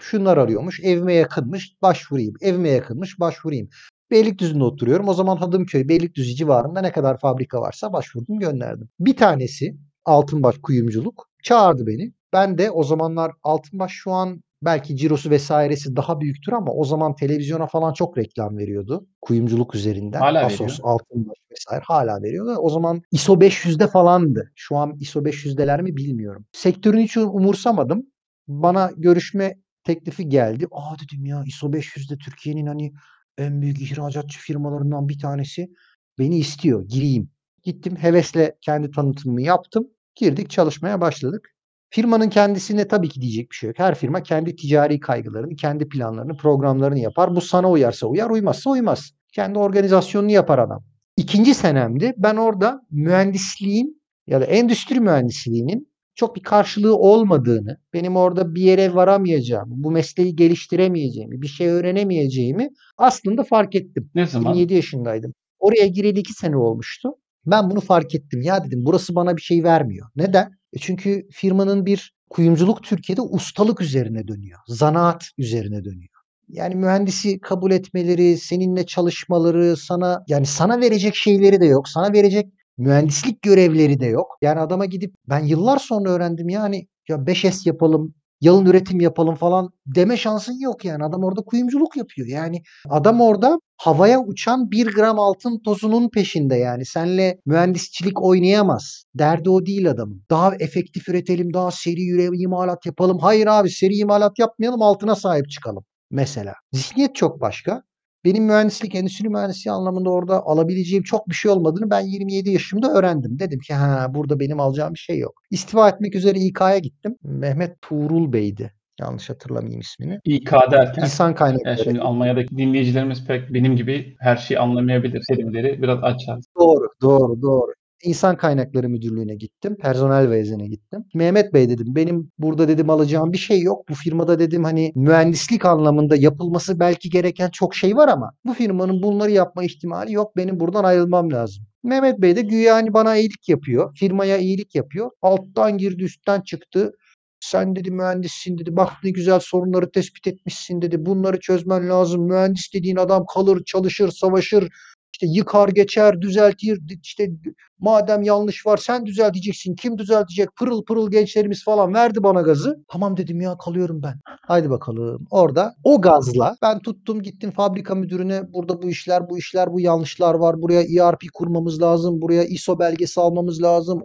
şunlar 0.00 0.36
arıyormuş, 0.36 0.80
evime 0.80 1.14
yakınmış, 1.14 1.76
başvurayım. 1.82 2.34
Evime 2.40 2.68
yakınmış, 2.68 3.20
başvurayım. 3.20 3.68
Beylikdüzü'nde 4.10 4.64
oturuyorum. 4.64 5.08
O 5.08 5.14
zaman 5.14 5.36
Hadımköy, 5.36 5.88
Beylikdüzü 5.88 6.34
civarında 6.34 6.80
ne 6.80 6.92
kadar 6.92 7.18
fabrika 7.18 7.60
varsa 7.60 7.92
başvurdum, 7.92 8.38
gönderdim. 8.38 8.88
Bir 9.00 9.16
tanesi 9.16 9.76
Altınbaş 10.04 10.58
Kuyumculuk 10.62 11.28
çağırdı 11.42 11.86
beni. 11.86 12.12
Ben 12.32 12.58
de 12.58 12.70
o 12.70 12.84
zamanlar 12.84 13.32
Altınbaş 13.42 13.92
şu 13.92 14.12
an 14.12 14.42
belki 14.62 14.96
cirosu 14.96 15.30
vesairesi 15.30 15.96
daha 15.96 16.20
büyüktür 16.20 16.52
ama 16.52 16.72
o 16.72 16.84
zaman 16.84 17.14
televizyona 17.14 17.66
falan 17.66 17.92
çok 17.92 18.18
reklam 18.18 18.58
veriyordu. 18.58 19.06
Kuyumculuk 19.22 19.74
üzerinden. 19.74 20.20
Hala 20.20 20.46
Asos, 20.46 20.60
veriyor. 20.60 20.78
Altınbaş 20.82 21.36
vesaire 21.50 21.82
hala 21.86 22.22
veriyor 22.22 22.46
da 22.46 22.60
o 22.60 22.70
zaman 22.70 23.02
ISO 23.12 23.34
500'de 23.34 23.86
falandı. 23.86 24.52
Şu 24.54 24.76
an 24.76 24.96
ISO 25.00 25.20
500'deler 25.20 25.82
mi 25.82 25.96
bilmiyorum. 25.96 26.46
Sektörünü 26.52 27.02
hiç 27.02 27.16
umursamadım. 27.16 28.06
Bana 28.48 28.90
görüşme 28.96 29.56
teklifi 29.86 30.28
geldi. 30.28 30.66
Aa 30.72 30.94
dedim 30.98 31.26
ya 31.26 31.44
ISO 31.46 31.66
500'de 31.66 32.18
Türkiye'nin 32.18 32.66
hani 32.66 32.92
en 33.38 33.62
büyük 33.62 33.82
ihracatçı 33.82 34.38
firmalarından 34.38 35.08
bir 35.08 35.18
tanesi 35.18 35.70
beni 36.18 36.38
istiyor. 36.38 36.88
Gireyim. 36.88 37.30
Gittim 37.62 37.96
hevesle 37.96 38.56
kendi 38.60 38.90
tanıtımımı 38.90 39.42
yaptım. 39.42 39.88
Girdik 40.14 40.50
çalışmaya 40.50 41.00
başladık. 41.00 41.52
Firmanın 41.90 42.28
kendisine 42.28 42.88
tabii 42.88 43.08
ki 43.08 43.20
diyecek 43.20 43.50
bir 43.50 43.56
şey 43.56 43.68
yok. 43.68 43.78
Her 43.78 43.94
firma 43.94 44.22
kendi 44.22 44.56
ticari 44.56 45.00
kaygılarını, 45.00 45.56
kendi 45.56 45.88
planlarını, 45.88 46.36
programlarını 46.36 46.98
yapar. 46.98 47.36
Bu 47.36 47.40
sana 47.40 47.70
uyarsa 47.70 48.06
uyar, 48.06 48.30
uymazsa 48.30 48.70
uymaz. 48.70 49.10
Kendi 49.32 49.58
organizasyonunu 49.58 50.30
yapar 50.30 50.58
adam. 50.58 50.84
İkinci 51.16 51.54
senemdi. 51.54 52.14
Ben 52.16 52.36
orada 52.36 52.82
mühendisliğin 52.90 54.02
ya 54.26 54.40
da 54.40 54.44
endüstri 54.44 55.00
mühendisliğinin 55.00 55.88
çok 56.16 56.36
bir 56.36 56.42
karşılığı 56.42 56.96
olmadığını, 56.96 57.76
benim 57.94 58.16
orada 58.16 58.54
bir 58.54 58.62
yere 58.62 58.94
varamayacağımı, 58.94 59.74
bu 59.76 59.90
mesleği 59.90 60.36
geliştiremeyeceğimi, 60.36 61.42
bir 61.42 61.46
şey 61.46 61.68
öğrenemeyeceğimi 61.68 62.68
aslında 62.98 63.44
fark 63.44 63.74
ettim. 63.74 64.10
Ne 64.14 64.26
zaman? 64.26 64.54
27 64.54 64.74
yaşındaydım. 64.74 65.32
Oraya 65.58 65.86
gireli 65.86 66.20
2 66.20 66.32
sene 66.32 66.56
olmuştu. 66.56 67.08
Ben 67.46 67.70
bunu 67.70 67.80
fark 67.80 68.14
ettim. 68.14 68.40
Ya 68.42 68.64
dedim 68.64 68.82
burası 68.84 69.14
bana 69.14 69.36
bir 69.36 69.42
şey 69.42 69.64
vermiyor. 69.64 70.08
Neden? 70.16 70.50
E 70.72 70.78
çünkü 70.78 71.28
firmanın 71.32 71.86
bir 71.86 72.12
kuyumculuk 72.30 72.82
Türkiye'de 72.82 73.20
ustalık 73.20 73.80
üzerine 73.80 74.28
dönüyor. 74.28 74.58
Zanaat 74.68 75.24
üzerine 75.38 75.84
dönüyor. 75.84 76.08
Yani 76.48 76.74
mühendisi 76.74 77.40
kabul 77.40 77.70
etmeleri, 77.70 78.38
seninle 78.38 78.86
çalışmaları, 78.86 79.76
sana 79.76 80.24
yani 80.28 80.46
sana 80.46 80.80
verecek 80.80 81.14
şeyleri 81.14 81.60
de 81.60 81.66
yok. 81.66 81.88
Sana 81.88 82.12
verecek 82.12 82.46
mühendislik 82.78 83.42
görevleri 83.42 84.00
de 84.00 84.06
yok. 84.06 84.26
Yani 84.42 84.60
adama 84.60 84.84
gidip 84.86 85.14
ben 85.28 85.44
yıllar 85.44 85.78
sonra 85.78 86.10
öğrendim 86.10 86.48
yani 86.48 86.86
ya 87.08 87.16
5S 87.16 87.68
yapalım, 87.68 88.14
yalın 88.40 88.66
üretim 88.66 89.00
yapalım 89.00 89.34
falan 89.34 89.70
deme 89.86 90.16
şansın 90.16 90.60
yok 90.60 90.84
yani. 90.84 91.04
Adam 91.04 91.24
orada 91.24 91.40
kuyumculuk 91.40 91.96
yapıyor. 91.96 92.28
Yani 92.28 92.62
adam 92.88 93.20
orada 93.20 93.58
havaya 93.76 94.20
uçan 94.20 94.70
bir 94.70 94.94
gram 94.94 95.18
altın 95.18 95.60
tozunun 95.64 96.10
peşinde 96.10 96.56
yani. 96.56 96.86
Senle 96.86 97.38
mühendisçilik 97.46 98.22
oynayamaz. 98.22 99.04
Derdi 99.14 99.50
o 99.50 99.66
değil 99.66 99.90
adamın. 99.90 100.22
Daha 100.30 100.54
efektif 100.60 101.08
üretelim, 101.08 101.54
daha 101.54 101.70
seri 101.70 102.36
imalat 102.42 102.86
yapalım. 102.86 103.18
Hayır 103.18 103.46
abi 103.46 103.70
seri 103.70 103.94
imalat 103.94 104.38
yapmayalım, 104.38 104.82
altına 104.82 105.14
sahip 105.14 105.50
çıkalım 105.50 105.84
mesela. 106.10 106.54
Zihniyet 106.72 107.14
çok 107.14 107.40
başka. 107.40 107.82
Benim 108.26 108.44
mühendislik, 108.44 108.94
endüstri 108.94 109.28
mühendisliği 109.28 109.72
anlamında 109.72 110.10
orada 110.10 110.42
alabileceğim 110.46 111.02
çok 111.02 111.28
bir 111.28 111.34
şey 111.34 111.50
olmadığını 111.50 111.90
ben 111.90 112.00
27 112.00 112.50
yaşımda 112.50 112.92
öğrendim. 112.92 113.38
Dedim 113.38 113.60
ki 113.60 113.74
ha 113.74 114.06
burada 114.14 114.40
benim 114.40 114.60
alacağım 114.60 114.94
bir 114.94 114.98
şey 114.98 115.18
yok. 115.18 115.42
İstifa 115.50 115.88
etmek 115.88 116.14
üzere 116.14 116.38
İK'ya 116.38 116.78
gittim. 116.78 117.16
Mehmet 117.22 117.82
Tuğrul 117.82 118.32
Bey'di. 118.32 118.72
Yanlış 119.00 119.30
hatırlamayayım 119.30 119.80
ismini. 119.80 120.20
İK 120.24 120.52
derken 120.52 121.02
İnsan 121.02 121.26
yani 121.26 121.34
kaynakları. 121.34 121.84
şimdi 121.84 122.00
Almanya'daki 122.00 122.56
dinleyicilerimiz 122.56 123.26
pek 123.26 123.54
benim 123.54 123.76
gibi 123.76 124.16
her 124.20 124.36
şeyi 124.36 124.58
anlamayabilir. 124.58 125.24
Terimleri 125.28 125.82
biraz 125.82 125.98
açar. 126.02 126.38
Doğru, 126.60 126.88
doğru, 127.02 127.42
doğru. 127.42 127.72
İnsan 128.02 128.36
Kaynakları 128.36 128.88
Müdürlüğü'ne 128.88 129.34
gittim. 129.34 129.76
Personel 129.80 130.30
vezine 130.30 130.68
gittim. 130.68 131.04
Mehmet 131.14 131.54
Bey 131.54 131.68
dedim 131.68 131.86
benim 131.88 132.30
burada 132.38 132.68
dedim 132.68 132.90
alacağım 132.90 133.32
bir 133.32 133.38
şey 133.38 133.60
yok. 133.60 133.88
Bu 133.88 133.94
firmada 133.94 134.38
dedim 134.38 134.64
hani 134.64 134.92
mühendislik 134.94 135.64
anlamında 135.64 136.16
yapılması 136.16 136.80
belki 136.80 137.10
gereken 137.10 137.50
çok 137.50 137.74
şey 137.74 137.96
var 137.96 138.08
ama 138.08 138.32
bu 138.44 138.54
firmanın 138.54 139.02
bunları 139.02 139.30
yapma 139.30 139.64
ihtimali 139.64 140.12
yok. 140.12 140.36
Benim 140.36 140.60
buradan 140.60 140.84
ayrılmam 140.84 141.32
lazım. 141.32 141.64
Mehmet 141.82 142.18
Bey 142.18 142.36
de 142.36 142.42
güya 142.42 142.74
hani 142.74 142.92
bana 142.94 143.16
iyilik 143.16 143.48
yapıyor. 143.48 143.96
Firmaya 143.96 144.38
iyilik 144.38 144.74
yapıyor. 144.74 145.10
Alttan 145.22 145.78
girdi 145.78 146.04
üstten 146.04 146.40
çıktı. 146.40 146.92
Sen 147.40 147.76
dedi 147.76 147.90
mühendissin 147.90 148.58
dedi. 148.58 148.76
Bak 148.76 148.92
ne 149.04 149.10
güzel 149.10 149.40
sorunları 149.40 149.90
tespit 149.90 150.26
etmişsin 150.26 150.82
dedi. 150.82 151.06
Bunları 151.06 151.40
çözmen 151.40 151.88
lazım. 151.88 152.26
Mühendis 152.28 152.74
dediğin 152.74 152.96
adam 152.96 153.24
kalır, 153.34 153.64
çalışır, 153.64 154.10
savaşır. 154.10 154.68
İşte 155.16 155.26
yıkar 155.26 155.68
geçer, 155.68 156.20
düzeltir. 156.20 156.80
İşte 157.02 157.30
madem 157.78 158.22
yanlış 158.22 158.66
var 158.66 158.76
sen 158.76 159.06
düzelteceksin. 159.06 159.74
Kim 159.74 159.98
düzeltecek? 159.98 160.48
Pırıl 160.56 160.84
pırıl 160.84 161.10
gençlerimiz 161.10 161.64
falan 161.64 161.94
verdi 161.94 162.22
bana 162.22 162.40
gazı. 162.42 162.84
Tamam 162.88 163.16
dedim 163.16 163.40
ya 163.40 163.56
kalıyorum 163.58 164.02
ben. 164.02 164.20
Haydi 164.24 164.70
bakalım. 164.70 165.26
Orada 165.30 165.74
o 165.84 166.00
gazla 166.00 166.56
ben 166.62 166.78
tuttum 166.78 167.22
gittim 167.22 167.50
fabrika 167.50 167.94
müdürüne. 167.94 168.52
Burada 168.52 168.82
bu 168.82 168.90
işler, 168.90 169.30
bu 169.30 169.38
işler, 169.38 169.72
bu 169.72 169.80
yanlışlar 169.80 170.34
var. 170.34 170.62
Buraya 170.62 170.82
ERP 170.82 171.22
kurmamız 171.34 171.82
lazım. 171.82 172.22
Buraya 172.22 172.44
ISO 172.44 172.78
belgesi 172.78 173.20
almamız 173.20 173.62
lazım. 173.62 174.02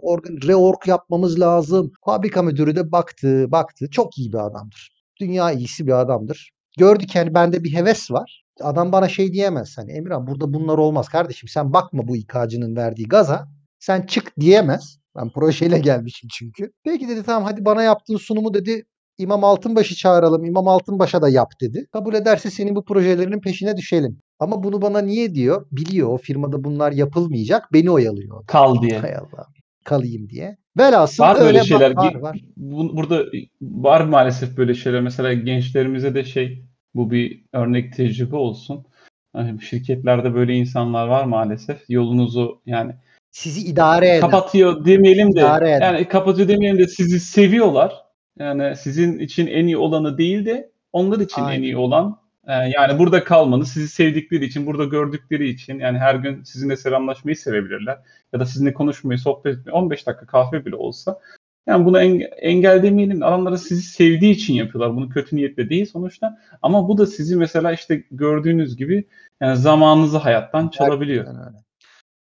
Reorg 0.48 0.86
yapmamız 0.86 1.40
lazım. 1.40 1.92
Fabrika 2.04 2.42
müdürü 2.42 2.76
de 2.76 2.92
baktı, 2.92 3.46
baktı. 3.52 3.90
Çok 3.90 4.18
iyi 4.18 4.32
bir 4.32 4.46
adamdır. 4.46 4.92
Dünya 5.20 5.52
iyisi 5.52 5.86
bir 5.86 6.00
adamdır. 6.00 6.50
Gördü 6.78 7.06
ki 7.06 7.18
hani 7.18 7.34
bende 7.34 7.64
bir 7.64 7.72
heves 7.72 8.10
var. 8.10 8.41
Adam 8.62 8.92
bana 8.92 9.08
şey 9.08 9.32
diyemez 9.32 9.78
hani 9.78 9.92
Emirhan 9.92 10.26
burada 10.26 10.54
bunlar 10.54 10.78
olmaz 10.78 11.08
kardeşim 11.08 11.48
sen 11.48 11.72
bakma 11.72 12.08
bu 12.08 12.16
İK'cının 12.16 12.76
verdiği 12.76 13.08
gaza 13.08 13.48
sen 13.78 14.02
çık 14.02 14.32
diyemez. 14.40 14.98
Ben 15.16 15.30
projeyle 15.30 15.78
gelmişim 15.88 16.28
çünkü. 16.32 16.72
Peki 16.84 17.08
dedi 17.08 17.22
tamam 17.22 17.44
hadi 17.44 17.64
bana 17.64 17.82
yaptığın 17.82 18.16
sunumu 18.16 18.54
dedi 18.54 18.84
İmam 19.18 19.44
Altınbaş'ı 19.44 19.94
çağıralım. 19.94 20.44
İmam 20.44 20.68
Altınbaş'a 20.68 21.22
da 21.22 21.28
yap 21.28 21.48
dedi. 21.60 21.86
Kabul 21.92 22.14
ederse 22.14 22.50
senin 22.50 22.76
bu 22.76 22.84
projelerinin 22.84 23.40
peşine 23.40 23.76
düşelim. 23.76 24.18
Ama 24.38 24.62
bunu 24.62 24.82
bana 24.82 24.98
niye 25.00 25.34
diyor? 25.34 25.66
Biliyor 25.72 26.08
o 26.08 26.16
firmada 26.16 26.64
bunlar 26.64 26.92
yapılmayacak. 26.92 27.72
Beni 27.72 27.90
oyalıyor. 27.90 28.46
Kal 28.46 28.82
diye. 28.82 28.98
Hay 28.98 29.14
Allah. 29.14 29.46
Kalayım 29.84 30.28
diye. 30.28 30.56
Velhasıl 30.78 31.22
Var 31.22 31.40
öyle 31.40 31.64
şeyler. 31.64 31.96
var 31.96 32.14
var. 32.14 32.40
Bu, 32.56 32.96
burada 32.96 33.22
var 33.62 34.00
maalesef 34.04 34.56
böyle 34.56 34.74
şeyler. 34.74 35.00
Mesela 35.00 35.32
gençlerimize 35.32 36.14
de 36.14 36.24
şey 36.24 36.64
bu 36.94 37.10
bir 37.10 37.42
örnek 37.52 37.92
tecrübe 37.96 38.36
olsun. 38.36 38.86
Hani 39.32 39.62
şirketlerde 39.62 40.34
böyle 40.34 40.54
insanlar 40.54 41.08
var 41.08 41.24
maalesef. 41.24 41.78
Yolunuzu 41.88 42.62
yani 42.66 42.92
Sizi 43.30 43.60
idare 43.60 44.08
eden. 44.08 44.20
kapatıyor 44.20 44.84
demeyelim 44.84 45.34
de 45.36 45.40
İdare 45.40 45.70
eden. 45.70 45.80
yani 45.94 46.08
kapatıyor 46.08 46.48
demeyelim 46.48 46.78
de 46.78 46.86
sizi 46.86 47.20
seviyorlar. 47.20 47.94
Yani 48.38 48.76
sizin 48.76 49.18
için 49.18 49.46
en 49.46 49.66
iyi 49.66 49.76
olanı 49.76 50.18
değil 50.18 50.46
de 50.46 50.70
onlar 50.92 51.20
için 51.20 51.42
Aynen. 51.42 51.58
en 51.58 51.62
iyi 51.62 51.76
olan 51.76 52.18
e, 52.46 52.52
yani 52.52 52.98
burada 52.98 53.24
kalmanız 53.24 53.72
sizi 53.72 53.88
sevdikleri 53.88 54.44
için, 54.44 54.66
burada 54.66 54.84
gördükleri 54.84 55.48
için 55.48 55.78
yani 55.78 55.98
her 55.98 56.14
gün 56.14 56.42
sizinle 56.42 56.76
selamlaşmayı 56.76 57.36
sevebilirler. 57.36 57.98
Ya 58.32 58.40
da 58.40 58.46
sizinle 58.46 58.72
konuşmayı, 58.74 59.18
sohbet 59.18 59.58
etmeyi 59.58 59.74
15 59.74 60.06
dakika 60.06 60.26
kahve 60.26 60.64
bile 60.64 60.76
olsa 60.76 61.20
yani 61.66 61.90
eng- 61.90 62.34
engel 62.34 62.82
demeyelim 62.82 63.20
de 63.20 63.24
adamlar 63.24 63.52
da 63.52 63.58
sizi 63.58 63.82
sevdiği 63.82 64.34
için 64.34 64.54
yapıyorlar. 64.54 64.96
Bunu 64.96 65.08
kötü 65.08 65.36
niyetle 65.36 65.68
değil 65.68 65.86
sonuçta. 65.86 66.38
Ama 66.62 66.88
bu 66.88 66.98
da 66.98 67.06
sizi 67.06 67.36
mesela 67.36 67.72
işte 67.72 68.04
gördüğünüz 68.10 68.76
gibi 68.76 69.08
yani 69.40 69.56
zamanınızı 69.56 70.18
hayattan 70.18 70.68
çalabiliyor. 70.68 71.24
Gerçekten 71.24 71.46
öyle. 71.46 71.56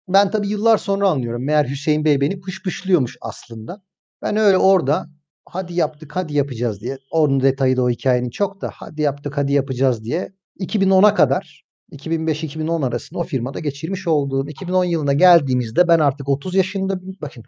Ben 0.08 0.30
tabii 0.30 0.48
yıllar 0.48 0.78
sonra 0.78 1.08
anlıyorum. 1.08 1.44
Meğer 1.44 1.64
Hüseyin 1.64 2.04
Bey 2.04 2.20
beni 2.20 2.40
pışpışlıyormuş 2.40 3.16
aslında. 3.20 3.82
Ben 4.22 4.36
öyle 4.36 4.58
orada 4.58 5.08
hadi 5.46 5.74
yaptık 5.74 6.16
hadi 6.16 6.34
yapacağız 6.34 6.80
diye. 6.80 6.98
Onun 7.10 7.40
detayı 7.40 7.76
da 7.76 7.82
o 7.82 7.90
hikayenin 7.90 8.30
çok 8.30 8.60
da 8.60 8.70
hadi 8.74 9.02
yaptık 9.02 9.36
hadi 9.38 9.52
yapacağız 9.52 10.04
diye 10.04 10.32
2010'a 10.60 11.14
kadar 11.14 11.64
2005-2010 11.92 12.86
arasında 12.86 13.20
o 13.20 13.24
firmada 13.24 13.60
geçirmiş 13.60 14.06
olduğum 14.06 14.48
2010 14.48 14.84
yılına 14.84 15.12
geldiğimizde 15.12 15.88
ben 15.88 15.98
artık 15.98 16.28
30 16.28 16.54
yaşında 16.54 17.00
bakın 17.22 17.44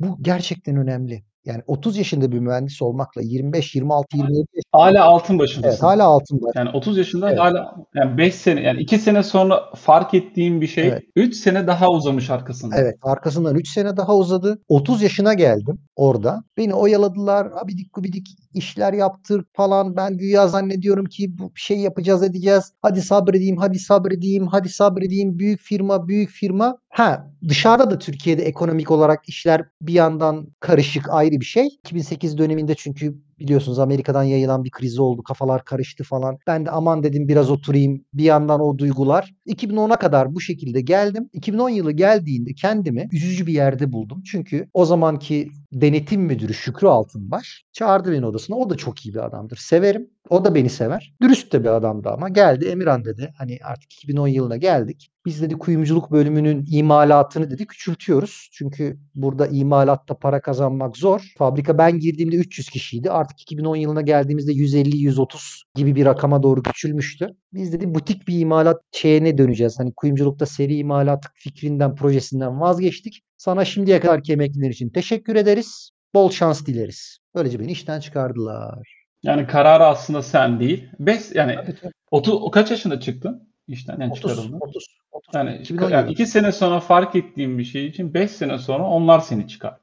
bu 0.00 0.18
gerçekten 0.22 0.76
önemli. 0.76 1.22
Yani 1.44 1.62
30 1.66 1.96
yaşında 1.96 2.32
bir 2.32 2.38
mühendis 2.38 2.82
olmakla 2.82 3.22
25, 3.22 3.74
26, 3.74 4.16
27 4.16 4.38
yaş 4.54 4.64
Hala 4.72 5.04
altın 5.04 5.38
başındasın. 5.38 5.70
Evet, 5.70 5.82
hala 5.82 6.04
altın 6.04 6.42
baş. 6.42 6.52
Yani 6.56 6.70
30 6.70 6.98
yaşında 6.98 7.28
Evet. 7.28 7.38
hala 7.40 7.74
yani 7.94 8.18
5 8.18 8.34
sene 8.34 8.60
yani 8.60 8.80
2 8.80 8.98
sene 8.98 9.22
sonra 9.22 9.60
fark 9.76 10.14
ettiğim 10.14 10.60
bir 10.60 10.66
şey 10.66 10.88
Evet. 10.88 11.02
3 11.16 11.36
sene 11.36 11.66
daha 11.66 11.90
uzamış 11.90 12.30
arkasında. 12.30 12.76
Evet, 12.76 12.96
arkasından 13.02 13.54
3 13.54 13.68
sene 13.68 13.96
daha 13.96 14.16
uzadı. 14.16 14.58
30 14.68 15.02
yaşına 15.02 15.34
geldim 15.34 15.78
orada. 15.96 16.42
Beni 16.56 16.74
oyaladılar. 16.74 17.48
Abidik 17.62 17.92
gubidik 17.92 18.26
işler 18.54 18.92
yaptır 18.92 19.44
falan. 19.52 19.96
Ben 19.96 20.16
güya 20.18 20.48
zannediyorum 20.48 21.04
ki 21.06 21.38
bu 21.38 21.52
şey 21.54 21.78
yapacağız 21.78 22.22
edeceğiz. 22.22 22.72
Hadi 22.82 23.02
sabredeyim, 23.02 23.56
hadi 23.56 23.78
sabredeyim, 23.78 24.46
hadi 24.46 24.68
sabredeyim. 24.68 25.38
Büyük 25.38 25.60
firma, 25.60 26.08
büyük 26.08 26.30
firma. 26.30 26.78
Ha 26.88 27.30
dışarıda 27.48 27.90
da 27.90 27.98
Türkiye'de 27.98 28.42
ekonomik 28.42 28.90
olarak 28.90 29.28
işler 29.28 29.64
bir 29.82 29.92
yandan 29.92 30.48
karışık 30.60 31.10
ayrı 31.10 31.40
bir 31.40 31.44
şey. 31.44 31.66
2008 31.66 32.38
döneminde 32.38 32.74
çünkü 32.74 33.14
biliyorsunuz 33.40 33.78
Amerika'dan 33.78 34.22
yayılan 34.22 34.64
bir 34.64 34.70
kriz 34.70 34.98
oldu. 34.98 35.22
Kafalar 35.22 35.64
karıştı 35.64 36.04
falan. 36.04 36.38
Ben 36.46 36.66
de 36.66 36.70
aman 36.70 37.02
dedim 37.02 37.28
biraz 37.28 37.50
oturayım. 37.50 38.04
Bir 38.14 38.24
yandan 38.24 38.60
o 38.60 38.78
duygular. 38.78 39.34
2010'a 39.46 39.96
kadar 39.96 40.34
bu 40.34 40.40
şekilde 40.40 40.80
geldim. 40.80 41.30
2010 41.32 41.68
yılı 41.68 41.92
geldiğinde 41.92 42.54
kendimi 42.54 43.08
üzücü 43.12 43.46
bir 43.46 43.52
yerde 43.52 43.92
buldum. 43.92 44.22
Çünkü 44.30 44.68
o 44.74 44.84
zamanki 44.84 45.48
denetim 45.72 46.22
müdürü 46.22 46.54
Şükrü 46.54 46.86
Altınbaş 46.86 47.64
çağırdı 47.72 48.12
beni 48.12 48.26
odasına. 48.26 48.56
O 48.56 48.70
da 48.70 48.76
çok 48.76 49.06
iyi 49.06 49.14
bir 49.14 49.26
adamdır. 49.26 49.56
Severim. 49.56 50.10
O 50.28 50.44
da 50.44 50.54
beni 50.54 50.70
sever. 50.70 51.14
Dürüst 51.22 51.52
de 51.52 51.60
bir 51.60 51.68
adamdı 51.68 52.08
ama. 52.08 52.28
Geldi 52.28 52.64
Emirhan 52.64 53.04
dedi. 53.04 53.32
Hani 53.38 53.58
artık 53.64 53.92
2010 53.92 54.28
yılına 54.28 54.56
geldik. 54.56 55.10
Biz 55.26 55.42
dedi 55.42 55.54
kuyumculuk 55.58 56.10
bölümünün 56.10 56.64
imalatını 56.70 57.50
dedi 57.50 57.66
küçültüyoruz. 57.66 58.48
Çünkü 58.52 58.98
burada 59.14 59.46
imalatta 59.46 60.18
para 60.18 60.40
kazanmak 60.40 60.96
zor. 60.96 61.32
Fabrika 61.38 61.78
ben 61.78 61.98
girdiğimde 61.98 62.36
300 62.36 62.68
kişiydi. 62.68 63.10
Artık 63.10 63.40
2010 63.40 63.76
yılına 63.76 64.00
geldiğimizde 64.00 64.52
150-130 64.52 65.62
gibi 65.74 65.94
bir 65.94 66.04
rakama 66.04 66.42
doğru 66.42 66.62
küçülmüştü. 66.62 67.28
Biz 67.52 67.72
dedi 67.72 67.94
butik 67.94 68.28
bir 68.28 68.40
imalat 68.40 68.80
şeyine 68.92 69.38
döneceğiz. 69.38 69.78
Hani 69.78 69.92
kuyumculukta 69.96 70.46
seri 70.46 70.76
imalat 70.76 71.24
fikrinden, 71.34 71.94
projesinden 71.94 72.60
vazgeçtik. 72.60 73.22
Sana 73.36 73.64
şimdiye 73.64 74.00
kadarki 74.00 74.32
emekliler 74.32 74.70
için 74.70 74.90
teşekkür 74.90 75.36
ederiz. 75.36 75.90
Bol 76.14 76.30
şans 76.30 76.66
dileriz. 76.66 77.18
Böylece 77.34 77.60
beni 77.60 77.72
işten 77.72 78.00
çıkardılar. 78.00 79.00
Yani 79.22 79.46
kararı 79.46 79.84
aslında 79.84 80.22
sen 80.22 80.60
değil. 80.60 80.88
5 80.98 81.20
yani 81.34 81.54
Tabii, 81.54 81.76
tabii. 81.80 81.92
30 82.10 82.34
o 82.34 82.50
kaç 82.50 82.70
yaşında 82.70 83.00
çıktın 83.00 83.49
işten 83.72 84.00
yani 84.00 84.12
30, 84.12 84.20
çıkarıldın? 84.22 84.58
30, 84.60 84.86
30. 85.10 85.34
Yani, 85.34 85.56
2010 85.56 85.90
yani. 85.90 86.12
2 86.12 86.26
sene 86.26 86.52
sonra 86.52 86.80
fark 86.80 87.16
ettiğim 87.16 87.58
bir 87.58 87.64
şey 87.64 87.86
için 87.86 88.14
5 88.14 88.30
sene 88.30 88.58
sonra 88.58 88.84
onlar 88.84 89.20
seni 89.20 89.48
çıkardı. 89.48 89.80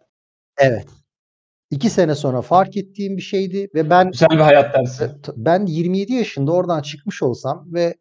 Evet. 0.57 0.87
2 1.71 1.89
sene 1.89 2.15
sonra 2.15 2.41
fark 2.41 2.77
ettiğim 2.77 3.17
bir 3.17 3.21
şeydi 3.21 3.67
ve 3.75 3.89
ben 3.89 4.11
Güzel 4.11 4.29
bir 4.29 4.37
hayat 4.37 4.73
dersi. 4.75 5.11
Ben 5.35 5.65
27 5.65 6.13
yaşında 6.13 6.51
oradan 6.51 6.81
çıkmış 6.81 7.23
olsam 7.23 7.73
ve 7.73 7.95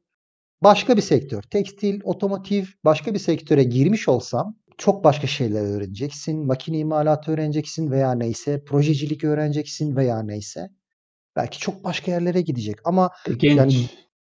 başka 0.62 0.96
bir 0.96 1.02
sektör, 1.02 1.42
tekstil, 1.42 2.00
otomotiv, 2.04 2.64
başka 2.84 3.14
bir 3.14 3.18
sektöre 3.18 3.64
girmiş 3.64 4.08
olsam 4.08 4.56
çok 4.78 5.04
başka 5.04 5.26
şeyler 5.26 5.60
öğreneceksin. 5.60 6.46
Makine 6.46 6.78
imalatı 6.78 7.32
öğreneceksin 7.32 7.90
veya 7.90 8.12
neyse, 8.12 8.64
projecilik 8.64 9.24
öğreneceksin 9.24 9.96
veya 9.96 10.22
neyse. 10.22 10.68
Belki 11.36 11.58
çok 11.58 11.84
başka 11.84 12.10
yerlere 12.10 12.40
gidecek 12.40 12.76
ama 12.84 13.10
E, 13.28 13.32
Genç. 13.32 13.56
yani 13.56 13.74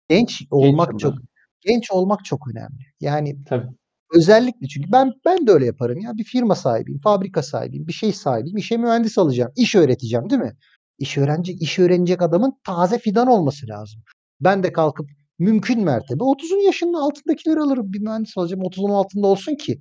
genç 0.10 0.44
olmak 0.52 0.92
Genç 0.92 1.02
çok. 1.02 1.14
Genç 1.62 1.92
olmak 1.92 2.26
çok 2.26 2.48
önemli. 2.52 2.84
Yani 3.02 3.44
Tabii. 3.46 3.68
özellikle 4.16 4.68
çünkü 4.68 4.92
ben 4.92 5.12
ben 5.26 5.48
de 5.48 5.52
öyle 5.52 5.66
yaparım 5.66 6.00
ya. 6.00 6.12
Bir 6.18 6.24
firma 6.24 6.56
sahibiyim, 6.56 7.00
fabrika 7.02 7.44
sahibiyim, 7.44 7.88
bir 7.88 7.94
şey 7.94 8.14
sahibiyim. 8.14 8.58
İşe 8.58 8.78
mühendis 8.78 9.18
alacağım, 9.18 9.52
iş 9.56 9.76
öğreteceğim 9.76 10.30
değil 10.30 10.42
mi? 10.42 10.54
İş 11.00 11.18
öğrenecek, 11.18 11.62
iş 11.62 11.80
öğrenecek 11.80 12.22
adamın 12.22 12.54
taze 12.66 13.00
fidan 13.00 13.28
olması 13.28 13.68
lazım. 13.68 14.02
Ben 14.42 14.64
de 14.64 14.74
kalkıp 14.74 15.10
mümkün 15.40 15.84
mertebe 15.84 16.24
30'un 16.24 16.66
yaşının 16.66 16.94
altındakileri 16.94 17.60
alırım. 17.60 17.94
Bir 17.94 18.00
mühendis 18.02 18.38
alacağım 18.38 18.64
30'un 18.64 18.90
altında 18.90 19.28
olsun 19.28 19.56
ki 19.56 19.80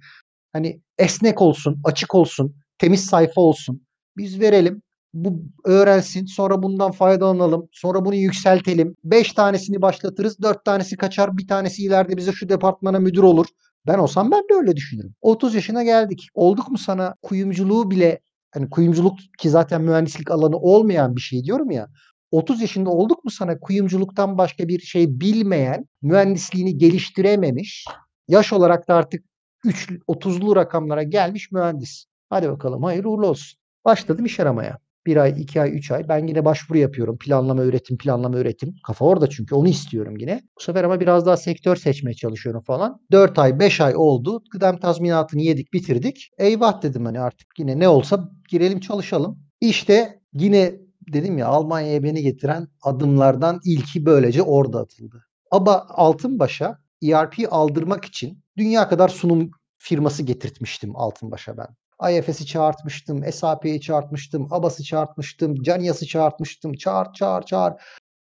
hani 0.52 0.80
esnek 0.98 1.42
olsun, 1.42 1.80
açık 1.84 2.14
olsun, 2.14 2.56
temiz 2.78 3.04
sayfa 3.06 3.40
olsun. 3.40 3.82
Biz 4.16 4.40
verelim. 4.40 4.82
Bu 5.14 5.42
öğrensin. 5.64 6.26
Sonra 6.26 6.62
bundan 6.62 6.90
faydalanalım. 6.90 7.68
Sonra 7.72 8.04
bunu 8.04 8.14
yükseltelim. 8.14 8.96
5 9.04 9.32
tanesini 9.32 9.82
başlatırız. 9.82 10.42
4 10.42 10.64
tanesi 10.64 10.96
kaçar. 10.96 11.38
Bir 11.38 11.48
tanesi 11.48 11.82
ileride 11.82 12.16
bize 12.16 12.32
şu 12.32 12.48
departmana 12.48 12.98
müdür 12.98 13.22
olur. 13.22 13.46
Ben 13.86 13.98
olsam 13.98 14.30
ben 14.30 14.40
de 14.40 14.54
öyle 14.54 14.76
düşünürüm. 14.76 15.14
30 15.20 15.54
yaşına 15.54 15.82
geldik. 15.84 16.28
Olduk 16.34 16.70
mu 16.70 16.78
sana 16.78 17.14
kuyumculuğu 17.22 17.90
bile 17.90 18.20
hani 18.50 18.70
kuyumculuk 18.70 19.18
ki 19.38 19.50
zaten 19.50 19.82
mühendislik 19.82 20.30
alanı 20.30 20.56
olmayan 20.56 21.16
bir 21.16 21.20
şey 21.20 21.44
diyorum 21.44 21.70
ya. 21.70 21.88
30 22.30 22.60
yaşında 22.60 22.90
olduk 22.90 23.24
mu 23.24 23.30
sana 23.30 23.58
kuyumculuktan 23.60 24.38
başka 24.38 24.68
bir 24.68 24.80
şey 24.80 25.20
bilmeyen, 25.20 25.86
mühendisliğini 26.02 26.78
geliştirememiş, 26.78 27.84
yaş 28.28 28.52
olarak 28.52 28.88
da 28.88 28.94
artık 28.94 29.24
3 29.64 29.90
30'lu 30.08 30.56
rakamlara 30.56 31.02
gelmiş 31.02 31.52
mühendis. 31.52 32.04
Hadi 32.30 32.48
bakalım 32.48 32.82
hayırlı 32.82 33.10
uğurlu 33.10 33.26
olsun. 33.26 33.58
Başladım 33.84 34.24
iş 34.24 34.40
aramaya. 34.40 34.78
Bir 35.06 35.16
ay, 35.16 35.34
iki 35.38 35.60
ay, 35.60 35.76
üç 35.76 35.90
ay. 35.90 36.08
Ben 36.08 36.26
yine 36.26 36.44
başvuru 36.44 36.78
yapıyorum. 36.78 37.18
Planlama 37.18 37.62
üretim, 37.62 37.98
planlama 37.98 38.38
üretim. 38.38 38.74
Kafa 38.86 39.04
orada 39.04 39.28
çünkü 39.28 39.54
onu 39.54 39.68
istiyorum 39.68 40.16
yine. 40.18 40.42
Bu 40.58 40.62
sefer 40.62 40.84
ama 40.84 41.00
biraz 41.00 41.26
daha 41.26 41.36
sektör 41.36 41.76
seçmeye 41.76 42.14
çalışıyorum 42.14 42.62
falan. 42.62 43.00
4 43.12 43.38
ay, 43.38 43.58
5 43.58 43.80
ay 43.80 43.96
oldu. 43.96 44.42
Kıdem 44.52 44.78
tazminatını 44.78 45.42
yedik, 45.42 45.72
bitirdik. 45.72 46.30
Eyvah 46.38 46.82
dedim 46.82 47.04
hani 47.04 47.20
artık 47.20 47.48
yine 47.58 47.78
ne 47.78 47.88
olsa 47.88 48.30
girelim 48.48 48.80
çalışalım. 48.80 49.38
İşte 49.60 50.20
yine 50.32 50.74
dedim 51.12 51.38
ya 51.38 51.46
Almanya'ya 51.46 52.02
beni 52.02 52.22
getiren 52.22 52.68
adımlardan 52.82 53.60
ilki 53.64 54.06
böylece 54.06 54.42
orada 54.42 54.80
atıldı. 54.80 55.24
Ama 55.50 55.86
Altınbaş'a 55.88 56.78
ERP 57.02 57.34
aldırmak 57.50 58.04
için 58.04 58.42
dünya 58.56 58.88
kadar 58.88 59.08
sunum 59.08 59.50
firması 59.78 60.22
getirtmiştim 60.22 60.96
Altınbaş'a 60.96 61.56
ben. 61.56 61.66
IFS'i 62.10 62.46
çağırtmıştım, 62.46 63.32
SAP'yi 63.32 63.80
çağırtmıştım, 63.80 64.48
ABAS'ı 64.50 64.84
çağırtmıştım, 64.84 65.62
Canias'ı 65.62 66.06
çağırtmıştım. 66.06 66.72
Çağır, 66.72 67.12
çağır, 67.12 67.42
çağır. 67.42 67.72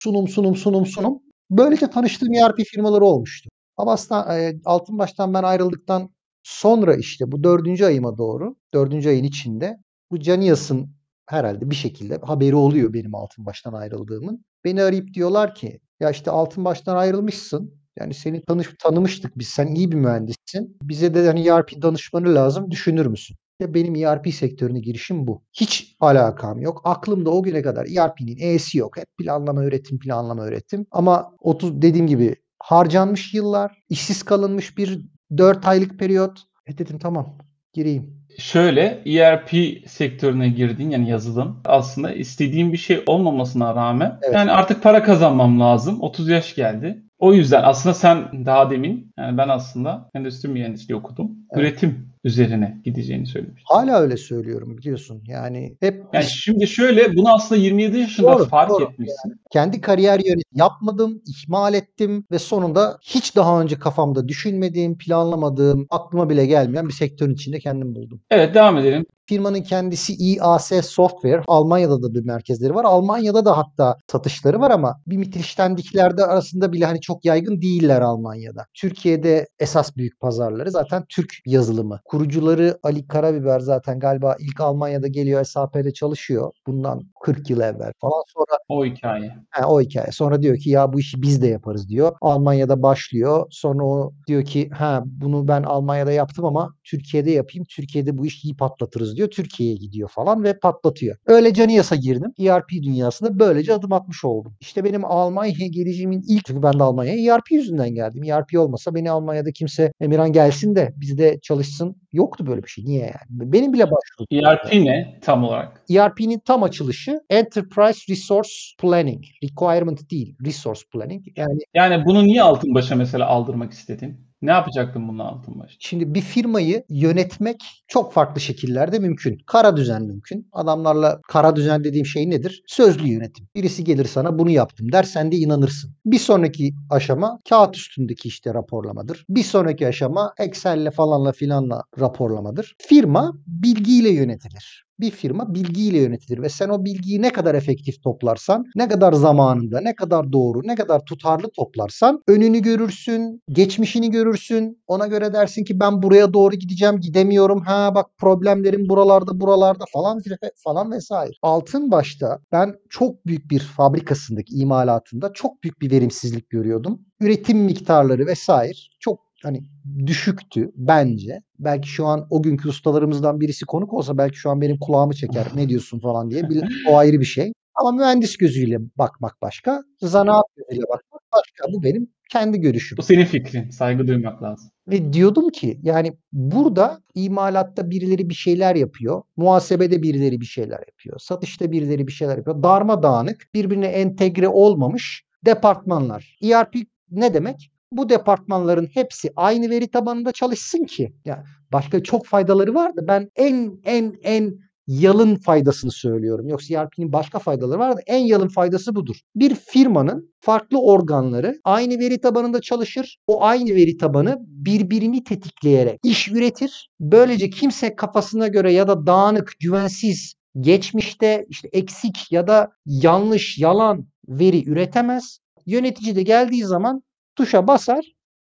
Sunum, 0.04 0.28
sunum, 0.28 0.56
sunum, 0.56 0.86
sunum. 0.86 1.20
Böylece 1.50 1.90
tanıştığım 1.90 2.34
ERP 2.34 2.58
firmaları 2.66 3.06
olmuştu. 3.06 3.50
Abas'tan, 3.78 4.40
e, 4.40 4.54
Altınbaş'tan 4.66 5.34
ben 5.34 5.44
ayrıldıktan 5.44 6.10
sonra 6.44 6.96
işte 6.96 7.32
bu 7.32 7.44
dördüncü 7.44 7.86
ayıma 7.86 8.18
doğru, 8.18 8.56
dördüncü 8.74 9.10
ayın 9.10 9.24
içinde 9.24 9.78
bu 10.12 10.20
Canias'ın 10.20 10.96
herhalde 11.26 11.70
bir 11.70 11.76
şekilde 11.76 12.18
haberi 12.18 12.56
oluyor 12.56 12.94
benim 12.94 13.16
Altınbaş'tan 13.16 13.74
ayrıldığımın. 13.74 14.46
Beni 14.64 14.84
arayıp 14.84 15.14
diyorlar 15.14 15.56
ki 15.56 15.80
ya 16.00 16.12
işte 16.12 16.32
Altınbaş'tan 16.32 16.96
ayrılmışsın. 16.96 17.84
Yani 18.00 18.14
seni 18.14 18.42
tanış, 18.46 18.68
tanımıştık 18.80 19.38
biz. 19.38 19.48
Sen 19.48 19.68
iyi 19.68 19.92
bir 19.92 19.96
mühendissin. 19.96 20.78
Bize 20.82 21.14
de 21.14 21.28
hani 21.28 21.48
ERP 21.48 21.82
danışmanı 21.82 22.36
lazım. 22.36 22.72
Düşünür 22.72 23.06
müsün? 23.06 23.38
Ya 23.64 23.74
benim 23.74 23.96
ERP 23.96 24.34
sektörüne 24.34 24.80
girişim 24.80 25.28
bu. 25.28 25.44
Hiç 25.54 25.96
alakam 26.00 26.62
yok. 26.62 26.82
Aklımda 26.84 27.30
o 27.30 27.44
güne 27.44 27.62
kadar 27.62 27.86
ERP'nin 27.86 28.38
E'si 28.40 28.78
yok. 28.78 28.98
Hep 28.98 29.18
planlama 29.18 29.62
öğretim, 29.62 30.00
planlama 30.00 30.44
öğretim. 30.44 30.86
Ama 30.92 31.32
30 31.40 31.82
dediğim 31.82 32.08
gibi 32.08 32.36
harcanmış 32.60 33.34
yıllar, 33.34 33.84
işsiz 33.90 34.24
kalınmış 34.24 34.78
bir 34.78 35.02
4 35.38 35.68
aylık 35.68 36.00
periyot. 36.00 36.40
E 36.68 36.78
dedim 36.78 37.00
tamam 37.00 37.38
gireyim. 37.74 38.24
Şöyle 38.38 39.04
ERP 39.06 39.52
sektörüne 39.88 40.50
girdin 40.50 40.90
yani 40.90 41.10
yazılım 41.10 41.62
aslında 41.66 42.12
istediğim 42.12 42.72
bir 42.72 42.78
şey 42.78 43.04
olmamasına 43.06 43.76
rağmen 43.76 44.20
Evet. 44.24 44.36
yani 44.36 44.52
artık 44.52 44.84
para 44.84 45.04
kazanmam 45.04 45.60
lazım. 45.60 46.02
30 46.02 46.30
yaş 46.30 46.56
geldi. 46.56 47.04
O 47.20 47.34
yüzden 47.34 47.64
aslında 47.64 47.96
sen 47.96 48.46
daha 48.46 48.70
demin 48.70 49.14
yani 49.18 49.38
ben 49.38 49.50
aslında 49.50 50.10
endüstri 50.16 50.50
mühendisliği 50.50 51.00
okudum. 51.00 51.32
Evet. 51.52 51.64
Üretim 51.64 52.13
üzerine 52.24 52.82
gideceğini 52.84 53.26
söylemiştin. 53.26 53.66
Hala 53.68 54.00
öyle 54.00 54.18
söylüyorum 54.18 54.78
biliyorsun. 54.78 55.24
Yani 55.28 55.78
hep 55.80 56.04
Yani 56.14 56.26
şimdi 56.26 56.68
şöyle 56.68 57.16
bunu 57.16 57.34
aslında 57.34 57.62
27 57.62 57.98
yaşında 58.00 58.34
Doğru, 58.34 58.46
fark 58.46 58.70
doğru. 58.70 58.84
etmişsin. 58.84 59.42
kendi 59.52 59.82
kariyer 59.82 60.20
yönetimi 60.20 60.44
yapmadım, 60.60 61.22
ihmal 61.28 61.74
ettim 61.74 62.26
ve 62.32 62.40
sonunda 62.40 62.98
hiç 63.02 63.36
daha 63.36 63.62
önce 63.62 63.80
kafamda 63.80 64.28
düşünmediğim, 64.28 64.98
planlamadığım, 64.98 65.88
aklıma 65.90 66.30
bile 66.30 66.46
gelmeyen 66.46 66.88
bir 66.88 66.94
sektörün 66.94 67.34
içinde 67.34 67.60
kendimi 67.60 67.96
buldum. 67.96 68.22
Evet 68.32 68.56
devam 68.56 68.78
edelim. 68.78 69.06
Firmanın 69.26 69.62
kendisi 69.62 70.14
IAS 70.14 70.72
Software. 70.86 71.42
Almanya'da 71.48 72.02
da 72.04 72.14
bir 72.14 72.26
merkezleri 72.26 72.76
var. 72.76 72.86
Almanya'da 72.86 73.46
da 73.46 73.58
hatta 73.58 73.98
satışları 74.12 74.60
var 74.60 74.72
ama 74.72 74.96
bir 75.08 75.18
Mittelstandik'lerde 75.18 76.26
arasında 76.26 76.74
bile 76.74 76.86
hani 76.86 77.02
çok 77.02 77.26
yaygın 77.26 77.62
değiller 77.62 78.02
Almanya'da. 78.02 78.66
Türkiye'de 78.74 79.48
esas 79.60 79.96
büyük 79.98 80.20
pazarları 80.20 80.72
zaten 80.72 81.04
Türk 81.10 81.34
yazılımı 81.46 82.00
kurucuları 82.06 82.80
Ali 82.84 83.08
Karabiber 83.08 83.60
zaten 83.60 84.00
galiba 84.00 84.36
ilk 84.40 84.62
Almanya'da 84.62 85.08
geliyor 85.08 85.44
SAP'de 85.44 85.94
çalışıyor. 85.94 86.52
Bundan 86.68 87.02
40 87.24 87.50
yıl 87.50 87.62
evvel 87.62 87.92
falan. 88.02 88.24
Sonra 88.34 88.58
O 88.70 88.86
hikaye. 88.86 89.36
he, 89.52 89.66
o 89.66 89.82
hikaye. 89.82 90.12
Sonra 90.12 90.42
diyor 90.42 90.58
ki 90.58 90.70
ya 90.70 90.94
bu 90.94 91.00
işi 91.00 91.22
biz 91.22 91.42
de 91.42 91.48
yaparız 91.48 91.90
diyor. 91.90 92.12
Almanya'da 92.22 92.84
başlıyor. 92.84 93.48
Sonra 93.52 93.84
o 93.86 94.12
diyor 94.28 94.44
ki 94.46 94.70
ha 94.70 95.04
bunu 95.06 95.48
ben 95.48 95.64
Almanya'da 95.64 96.12
yaptım 96.12 96.46
ama 96.46 96.70
Türkiye'de 96.84 97.32
yapayım. 97.32 97.66
Türkiye'de 97.70 98.18
bu 98.18 98.26
işi 98.26 98.48
iyi 98.48 98.56
patlatırız 98.58 99.13
diyor. 99.16 99.30
Türkiye'ye 99.30 99.76
gidiyor 99.76 100.10
falan 100.10 100.44
ve 100.44 100.60
patlatıyor. 100.60 101.18
Öyle 101.26 101.54
Caniyas'a 101.54 101.96
girdim. 101.96 102.34
ERP 102.40 102.70
dünyasında 102.72 103.40
böylece 103.40 103.74
adım 103.74 103.94
atmış 103.94 104.26
oldum. 104.26 104.54
İşte 104.60 104.84
benim 104.84 105.06
Almanya'ya 105.06 105.68
gelişimin 105.68 106.24
ilk 106.28 106.46
çünkü 106.46 106.64
ben 106.64 106.80
de 106.80 106.84
Almanya'ya 106.84 107.36
ERP 107.36 107.52
yüzünden 107.52 107.90
geldim. 107.90 108.24
ERP 108.24 108.60
olmasa 108.60 108.96
beni 108.96 109.12
Almanya'da 109.12 109.52
kimse 109.52 109.92
Emirhan 110.02 110.32
gelsin 110.34 110.76
de 110.76 110.94
bizde 110.96 111.40
çalışsın. 111.42 111.96
Yoktu 112.12 112.48
böyle 112.48 112.64
bir 112.64 112.68
şey. 112.68 112.86
Niye 112.86 113.02
yani? 113.02 113.52
Benim 113.54 113.74
bile 113.74 113.84
başvurdum. 113.84 114.28
ERP 114.32 114.74
ne 114.74 115.20
tam 115.22 115.44
olarak? 115.44 115.82
ERP'nin 115.90 116.40
tam 116.40 116.64
açılışı 116.64 117.22
Enterprise 117.30 118.14
Resource 118.14 118.50
Planning. 118.80 119.24
Requirement 119.44 120.12
değil, 120.12 120.36
Resource 120.46 120.82
Planning. 120.94 121.26
Yani 121.36 121.60
Yani 121.74 122.06
bunu 122.06 122.24
niye 122.24 122.42
altın 122.42 122.76
başa 122.76 122.96
mesela 122.96 123.28
aldırmak 123.28 123.72
istedin? 123.72 124.33
Ne 124.44 124.52
yapacaktın 124.52 125.08
bununla 125.08 125.24
altın 125.24 125.60
başa? 125.60 125.76
şimdi 125.80 126.14
bir 126.14 126.22
firmayı 126.22 126.84
yönetmek 126.90 127.64
çok 127.88 128.14
farklı 128.14 128.42
şekillerde 128.42 129.00
mümkün. 129.00 129.38
Kara 129.46 129.78
düzen 129.78 130.04
mümkün. 130.04 130.48
Adamlarla 130.52 131.20
kara 131.28 131.56
düzen 131.56 131.84
dediğim 131.84 132.06
şey 132.06 132.30
nedir? 132.30 132.64
Sözlü 132.68 133.08
yönetim. 133.08 133.48
Birisi 133.56 133.84
gelir 133.84 134.06
sana 134.06 134.40
bunu 134.40 134.50
yaptım 134.50 134.92
der 134.92 135.04
sen 135.04 135.32
de 135.32 135.36
inanırsın. 135.36 135.92
Bir 136.06 136.20
sonraki 136.20 136.74
aşama 136.90 137.40
kağıt 137.50 137.76
üstündeki 137.76 138.28
işte 138.28 138.54
raporlamadır. 138.54 139.26
Bir 139.30 139.44
sonraki 139.44 139.88
aşama 139.88 140.34
Excel'le 140.40 140.92
falanla 140.92 141.32
filanla 141.32 141.84
raporlamadır. 142.00 142.76
Firma 142.80 143.34
bilgiyle 143.48 144.10
yönetilir. 144.10 144.84
Bir 145.00 145.12
firma 145.12 145.54
bilgiyle 145.54 145.98
yönetilir 146.00 146.42
ve 146.42 146.50
sen 146.50 146.70
o 146.70 146.86
bilgiyi 146.86 147.22
ne 147.22 147.30
kadar 147.30 147.56
efektif 147.56 148.04
toplarsan, 148.04 148.66
ne 148.76 148.88
kadar 148.88 149.14
zamanında, 149.14 149.82
ne 149.82 149.96
kadar 149.96 150.32
doğru, 150.34 150.62
ne 150.64 150.76
kadar 150.76 151.06
tutarlı 151.06 151.48
toplarsan 151.56 152.24
önünü 152.28 152.60
görürsün, 152.60 153.42
geçmişini 153.50 154.12
görürsün. 154.12 154.84
Ona 154.88 155.08
göre 155.08 155.34
dersin 155.34 155.64
ki 155.64 155.80
ben 155.80 156.02
buraya 156.04 156.34
doğru 156.34 156.56
gideceğim, 156.56 157.00
gidemiyorum. 157.00 157.62
Ha 157.62 157.96
bak 157.96 158.06
problemlerim 158.18 158.90
buralarda, 158.90 159.40
buralarda 159.40 159.84
falan 159.94 160.22
falan 160.64 160.92
vesaire. 160.92 161.32
Altın 161.42 161.92
başta 161.92 162.40
ben 162.52 162.76
çok 162.90 163.26
büyük 163.26 163.52
bir 163.52 163.60
fabrikasındaki 163.60 164.56
imalatında 164.56 165.34
çok 165.34 165.64
büyük 165.64 165.82
bir 165.82 165.92
verimsizlik 165.92 166.50
görüyordum. 166.50 167.02
Üretim 167.20 167.58
miktarları 167.58 168.26
vesaire 168.26 168.74
çok 169.00 169.20
hani 169.44 169.62
düşüktü 170.06 170.72
bence. 170.76 171.42
Belki 171.64 171.90
şu 171.90 172.06
an 172.06 172.28
o 172.30 172.44
günkü 172.44 172.70
ustalarımızdan 172.70 173.40
birisi 173.40 173.66
konuk 173.66 173.94
olsa 173.94 174.18
belki 174.18 174.38
şu 174.38 174.50
an 174.50 174.62
benim 174.62 174.78
kulağımı 174.80 175.14
çeker 175.14 175.46
ne 175.56 175.70
diyorsun 175.70 176.00
falan 176.00 176.30
diye. 176.30 176.44
O 176.90 176.98
ayrı 176.98 177.20
bir 177.20 177.26
şey. 177.26 177.54
Ama 177.76 177.92
mühendis 177.92 178.38
gözüyle 178.38 178.78
bakmak 178.98 179.42
başka, 179.42 179.84
zanaat 180.02 180.46
gözüyle 180.56 180.84
bakmak 180.84 181.22
başka. 181.34 181.74
Bu 181.74 181.84
benim 181.84 182.08
kendi 182.32 182.60
görüşüm. 182.60 182.98
Bu 182.98 183.02
senin 183.02 183.26
fikrin. 183.26 183.70
Saygı 183.70 184.08
duymak 184.08 184.44
lazım. 184.44 184.70
Ve 184.88 185.14
diyordum 185.14 185.50
ki 185.50 185.80
yani 185.84 186.14
burada 186.32 187.02
imalatta 187.16 187.90
birileri 187.90 188.30
bir 188.30 188.34
şeyler 188.34 188.76
yapıyor. 188.76 189.22
Muhasebede 189.38 190.04
birileri 190.04 190.42
bir 190.42 190.46
şeyler 190.46 190.80
yapıyor. 190.88 191.20
Satışta 191.20 191.72
birileri 191.72 192.08
bir 192.08 192.12
şeyler 192.12 192.38
yapıyor. 192.38 192.64
Darmadağınık, 192.64 193.48
birbirine 193.54 193.88
entegre 193.88 194.48
olmamış 194.48 195.24
departmanlar. 195.46 196.38
ERP 196.44 196.76
ne 197.12 197.34
demek? 197.34 197.73
Bu 197.98 198.10
departmanların 198.10 198.90
hepsi 198.94 199.32
aynı 199.36 199.70
veri 199.70 199.88
tabanında 199.88 200.32
çalışsın 200.32 200.84
ki. 200.84 201.14
Ya 201.26 201.44
başka 201.74 202.04
çok 202.04 202.26
faydaları 202.26 202.76
var 202.76 202.96
da 202.96 203.08
ben 203.08 203.30
en 203.36 203.80
en 203.84 204.16
en 204.24 204.60
yalın 204.88 205.36
faydasını 205.36 205.92
söylüyorum. 205.92 206.48
Yoksa 206.48 206.82
ERP'nin 206.82 207.14
başka 207.14 207.40
faydaları 207.40 207.80
var 207.80 207.98
da 207.98 208.02
en 208.08 208.20
yalın 208.20 208.48
faydası 208.48 208.96
budur. 208.96 209.16
Bir 209.36 209.56
firmanın 209.56 210.34
farklı 210.40 210.82
organları 210.82 211.60
aynı 211.64 212.00
veri 212.00 212.22
tabanında 212.22 212.62
çalışır. 212.62 213.18
O 213.28 213.44
aynı 213.44 213.76
veri 213.76 213.98
tabanı 213.98 214.38
birbirini 214.40 215.24
tetikleyerek 215.24 216.00
iş 216.04 216.32
üretir. 216.32 216.90
Böylece 217.00 217.50
kimse 217.50 217.96
kafasına 217.96 218.48
göre 218.48 218.74
ya 218.74 218.88
da 218.88 219.06
dağınık, 219.08 219.54
güvensiz, 219.60 220.34
geçmişte 220.60 221.46
işte 221.50 221.70
eksik 221.74 222.32
ya 222.32 222.48
da 222.48 222.72
yanlış, 222.86 223.58
yalan 223.58 224.08
veri 224.28 224.70
üretemez. 224.70 225.40
Yönetici 225.66 226.16
de 226.16 226.24
geldiği 226.24 226.66
zaman 226.66 227.04
tuşa 227.36 227.68
basar 227.68 228.06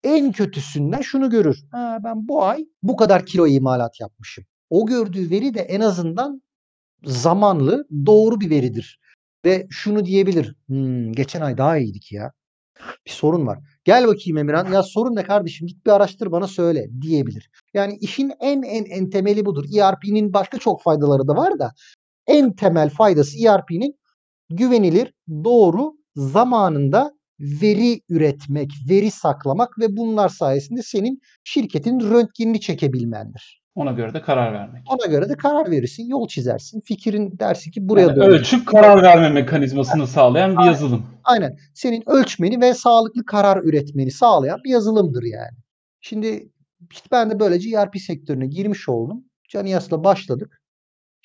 en 0.04 0.32
kötüsünden 0.32 1.02
şunu 1.02 1.30
görür. 1.30 1.64
Ha, 1.72 2.00
ben 2.04 2.28
bu 2.28 2.44
ay 2.44 2.66
bu 2.84 2.96
kadar 2.96 3.26
kilo 3.26 3.48
imalat 3.48 4.00
yapmışım. 4.00 4.46
O 4.70 4.86
gördüğü 4.86 5.30
veri 5.30 5.54
de 5.54 5.60
en 5.60 5.80
azından 5.80 6.42
zamanlı 7.04 7.88
doğru 8.06 8.40
bir 8.40 8.50
veridir. 8.50 9.00
Ve 9.46 9.68
şunu 9.70 10.06
diyebilir. 10.06 10.56
Hmm, 10.68 11.12
geçen 11.12 11.42
ay 11.42 11.58
daha 11.58 11.78
iyiydik 11.78 12.12
ya. 12.12 12.32
Bir 13.06 13.12
sorun 13.12 13.48
var. 13.48 13.60
Gel 13.84 14.08
bakayım 14.08 14.38
Emirhan. 14.38 14.72
Ya 14.72 14.84
sorun 14.84 15.16
ne 15.16 15.24
kardeşim? 15.24 15.68
Git 15.68 15.86
bir 15.86 15.92
araştır 15.92 16.32
bana 16.32 16.48
söyle 16.48 16.88
diyebilir. 17.02 17.50
Yani 17.74 17.98
işin 18.02 18.32
en 18.40 18.62
en 18.62 18.86
en 18.86 19.10
temeli 19.10 19.46
budur. 19.46 19.66
ERP'nin 19.78 20.34
başka 20.34 20.58
çok 20.58 20.82
faydaları 20.82 21.28
da 21.28 21.36
var 21.36 21.60
da 21.60 21.72
en 22.28 22.54
temel 22.54 22.90
faydası 22.90 23.38
ERP'nin 23.48 24.00
güvenilir, 24.50 25.14
doğru, 25.44 25.98
zamanında 26.16 27.15
veri 27.40 28.02
üretmek, 28.10 28.72
veri 28.90 29.12
saklamak 29.12 29.80
ve 29.80 29.98
bunlar 29.98 30.30
sayesinde 30.30 30.82
senin 30.82 31.22
şirketin 31.44 32.00
röntgenini 32.00 32.60
çekebilmendir. 32.60 33.66
Ona 33.76 33.92
göre 33.92 34.14
de 34.14 34.22
karar 34.22 34.54
vermek. 34.54 34.84
Ona 34.90 35.12
göre 35.12 35.30
de 35.30 35.38
karar 35.38 35.72
verirsin, 35.72 36.08
yol 36.08 36.28
çizersin. 36.28 36.82
Fikrin 36.82 37.40
dersin 37.40 37.72
ki 37.72 37.90
buraya 37.90 38.02
yani 38.02 38.16
doğru. 38.16 38.26
Ölçüp 38.26 38.68
karar 38.68 39.04
verme 39.04 39.30
mekanizmasını 39.30 40.08
sağlayan 40.08 40.58
bir 40.58 40.64
yazılım. 40.64 41.06
Aynen. 41.24 41.58
Senin 41.74 42.04
ölçmeni 42.10 42.62
ve 42.62 42.74
sağlıklı 42.74 43.26
karar 43.26 43.64
üretmeni 43.64 44.12
sağlayan 44.12 44.60
bir 44.64 44.70
yazılımdır 44.70 45.24
yani. 45.24 45.58
Şimdi 46.02 46.50
işte 46.92 47.08
ben 47.12 47.30
de 47.30 47.40
böylece 47.40 47.78
ERP 47.78 47.98
sektörüne 47.98 48.48
girmiş 48.48 48.90
oldum. 48.90 49.24
Caniyas'la 49.50 50.04
başladık. 50.04 50.62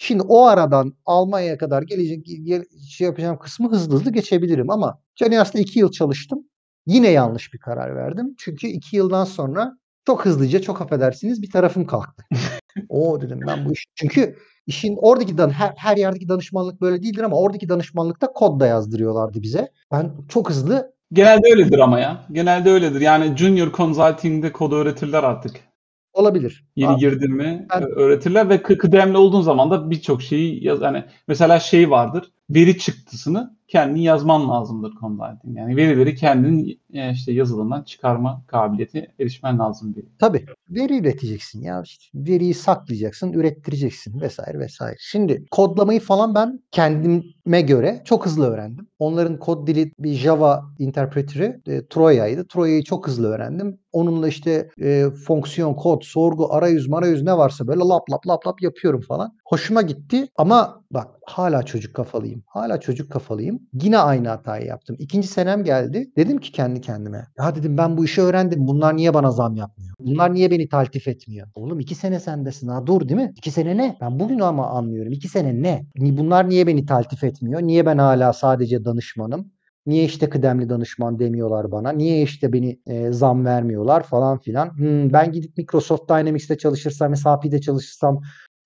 Şimdi 0.02 0.22
o 0.22 0.46
aradan 0.46 0.94
Almanya'ya 1.06 1.58
kadar 1.58 1.82
gelecek 1.82 2.26
gel, 2.44 2.64
şey 2.88 3.04
yapacağım 3.06 3.38
kısmı 3.38 3.70
hızlı 3.70 3.94
hızlı 3.94 4.12
geçebilirim 4.12 4.70
ama 4.70 5.00
Caniyas'ta 5.16 5.58
iki 5.58 5.78
yıl 5.78 5.90
çalıştım. 5.90 6.44
Yine 6.86 7.08
yanlış 7.08 7.52
bir 7.52 7.58
karar 7.58 7.96
verdim. 7.96 8.34
Çünkü 8.38 8.66
iki 8.66 8.96
yıldan 8.96 9.24
sonra 9.24 9.72
çok 10.06 10.24
hızlıca 10.24 10.62
çok 10.62 10.80
affedersiniz 10.80 11.42
bir 11.42 11.50
tarafım 11.50 11.86
kalktı. 11.86 12.24
o 12.88 13.20
dedim 13.20 13.40
ben 13.46 13.64
bu 13.64 13.72
iş. 13.72 13.86
Çünkü 13.94 14.36
işin 14.66 14.96
oradaki 14.96 15.38
dan 15.38 15.50
her, 15.50 15.72
her 15.76 15.96
yerdeki 15.96 16.28
danışmanlık 16.28 16.80
böyle 16.80 17.02
değildir 17.02 17.22
ama 17.22 17.36
oradaki 17.36 17.68
danışmanlıkta 17.68 18.26
kod 18.26 18.60
da 18.60 18.66
yazdırıyorlardı 18.66 19.42
bize. 19.42 19.68
Ben 19.92 20.12
çok 20.28 20.50
hızlı 20.50 20.94
Genelde 21.12 21.48
öyledir 21.50 21.78
ama 21.78 22.00
ya. 22.00 22.26
Genelde 22.32 22.70
öyledir. 22.70 23.00
Yani 23.00 23.36
junior 23.36 23.72
consulting'de 23.72 24.52
kodu 24.52 24.76
öğretirler 24.76 25.22
artık. 25.22 25.69
Olabilir. 26.12 26.64
Yeni 26.76 26.90
Abi, 26.90 27.00
girdin 27.00 27.32
mi 27.32 27.66
ben- 27.74 27.82
öğretirler 27.82 28.48
ve 28.48 28.56
kı- 28.56 28.78
kıdemli 28.78 29.16
olduğun 29.16 29.42
zaman 29.42 29.70
da 29.70 29.90
birçok 29.90 30.22
şeyi 30.22 30.64
yaz 30.64 30.80
hani 30.80 31.04
mesela 31.28 31.60
şey 31.60 31.90
vardır. 31.90 32.30
Veri 32.50 32.78
çıktısını 32.78 33.56
kendin 33.70 34.00
yazman 34.00 34.48
lazımdır 34.48 34.92
consulting. 35.00 35.58
Yani 35.58 35.76
verileri 35.76 36.14
kendin 36.14 36.80
e, 36.92 37.12
işte 37.12 37.32
yazılımdan 37.32 37.82
çıkarma 37.82 38.42
kabiliyeti 38.46 39.08
erişmen 39.20 39.58
lazım 39.58 39.96
bir. 39.96 40.04
Tabii. 40.18 40.46
Veri 40.70 40.98
üreteceksin 40.98 41.62
ya. 41.62 41.82
İşte 41.84 42.04
veriyi 42.14 42.54
saklayacaksın, 42.54 43.32
ürettireceksin 43.32 44.20
vesaire 44.20 44.58
vesaire. 44.58 44.96
Şimdi 44.98 45.44
kodlamayı 45.50 46.00
falan 46.00 46.34
ben 46.34 46.60
kendime 46.70 47.60
göre 47.60 48.02
çok 48.04 48.26
hızlı 48.26 48.46
öğrendim. 48.46 48.86
Onların 48.98 49.38
kod 49.38 49.66
dili 49.66 49.92
bir 49.98 50.12
Java 50.12 50.64
interpretörü 50.78 51.60
e, 51.66 51.86
Troya'ydı. 51.86 52.46
Troya'yı 52.46 52.84
çok 52.84 53.06
hızlı 53.06 53.28
öğrendim. 53.28 53.78
Onunla 53.92 54.28
işte 54.28 54.68
e, 54.80 55.04
fonksiyon, 55.26 55.74
kod, 55.74 56.02
sorgu, 56.02 56.54
arayüz, 56.54 56.88
marayüz 56.88 57.22
ne 57.22 57.36
varsa 57.36 57.66
böyle 57.66 57.80
lap 57.80 58.10
lap 58.10 58.28
lap 58.28 58.46
lap 58.46 58.62
yapıyorum 58.62 59.00
falan. 59.00 59.36
Hoşuma 59.44 59.82
gitti 59.82 60.28
ama 60.36 60.84
bak 60.90 61.08
hala 61.30 61.62
çocuk 61.62 61.94
kafalıyım. 61.94 62.42
Hala 62.46 62.80
çocuk 62.80 63.12
kafalıyım. 63.12 63.60
Yine 63.82 63.98
aynı 63.98 64.28
hatayı 64.28 64.66
yaptım. 64.66 64.96
İkinci 64.98 65.28
senem 65.28 65.64
geldi. 65.64 66.10
Dedim 66.16 66.38
ki 66.38 66.52
kendi 66.52 66.80
kendime. 66.80 67.26
Ya 67.38 67.54
dedim 67.54 67.78
ben 67.78 67.96
bu 67.96 68.04
işi 68.04 68.22
öğrendim. 68.22 68.66
Bunlar 68.66 68.96
niye 68.96 69.14
bana 69.14 69.30
zam 69.30 69.56
yapmıyor? 69.56 69.94
Bunlar 70.00 70.34
niye 70.34 70.50
beni 70.50 70.68
taltif 70.68 71.08
etmiyor? 71.08 71.48
Oğlum 71.54 71.80
iki 71.80 71.94
sene 71.94 72.20
sendesin 72.20 72.68
ha 72.68 72.86
dur 72.86 73.08
değil 73.08 73.20
mi? 73.20 73.32
İki 73.36 73.50
sene 73.50 73.76
ne? 73.76 73.96
Ben 74.00 74.20
bugün 74.20 74.38
ama 74.38 74.66
anlıyorum. 74.66 75.12
İki 75.12 75.28
sene 75.28 75.62
ne? 75.62 75.86
Bunlar 75.96 76.48
niye 76.48 76.66
beni 76.66 76.86
taltif 76.86 77.24
etmiyor? 77.24 77.62
Niye 77.62 77.86
ben 77.86 77.98
hala 77.98 78.32
sadece 78.32 78.84
danışmanım? 78.84 79.52
Niye 79.86 80.04
işte 80.04 80.28
kıdemli 80.28 80.68
danışman 80.68 81.18
demiyorlar 81.18 81.72
bana? 81.72 81.92
Niye 81.92 82.22
işte 82.22 82.52
beni 82.52 82.80
e, 82.86 83.12
zam 83.12 83.44
vermiyorlar 83.44 84.02
falan 84.02 84.38
filan? 84.38 84.78
Hmm, 84.78 85.12
ben 85.12 85.32
gidip 85.32 85.56
Microsoft 85.58 86.08
Dynamics'te 86.08 86.58
çalışırsam, 86.58 87.16
SAP'de 87.16 87.60
çalışırsam 87.60 88.20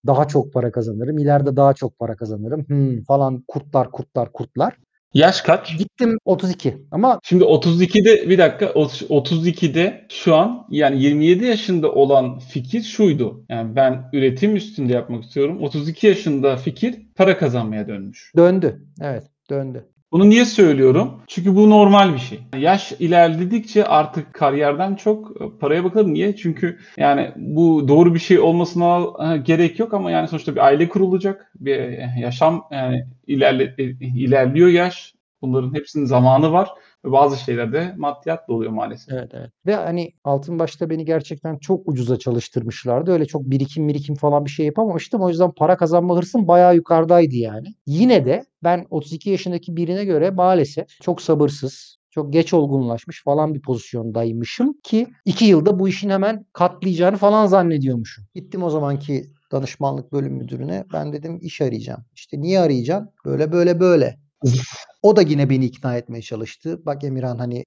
daha 0.07 0.29
çok 0.29 0.53
para 0.53 0.73
kazanırım. 0.73 1.19
İleride 1.19 1.57
daha 1.57 1.75
çok 1.75 1.99
para 1.99 2.17
kazanırım. 2.17 2.65
Hmm, 2.69 3.03
falan 3.03 3.45
kurtlar 3.49 3.91
kurtlar 3.91 4.33
kurtlar. 4.33 4.75
Yaş 5.15 5.41
kaç? 5.41 5.79
Gittim 5.79 6.19
32 6.25 6.77
ama 6.91 7.19
Şimdi 7.23 7.45
32'de 7.45 8.31
bir 8.31 8.39
dakika 8.39 8.67
32'de 8.67 10.07
şu 10.09 10.35
an 10.35 10.67
yani 10.71 11.03
27 11.03 11.45
yaşında 11.45 11.93
olan 11.93 12.39
fikir 12.39 12.83
şuydu. 12.83 13.45
Yani 13.49 13.77
ben 13.77 14.05
üretim 14.13 14.57
üstünde 14.57 14.93
yapmak 14.93 15.25
istiyorum. 15.25 15.63
32 15.63 16.07
yaşında 16.07 16.57
fikir 16.57 16.95
para 17.17 17.39
kazanmaya 17.39 17.89
dönmüş. 17.89 18.33
döndü. 18.37 18.87
Evet 19.01 19.25
döndü. 19.51 19.94
Bunu 20.15 20.31
niye 20.31 20.45
söylüyorum? 20.45 21.13
Çünkü 21.27 21.57
bu 21.57 21.71
normal 21.71 22.15
bir 22.15 22.19
şey. 22.19 22.41
Yaş 22.59 22.93
ilerledikçe 22.93 23.85
artık 23.85 24.35
kariyerden 24.35 24.95
çok 24.95 25.43
e, 25.43 25.45
paraya 25.61 25.85
bakalım. 25.85 26.15
Niye? 26.15 26.37
Çünkü 26.37 26.79
yani 26.97 27.33
bu 27.37 27.89
doğru 27.89 28.15
bir 28.15 28.19
şey 28.19 28.39
olmasına 28.39 28.99
e, 28.99 29.37
gerek 29.37 29.79
yok 29.79 29.95
ama 29.95 30.11
yani 30.11 30.29
sonuçta 30.29 30.55
bir 30.55 30.65
aile 30.65 30.89
kurulacak. 30.89 31.53
Bir 31.55 31.79
e, 31.79 32.11
yaşam 32.21 32.65
yani 32.71 33.07
ilerle, 33.27 33.75
ilerliyor 34.01 34.69
yaş. 34.69 35.15
Bunların 35.43 35.75
hepsinin 35.75 36.05
zamanı 36.05 36.53
var. 36.53 36.69
Ve 37.05 37.13
bazı 37.13 37.37
şeylerde 37.37 37.95
maddiyat 37.97 38.49
da 38.49 38.53
oluyor 38.53 38.73
maalesef. 38.73 39.15
Evet 39.15 39.31
evet. 39.35 39.51
Ve 39.67 39.75
hani 39.75 40.13
altın 40.25 40.59
başta 40.59 40.91
beni 40.91 41.05
gerçekten 41.05 41.59
çok 41.59 41.89
ucuza 41.89 42.19
çalıştırmışlardı. 42.19 43.13
Öyle 43.13 43.27
çok 43.27 43.43
birikim 43.43 43.89
birikim 43.89 44.15
falan 44.15 44.45
bir 44.45 44.51
şey 44.51 44.67
yapamamıştım. 44.67 45.23
O 45.23 45.29
yüzden 45.29 45.53
para 45.53 45.77
kazanma 45.77 46.17
hırsım 46.17 46.49
bayağı 46.49 46.77
yukarıdaydı 46.77 47.35
yani. 47.35 47.67
Yine 47.87 48.27
de 48.27 48.45
ben 48.65 48.87
32 48.91 49.31
yaşındaki 49.31 49.77
birine 49.77 50.05
göre 50.05 50.31
maalesef 50.31 50.89
çok 51.03 51.23
sabırsız, 51.23 51.97
çok 52.11 52.33
geç 52.33 52.55
olgunlaşmış 52.55 53.25
falan 53.25 53.55
bir 53.55 53.63
pozisyondaymışım 53.63 54.75
ki 54.83 55.07
2 55.25 55.45
yılda 55.45 55.79
bu 55.79 55.89
işin 55.89 56.11
hemen 56.11 56.47
katlayacağını 56.53 57.17
falan 57.17 57.47
zannediyormuşum. 57.47 58.25
Gittim 58.35 58.63
o 58.63 58.71
zamanki 58.71 59.25
danışmanlık 59.53 60.13
bölüm 60.13 60.33
müdürüne. 60.33 60.85
Ben 60.93 61.13
dedim 61.13 61.39
iş 61.43 61.61
arayacağım. 61.61 62.05
İşte 62.15 62.41
niye 62.41 62.61
arayacaksın? 62.61 63.11
Böyle 63.25 63.53
böyle 63.53 63.81
böyle. 63.81 64.19
O 65.05 65.17
da 65.17 65.23
yine 65.23 65.51
beni 65.51 65.65
ikna 65.65 65.97
etmeye 65.97 66.23
çalıştı. 66.23 66.81
Bak 66.87 67.05
Emirhan 67.05 67.39
hani 67.39 67.65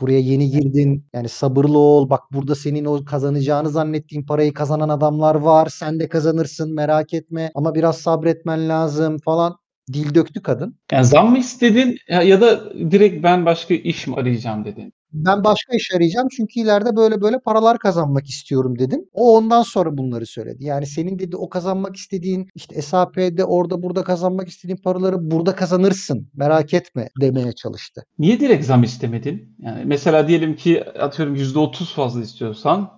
buraya 0.00 0.18
yeni 0.18 0.50
girdin. 0.50 1.06
Yani 1.14 1.28
sabırlı 1.28 1.78
ol. 1.78 2.10
Bak 2.10 2.20
burada 2.32 2.54
senin 2.54 2.84
o 2.84 3.04
kazanacağını 3.04 3.70
zannettiğin 3.70 4.26
parayı 4.26 4.54
kazanan 4.54 4.88
adamlar 4.88 5.34
var. 5.34 5.68
Sen 5.70 6.00
de 6.00 6.08
kazanırsın 6.08 6.74
merak 6.74 7.14
etme. 7.14 7.50
Ama 7.54 7.74
biraz 7.74 7.98
sabretmen 7.98 8.68
lazım 8.68 9.18
falan. 9.24 9.56
Dil 9.92 10.14
döktü 10.14 10.42
kadın. 10.42 10.78
Yani 10.92 11.04
zam 11.04 11.30
mı 11.30 11.38
istedin 11.38 11.98
ya, 12.08 12.22
ya 12.22 12.40
da 12.40 12.72
direkt 12.90 13.22
ben 13.22 13.46
başka 13.46 13.74
iş 13.74 14.06
mi 14.06 14.14
arayacağım 14.14 14.64
dedin? 14.64 14.92
Ben 15.12 15.44
başka 15.44 15.76
iş 15.76 15.94
arayacağım 15.94 16.28
çünkü 16.36 16.60
ileride 16.60 16.96
böyle 16.96 17.20
böyle 17.20 17.38
paralar 17.38 17.78
kazanmak 17.78 18.26
istiyorum 18.26 18.78
dedim. 18.78 19.04
O 19.12 19.36
ondan 19.36 19.62
sonra 19.62 19.98
bunları 19.98 20.26
söyledi. 20.26 20.64
Yani 20.64 20.86
senin 20.86 21.18
dedi 21.18 21.36
o 21.36 21.48
kazanmak 21.48 21.96
istediğin 21.96 22.48
işte 22.54 22.82
SAP'de 22.82 23.44
orada 23.44 23.82
burada 23.82 24.04
kazanmak 24.04 24.48
istediğin 24.48 24.76
paraları 24.76 25.30
burada 25.30 25.54
kazanırsın. 25.54 26.28
Merak 26.34 26.74
etme 26.74 27.08
demeye 27.20 27.52
çalıştı. 27.52 28.04
Niye 28.18 28.40
direkt 28.40 28.66
zam 28.66 28.82
istemedin? 28.82 29.56
Yani 29.58 29.84
mesela 29.84 30.28
diyelim 30.28 30.56
ki 30.56 30.84
atıyorum 30.84 31.36
%30 31.36 31.94
fazla 31.94 32.20
istiyorsan 32.20 32.90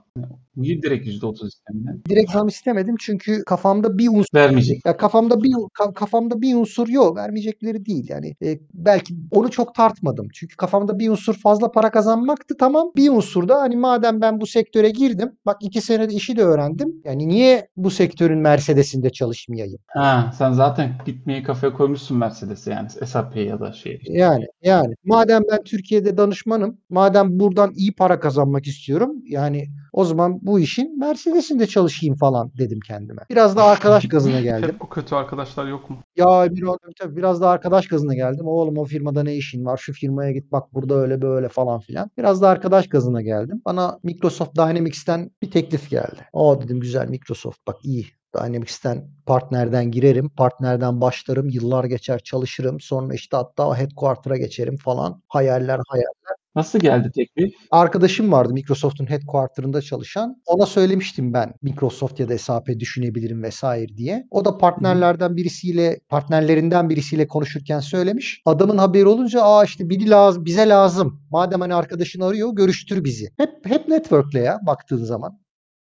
Niye 0.61 0.83
direkt 0.83 1.07
%30 1.07 1.49
istemedin? 1.49 2.03
Direkt 2.09 2.31
zam 2.33 2.49
istemedim 2.49 2.95
çünkü 3.01 3.45
kafamda 3.45 3.99
bir 3.99 4.09
unsur 4.09 4.35
Vermeyecek. 4.35 4.87
ya 4.87 4.97
kafamda 4.97 5.43
bir 5.43 5.51
ka- 5.51 5.95
kafamda 5.95 6.43
bir 6.43 6.55
unsur 6.55 6.89
yok. 6.89 7.17
Vermeyecekleri 7.17 7.87
değil. 7.87 8.07
Yani 8.09 8.35
e, 8.45 8.59
belki 8.75 9.15
onu 9.31 9.51
çok 9.51 9.75
tartmadım. 9.75 10.29
Çünkü 10.35 10.57
kafamda 10.57 10.99
bir 10.99 11.09
unsur 11.09 11.35
fazla 11.35 11.71
para 11.71 11.91
kazanmaktı 11.91 12.57
tamam. 12.59 12.93
Bir 12.97 13.09
unsur 13.09 13.49
da 13.49 13.61
hani 13.61 13.77
madem 13.77 14.21
ben 14.21 14.41
bu 14.41 14.47
sektöre 14.47 14.91
girdim. 14.91 15.33
Bak 15.47 15.57
iki 15.61 15.81
senede 15.81 16.15
işi 16.15 16.37
de 16.37 16.43
öğrendim. 16.43 17.03
Yani 17.05 17.29
niye 17.29 17.69
bu 17.77 17.91
sektörün 17.91 18.39
Mercedes'inde 18.39 19.11
çalışmayayım? 19.11 19.79
Ha, 19.87 20.33
sen 20.39 20.53
zaten 20.53 20.93
gitmeyi 21.07 21.43
kafaya 21.43 21.73
koymuşsun 21.73 22.19
Mercedes'e 22.19 22.71
yani 22.71 22.91
SAP 22.91 23.37
ya 23.37 23.61
da 23.61 23.73
şey. 23.73 24.01
Yani 24.09 24.47
yani 24.63 24.95
madem 25.05 25.43
ben 25.53 25.65
Türkiye'de 25.65 26.17
danışmanım, 26.17 26.79
madem 26.91 27.41
buradan 27.41 27.73
iyi 27.75 27.93
para 27.93 28.21
kazanmak 28.21 28.67
istiyorum, 28.67 29.23
yani 29.25 29.67
o 29.93 30.05
zaman 30.05 30.39
bu 30.43 30.50
işin 30.59 30.99
Mercedes'inde 30.99 31.67
çalışayım 31.67 32.17
falan 32.17 32.53
dedim 32.59 32.81
kendime. 32.87 33.23
Biraz 33.31 33.57
da 33.57 33.65
arkadaş 33.65 34.09
gazına 34.09 34.41
geldim. 34.41 34.69
Hep 34.69 34.85
o 34.85 34.89
kötü 34.89 35.15
arkadaşlar 35.15 35.67
yok 35.67 35.91
mu? 35.91 35.99
Ya 36.17 36.47
bir 36.51 36.67
tabii 37.01 37.17
biraz 37.17 37.41
da 37.41 37.49
arkadaş 37.49 37.89
gazına 37.89 38.15
geldim. 38.15 38.47
Oğlum 38.47 38.79
o 38.79 38.85
firmada 38.85 39.23
ne 39.23 39.37
işin 39.37 39.65
var? 39.65 39.77
Şu 39.77 39.93
firmaya 39.93 40.33
git 40.33 40.53
bak 40.53 40.75
burada 40.75 40.95
öyle 40.95 41.23
böyle 41.23 41.49
falan 41.49 41.81
filan. 41.81 42.11
Biraz 42.19 42.43
da 42.43 42.49
arkadaş 42.49 42.89
gazına 42.89 43.23
geldim. 43.23 43.63
Bana 43.65 43.99
Microsoft 44.03 44.57
Dynamics'ten 44.57 45.31
bir 45.43 45.51
teklif 45.51 45.91
geldi. 45.91 46.29
O 46.33 46.63
dedim 46.63 46.81
güzel 46.81 47.09
Microsoft 47.09 47.67
bak 47.67 47.77
iyi. 47.85 48.07
Dynamics'ten 48.37 49.09
partnerden 49.27 49.91
girerim. 49.91 50.29
Partnerden 50.29 51.01
başlarım. 51.01 51.49
Yıllar 51.49 51.85
geçer 51.85 52.19
çalışırım. 52.19 52.81
Sonra 52.81 53.15
işte 53.15 53.37
hatta 53.37 53.79
headquarter'a 53.79 54.37
geçerim 54.37 54.77
falan. 54.77 55.23
Hayaller 55.29 55.81
hayaller. 55.89 56.41
Nasıl 56.55 56.79
geldi 56.79 57.11
teklif? 57.15 57.55
Arkadaşım 57.71 58.33
vardı 58.33 58.53
Microsoft'un 58.53 59.11
headquarter'ında 59.11 59.83
çalışan. 59.83 60.43
Ona 60.47 60.67
söylemiştim 60.67 61.33
ben 61.33 61.55
Microsoft 61.63 62.21
ya 62.21 62.29
da 62.29 62.39
SAP 62.39 62.67
düşünebilirim 62.67 63.43
vesaire 63.43 63.97
diye. 63.97 64.27
O 64.31 64.45
da 64.45 64.59
partnerlerden 64.59 65.37
birisiyle, 65.37 66.01
partnerlerinden 66.09 66.91
birisiyle 66.91 67.27
konuşurken 67.27 67.81
söylemiş. 67.81 68.43
Adamın 68.47 68.79
haberi 68.79 69.07
olunca 69.07 69.43
aa 69.43 69.65
işte 69.65 69.89
biri 69.89 70.11
lazım, 70.11 70.45
bize 70.45 70.69
lazım. 70.69 71.21
Madem 71.31 71.61
hani 71.61 71.75
arkadaşın 71.75 72.21
arıyor 72.21 72.51
görüştür 72.53 73.05
bizi. 73.05 73.31
Hep 73.37 73.51
hep 73.65 73.89
network'le 73.89 74.35
ya 74.35 74.59
baktığın 74.67 75.05
zaman. 75.05 75.41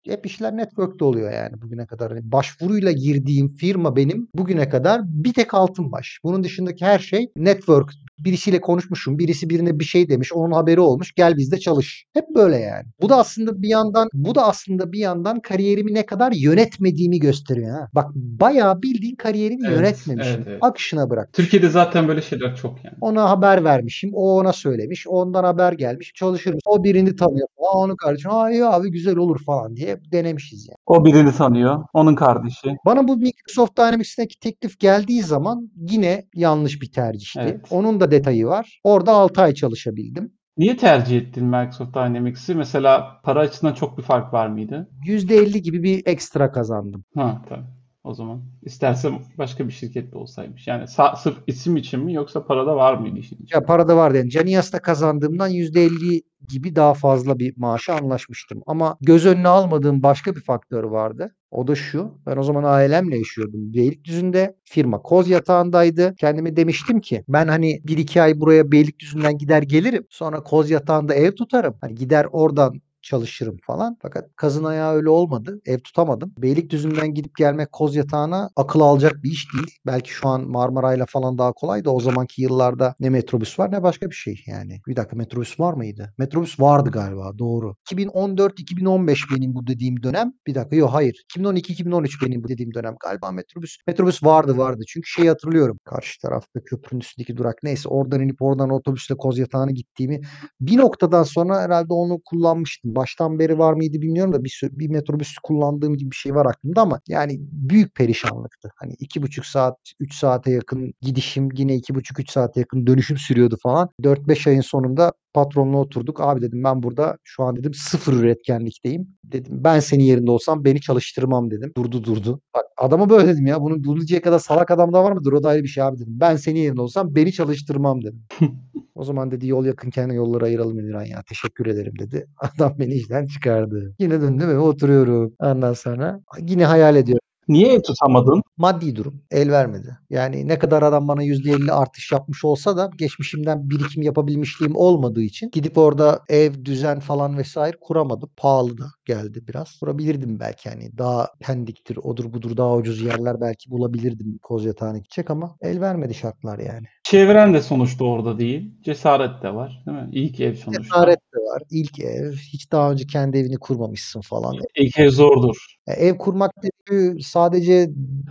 Hep 0.07 0.27
işler 0.27 0.57
network'te 0.57 1.05
oluyor 1.05 1.33
yani 1.33 1.63
bugüne 1.63 1.87
kadar. 1.87 2.13
Hani 2.13 2.33
başvuruyla 2.33 2.93
girdiğim 2.93 3.49
firma 3.55 3.97
benim 3.97 4.29
bugüne 4.35 4.69
kadar 4.69 5.01
bir 5.05 5.33
tek 5.33 5.55
Altınbaş. 5.55 6.19
Bunun 6.25 6.45
dışındaki 6.45 6.85
her 6.85 6.99
şey 6.99 7.31
network. 7.37 7.91
Birisiyle 8.19 8.61
konuşmuşum. 8.61 9.19
Birisi 9.19 9.51
birine 9.51 9.79
bir 9.79 9.85
şey 9.85 10.09
demiş. 10.09 10.33
Onun 10.33 10.53
haberi 10.53 10.81
olmuş. 10.81 11.15
Gel 11.15 11.37
bizde 11.37 11.59
çalış. 11.59 12.05
Hep 12.15 12.25
böyle 12.35 12.57
yani. 12.57 12.85
Bu 13.01 13.09
da 13.09 13.17
aslında 13.17 13.63
bir 13.63 13.69
yandan 13.69 14.09
bu 14.13 14.35
da 14.35 14.47
aslında 14.49 14.93
bir 14.93 14.99
yandan 14.99 15.41
kariyerimi 15.41 15.95
ne 15.95 16.07
kadar 16.07 16.33
yönetmediğimi 16.33 17.19
gösteriyor 17.19 17.71
ha. 17.71 17.89
Bak 17.95 18.11
bayağı 18.15 18.83
bildiğin 18.83 19.15
kariyerimi 19.17 19.67
Evet, 19.67 19.77
yönetmemişim. 19.77 20.35
evet, 20.37 20.47
evet. 20.49 20.59
Akışına 20.63 21.11
bırak. 21.11 21.33
Türkiye'de 21.33 21.69
zaten 21.69 22.09
böyle 22.09 22.23
şeyler 22.23 22.57
çok 22.57 22.85
yani. 22.85 22.97
Ona 23.01 23.31
haber 23.31 23.65
vermişim. 23.65 24.11
O 24.15 24.35
ona 24.39 24.53
söylemiş. 24.53 25.07
Ondan 25.09 25.45
haber 25.45 25.73
gelmiş. 25.73 26.13
Çalışırım. 26.15 26.59
O 26.67 26.85
birini 26.85 27.17
tanıyor. 27.17 27.49
Aa 27.59 27.79
onu 27.79 27.97
kardeşim. 27.97 28.31
Aa 28.31 28.51
iyi 28.51 28.65
abi 28.65 28.91
güzel 28.91 29.17
olur 29.17 29.45
falan 29.47 29.77
diye 29.77 30.01
denemişiz 30.13 30.69
yani. 30.69 30.77
O 30.87 31.05
birini 31.05 31.33
tanıyor. 31.33 31.85
Onun 31.93 32.15
kardeşi. 32.15 32.69
Bana 32.87 33.09
bu 33.09 33.17
Microsoft 33.17 33.79
Dynamics'teki 33.79 34.39
teklif 34.41 34.81
geldiği 34.81 35.23
zaman 35.23 35.71
yine 35.91 36.25
yanlış 36.35 36.83
bir 36.83 36.93
tercihti. 36.93 37.41
Evet. 37.43 37.61
Onun 37.71 38.01
da 38.01 38.04
detayı 38.11 38.47
var. 38.47 38.81
Orada 38.85 39.13
6 39.13 39.43
ay 39.43 39.55
çalışabildim. 39.55 40.33
Niye 40.57 40.77
tercih 40.77 41.17
ettin 41.19 41.45
Microsoft 41.45 41.95
Dynamics'i? 41.95 42.55
Mesela 42.55 43.21
para 43.25 43.41
açısından 43.41 43.75
çok 43.75 43.99
bir 43.99 44.03
fark 44.03 44.33
var 44.33 44.47
mıydı? 44.47 44.89
%50 45.07 45.59
gibi 45.63 45.83
bir 45.83 46.03
ekstra 46.07 46.53
kazandım. 46.53 47.05
Ha 47.15 47.43
tabii. 47.49 47.65
O 48.05 48.15
zaman 48.15 48.43
istersem 48.63 49.19
başka 49.39 49.67
bir 49.69 49.73
şirkette 49.73 50.19
olsaymış. 50.19 50.67
Yani 50.67 50.83
sa- 50.85 51.17
sırf 51.23 51.37
isim 51.47 51.77
için 51.77 52.01
mi 52.01 52.15
yoksa 52.15 52.47
parada 52.47 52.77
var 52.77 52.95
mıydı 52.95 53.19
işin 53.19 53.37
içinde? 53.37 53.55
Ya 53.55 53.65
para 53.65 53.89
da 53.89 53.97
vardı 53.97 54.19
yani. 54.19 54.31
Canias'ta 54.31 54.83
kazandığımdan 54.83 55.49
%50 55.49 56.23
gibi 56.49 56.77
daha 56.77 56.95
fazla 56.95 57.39
bir 57.39 57.55
maaşa 57.57 57.95
anlaşmıştım. 57.95 58.63
Ama 58.67 58.97
göz 59.01 59.27
önüne 59.27 59.49
almadığım 59.49 60.03
başka 60.03 60.37
bir 60.37 60.41
faktör 60.41 60.85
vardı. 60.85 61.35
O 61.51 61.67
da 61.67 61.75
şu. 61.75 62.19
Ben 62.27 62.37
o 62.37 62.43
zaman 62.43 62.65
ailemle 62.65 63.19
yaşıyordum. 63.19 63.75
Beylikdüzü'nde 63.75 64.57
firma 64.65 65.03
koz 65.03 65.29
yatağındaydı. 65.31 66.15
Kendime 66.21 66.57
demiştim 66.57 67.01
ki 67.01 67.25
ben 67.29 67.49
hani 67.49 67.81
bir 67.85 67.99
iki 67.99 68.23
ay 68.23 68.41
buraya 68.41 68.73
Beylikdüzü'nden 68.73 69.39
gider 69.39 69.63
gelirim. 69.63 70.07
Sonra 70.11 70.43
koz 70.43 70.71
yatağında 70.71 71.15
ev 71.15 71.33
tutarım. 71.35 71.75
Hani 71.81 71.95
gider 71.95 72.27
oradan 72.33 72.81
çalışırım 73.05 73.57
falan. 73.67 73.99
Fakat 74.03 74.31
kazın 74.37 74.65
ayağı 74.65 74.95
öyle 74.95 75.09
olmadı. 75.09 75.61
Ev 75.67 75.79
tutamadım. 75.79 76.35
Beylikdüzü'nden 76.39 77.15
gidip 77.15 77.37
gelmek 77.37 77.73
koz 77.73 77.97
yatağına 77.97 78.51
akıl 78.57 78.81
alacak 78.81 79.23
bir 79.23 79.31
iş 79.31 79.55
değil. 79.55 79.79
Belki 79.87 80.11
şu 80.11 80.29
an 80.29 80.41
Marmaray'la 80.51 81.07
falan 81.09 81.39
daha 81.39 81.53
kolay 81.53 81.85
da 81.85 81.95
o 81.95 82.01
zamanki 82.01 82.43
yıllarda 82.43 82.95
ne 83.01 83.11
metrobüs 83.11 83.59
var 83.59 83.73
ne 83.73 83.83
başka 83.83 84.11
bir 84.11 84.15
şey 84.15 84.43
yani. 84.47 84.81
Bir 84.87 84.97
dakika 84.97 85.17
metrobüs 85.17 85.61
var 85.61 85.73
mıydı? 85.75 86.15
Metrobüs 86.19 86.61
vardı 86.61 86.91
galiba 86.91 87.39
doğru. 87.39 87.75
2014-2015 87.91 89.37
benim 89.37 89.55
bu 89.55 89.67
dediğim 89.67 90.03
dönem. 90.03 90.33
Bir 90.47 90.55
dakika 90.55 90.77
yok 90.77 90.91
hayır. 90.93 91.25
2012-2013 91.37 92.27
benim 92.27 92.45
bu 92.45 92.49
dediğim 92.49 92.75
dönem 92.75 92.97
galiba 93.01 93.31
metrobüs. 93.31 93.77
Metrobüs 93.87 94.23
vardı 94.25 94.59
vardı. 94.59 94.83
Çünkü 94.89 95.09
şeyi 95.09 95.29
hatırlıyorum. 95.29 95.79
Karşı 95.85 96.21
tarafta 96.21 96.61
köprünün 96.65 97.01
üstündeki 97.01 97.37
durak 97.37 97.57
neyse 97.63 97.89
oradan 97.89 98.21
inip 98.21 98.43
oradan 98.43 98.71
otobüsle 98.71 99.15
koz 99.15 99.39
yatağına 99.39 99.71
gittiğimi 99.71 100.21
bir 100.61 100.77
noktadan 100.77 101.23
sonra 101.23 101.61
herhalde 101.61 101.93
onu 101.93 102.21
kullanmıştım. 102.25 102.94
Baştan 102.97 103.39
beri 103.39 103.59
var 103.59 103.73
mıydı 103.73 104.01
bilmiyorum 104.03 104.33
da 104.33 104.45
bir, 104.45 104.49
sü- 104.51 104.79
bir 104.79 104.89
metrobüs 104.91 105.39
kullandığım 105.43 105.97
gibi 105.97 106.11
bir 106.11 106.17
şey 106.17 106.35
var 106.35 106.47
aklımda 106.47 106.81
ama 106.81 107.01
yani 107.09 107.39
büyük 107.41 107.95
perişanlıktı. 107.95 108.73
Hani 108.77 108.95
iki 108.99 109.23
buçuk 109.23 109.47
saat, 109.47 109.79
üç 110.01 110.15
saate 110.15 110.51
yakın 110.51 110.95
gidişim 111.03 111.49
yine 111.55 111.75
iki 111.75 111.95
buçuk, 111.95 112.21
üç 112.21 112.31
saate 112.31 112.61
yakın 112.61 112.87
dönüşüm 112.87 113.17
sürüyordu 113.17 113.57
falan. 113.63 113.91
4-5 114.05 114.47
ayın 114.47 114.61
sonunda 114.61 115.13
patronla 115.35 115.77
oturduk. 115.77 116.21
Abi 116.21 116.41
dedim 116.41 116.65
ben 116.65 116.83
burada 116.83 117.19
şu 117.25 117.43
an 117.43 117.57
dedim 117.57 117.75
sıfır 117.75 118.13
üretkenlikteyim. 118.13 119.09
Dedim 119.25 119.65
ben 119.65 119.81
senin 119.81 120.05
yerinde 120.05 120.31
olsam 120.31 120.65
beni 120.65 120.81
çalıştırmam 120.81 121.51
dedim. 121.51 121.73
Durdu 121.77 122.05
durdu. 122.05 122.41
Bak 122.55 122.65
adama 122.77 123.11
böyle 123.11 123.29
dedim 123.29 123.47
ya. 123.47 123.63
Bunun 123.63 123.85
durduracak 123.85 124.25
kadar 124.25 124.39
salak 124.39 124.71
adam 124.71 124.93
da 124.93 125.05
var 125.05 125.13
mıdır? 125.13 125.33
O 125.33 125.43
da 125.43 125.49
ayrı 125.49 125.63
bir 125.63 125.69
şey 125.69 125.85
abi 125.85 125.99
dedim. 125.99 126.17
Ben 126.21 126.37
senin 126.37 126.61
yerinde 126.61 126.81
olsam 126.81 127.15
beni 127.15 127.33
çalıştırmam 127.33 128.03
dedim. 128.03 128.23
O 128.95 129.05
zaman 129.05 129.31
dedi 129.31 129.47
yol 129.47 129.65
yakınken 129.65 130.09
yolları 130.09 130.45
ayıralım 130.45 130.79
Emirhan 130.79 131.05
ya. 131.05 131.23
Teşekkür 131.29 131.67
ederim 131.67 131.93
dedi. 131.99 132.27
Adam 132.39 132.75
beni 132.79 132.95
işten 132.95 133.27
çıkardı. 133.27 133.95
Yine 133.99 134.21
döndüm 134.21 134.51
eve 134.51 134.59
oturuyorum. 134.59 135.35
Ondan 135.39 135.73
sonra 135.73 136.21
yine 136.41 136.65
hayal 136.65 136.97
ediyorum. 136.97 137.21
Niye 137.49 137.73
ev 137.73 137.83
tutamadın? 137.83 138.43
Maddi 138.57 138.97
durum 138.97 139.23
el 139.31 139.51
vermedi. 139.51 139.99
Yani 140.11 140.49
ne 140.49 140.59
kadar 140.59 140.83
adam 140.83 141.09
bana 141.09 141.23
%50 141.23 141.73
artış 141.73 142.13
yapmış 142.13 142.45
olsa 142.45 142.77
da 142.77 142.91
geçmişimden 142.99 143.71
birikim 143.71 144.03
yapabilmişliğim 144.03 144.77
olmadığı 144.77 145.23
için 145.23 145.51
gidip 145.51 145.79
orada 145.79 146.21
ev, 146.29 146.53
düzen 146.65 147.01
falan 147.01 147.39
vesaire 147.39 147.77
kuramadım. 147.81 148.31
Pahalı 148.37 148.79
da 148.79 148.85
geldi 149.05 149.43
biraz. 149.49 149.79
Kurabilirdim 149.81 150.41
belki 150.41 150.71
hani 150.71 150.99
daha 150.99 151.29
pendiktir, 151.41 151.97
odur 151.97 152.33
budur 152.33 152.57
daha 152.57 152.77
ucuz 152.77 153.01
yerler 153.01 153.41
belki 153.41 153.71
bulabilirdim 153.71 154.39
koz 154.43 154.65
yatağına 154.65 154.99
gidecek 154.99 155.31
ama 155.31 155.57
el 155.63 155.81
vermedi 155.81 156.15
şartlar 156.15 156.59
yani. 156.59 156.87
Çevren 157.05 157.55
de 157.55 157.63
sonuçta 157.63 158.05
orada 158.05 158.39
değil. 158.39 158.75
Cesaret 158.83 159.43
de 159.43 159.55
var 159.55 159.83
değil 159.87 159.99
mi? 159.99 160.09
İlk 160.13 160.41
ev 160.41 160.55
sonuçta. 160.55 160.83
Cesaret 160.83 161.19
de 161.19 161.39
var. 161.39 161.63
İlk 161.71 162.01
ev. 162.01 162.33
Hiç 162.33 162.73
daha 162.73 162.93
önce 162.93 163.07
kendi 163.07 163.39
evini 163.39 163.57
kurmamışsın 163.57 164.21
falan. 164.21 164.57
İlk 164.77 164.99
ev 164.99 165.11
zordur. 165.11 165.57
Ev 165.87 166.19
kurmak 166.19 166.51
dediği 166.63 167.23
sadece 167.35 167.91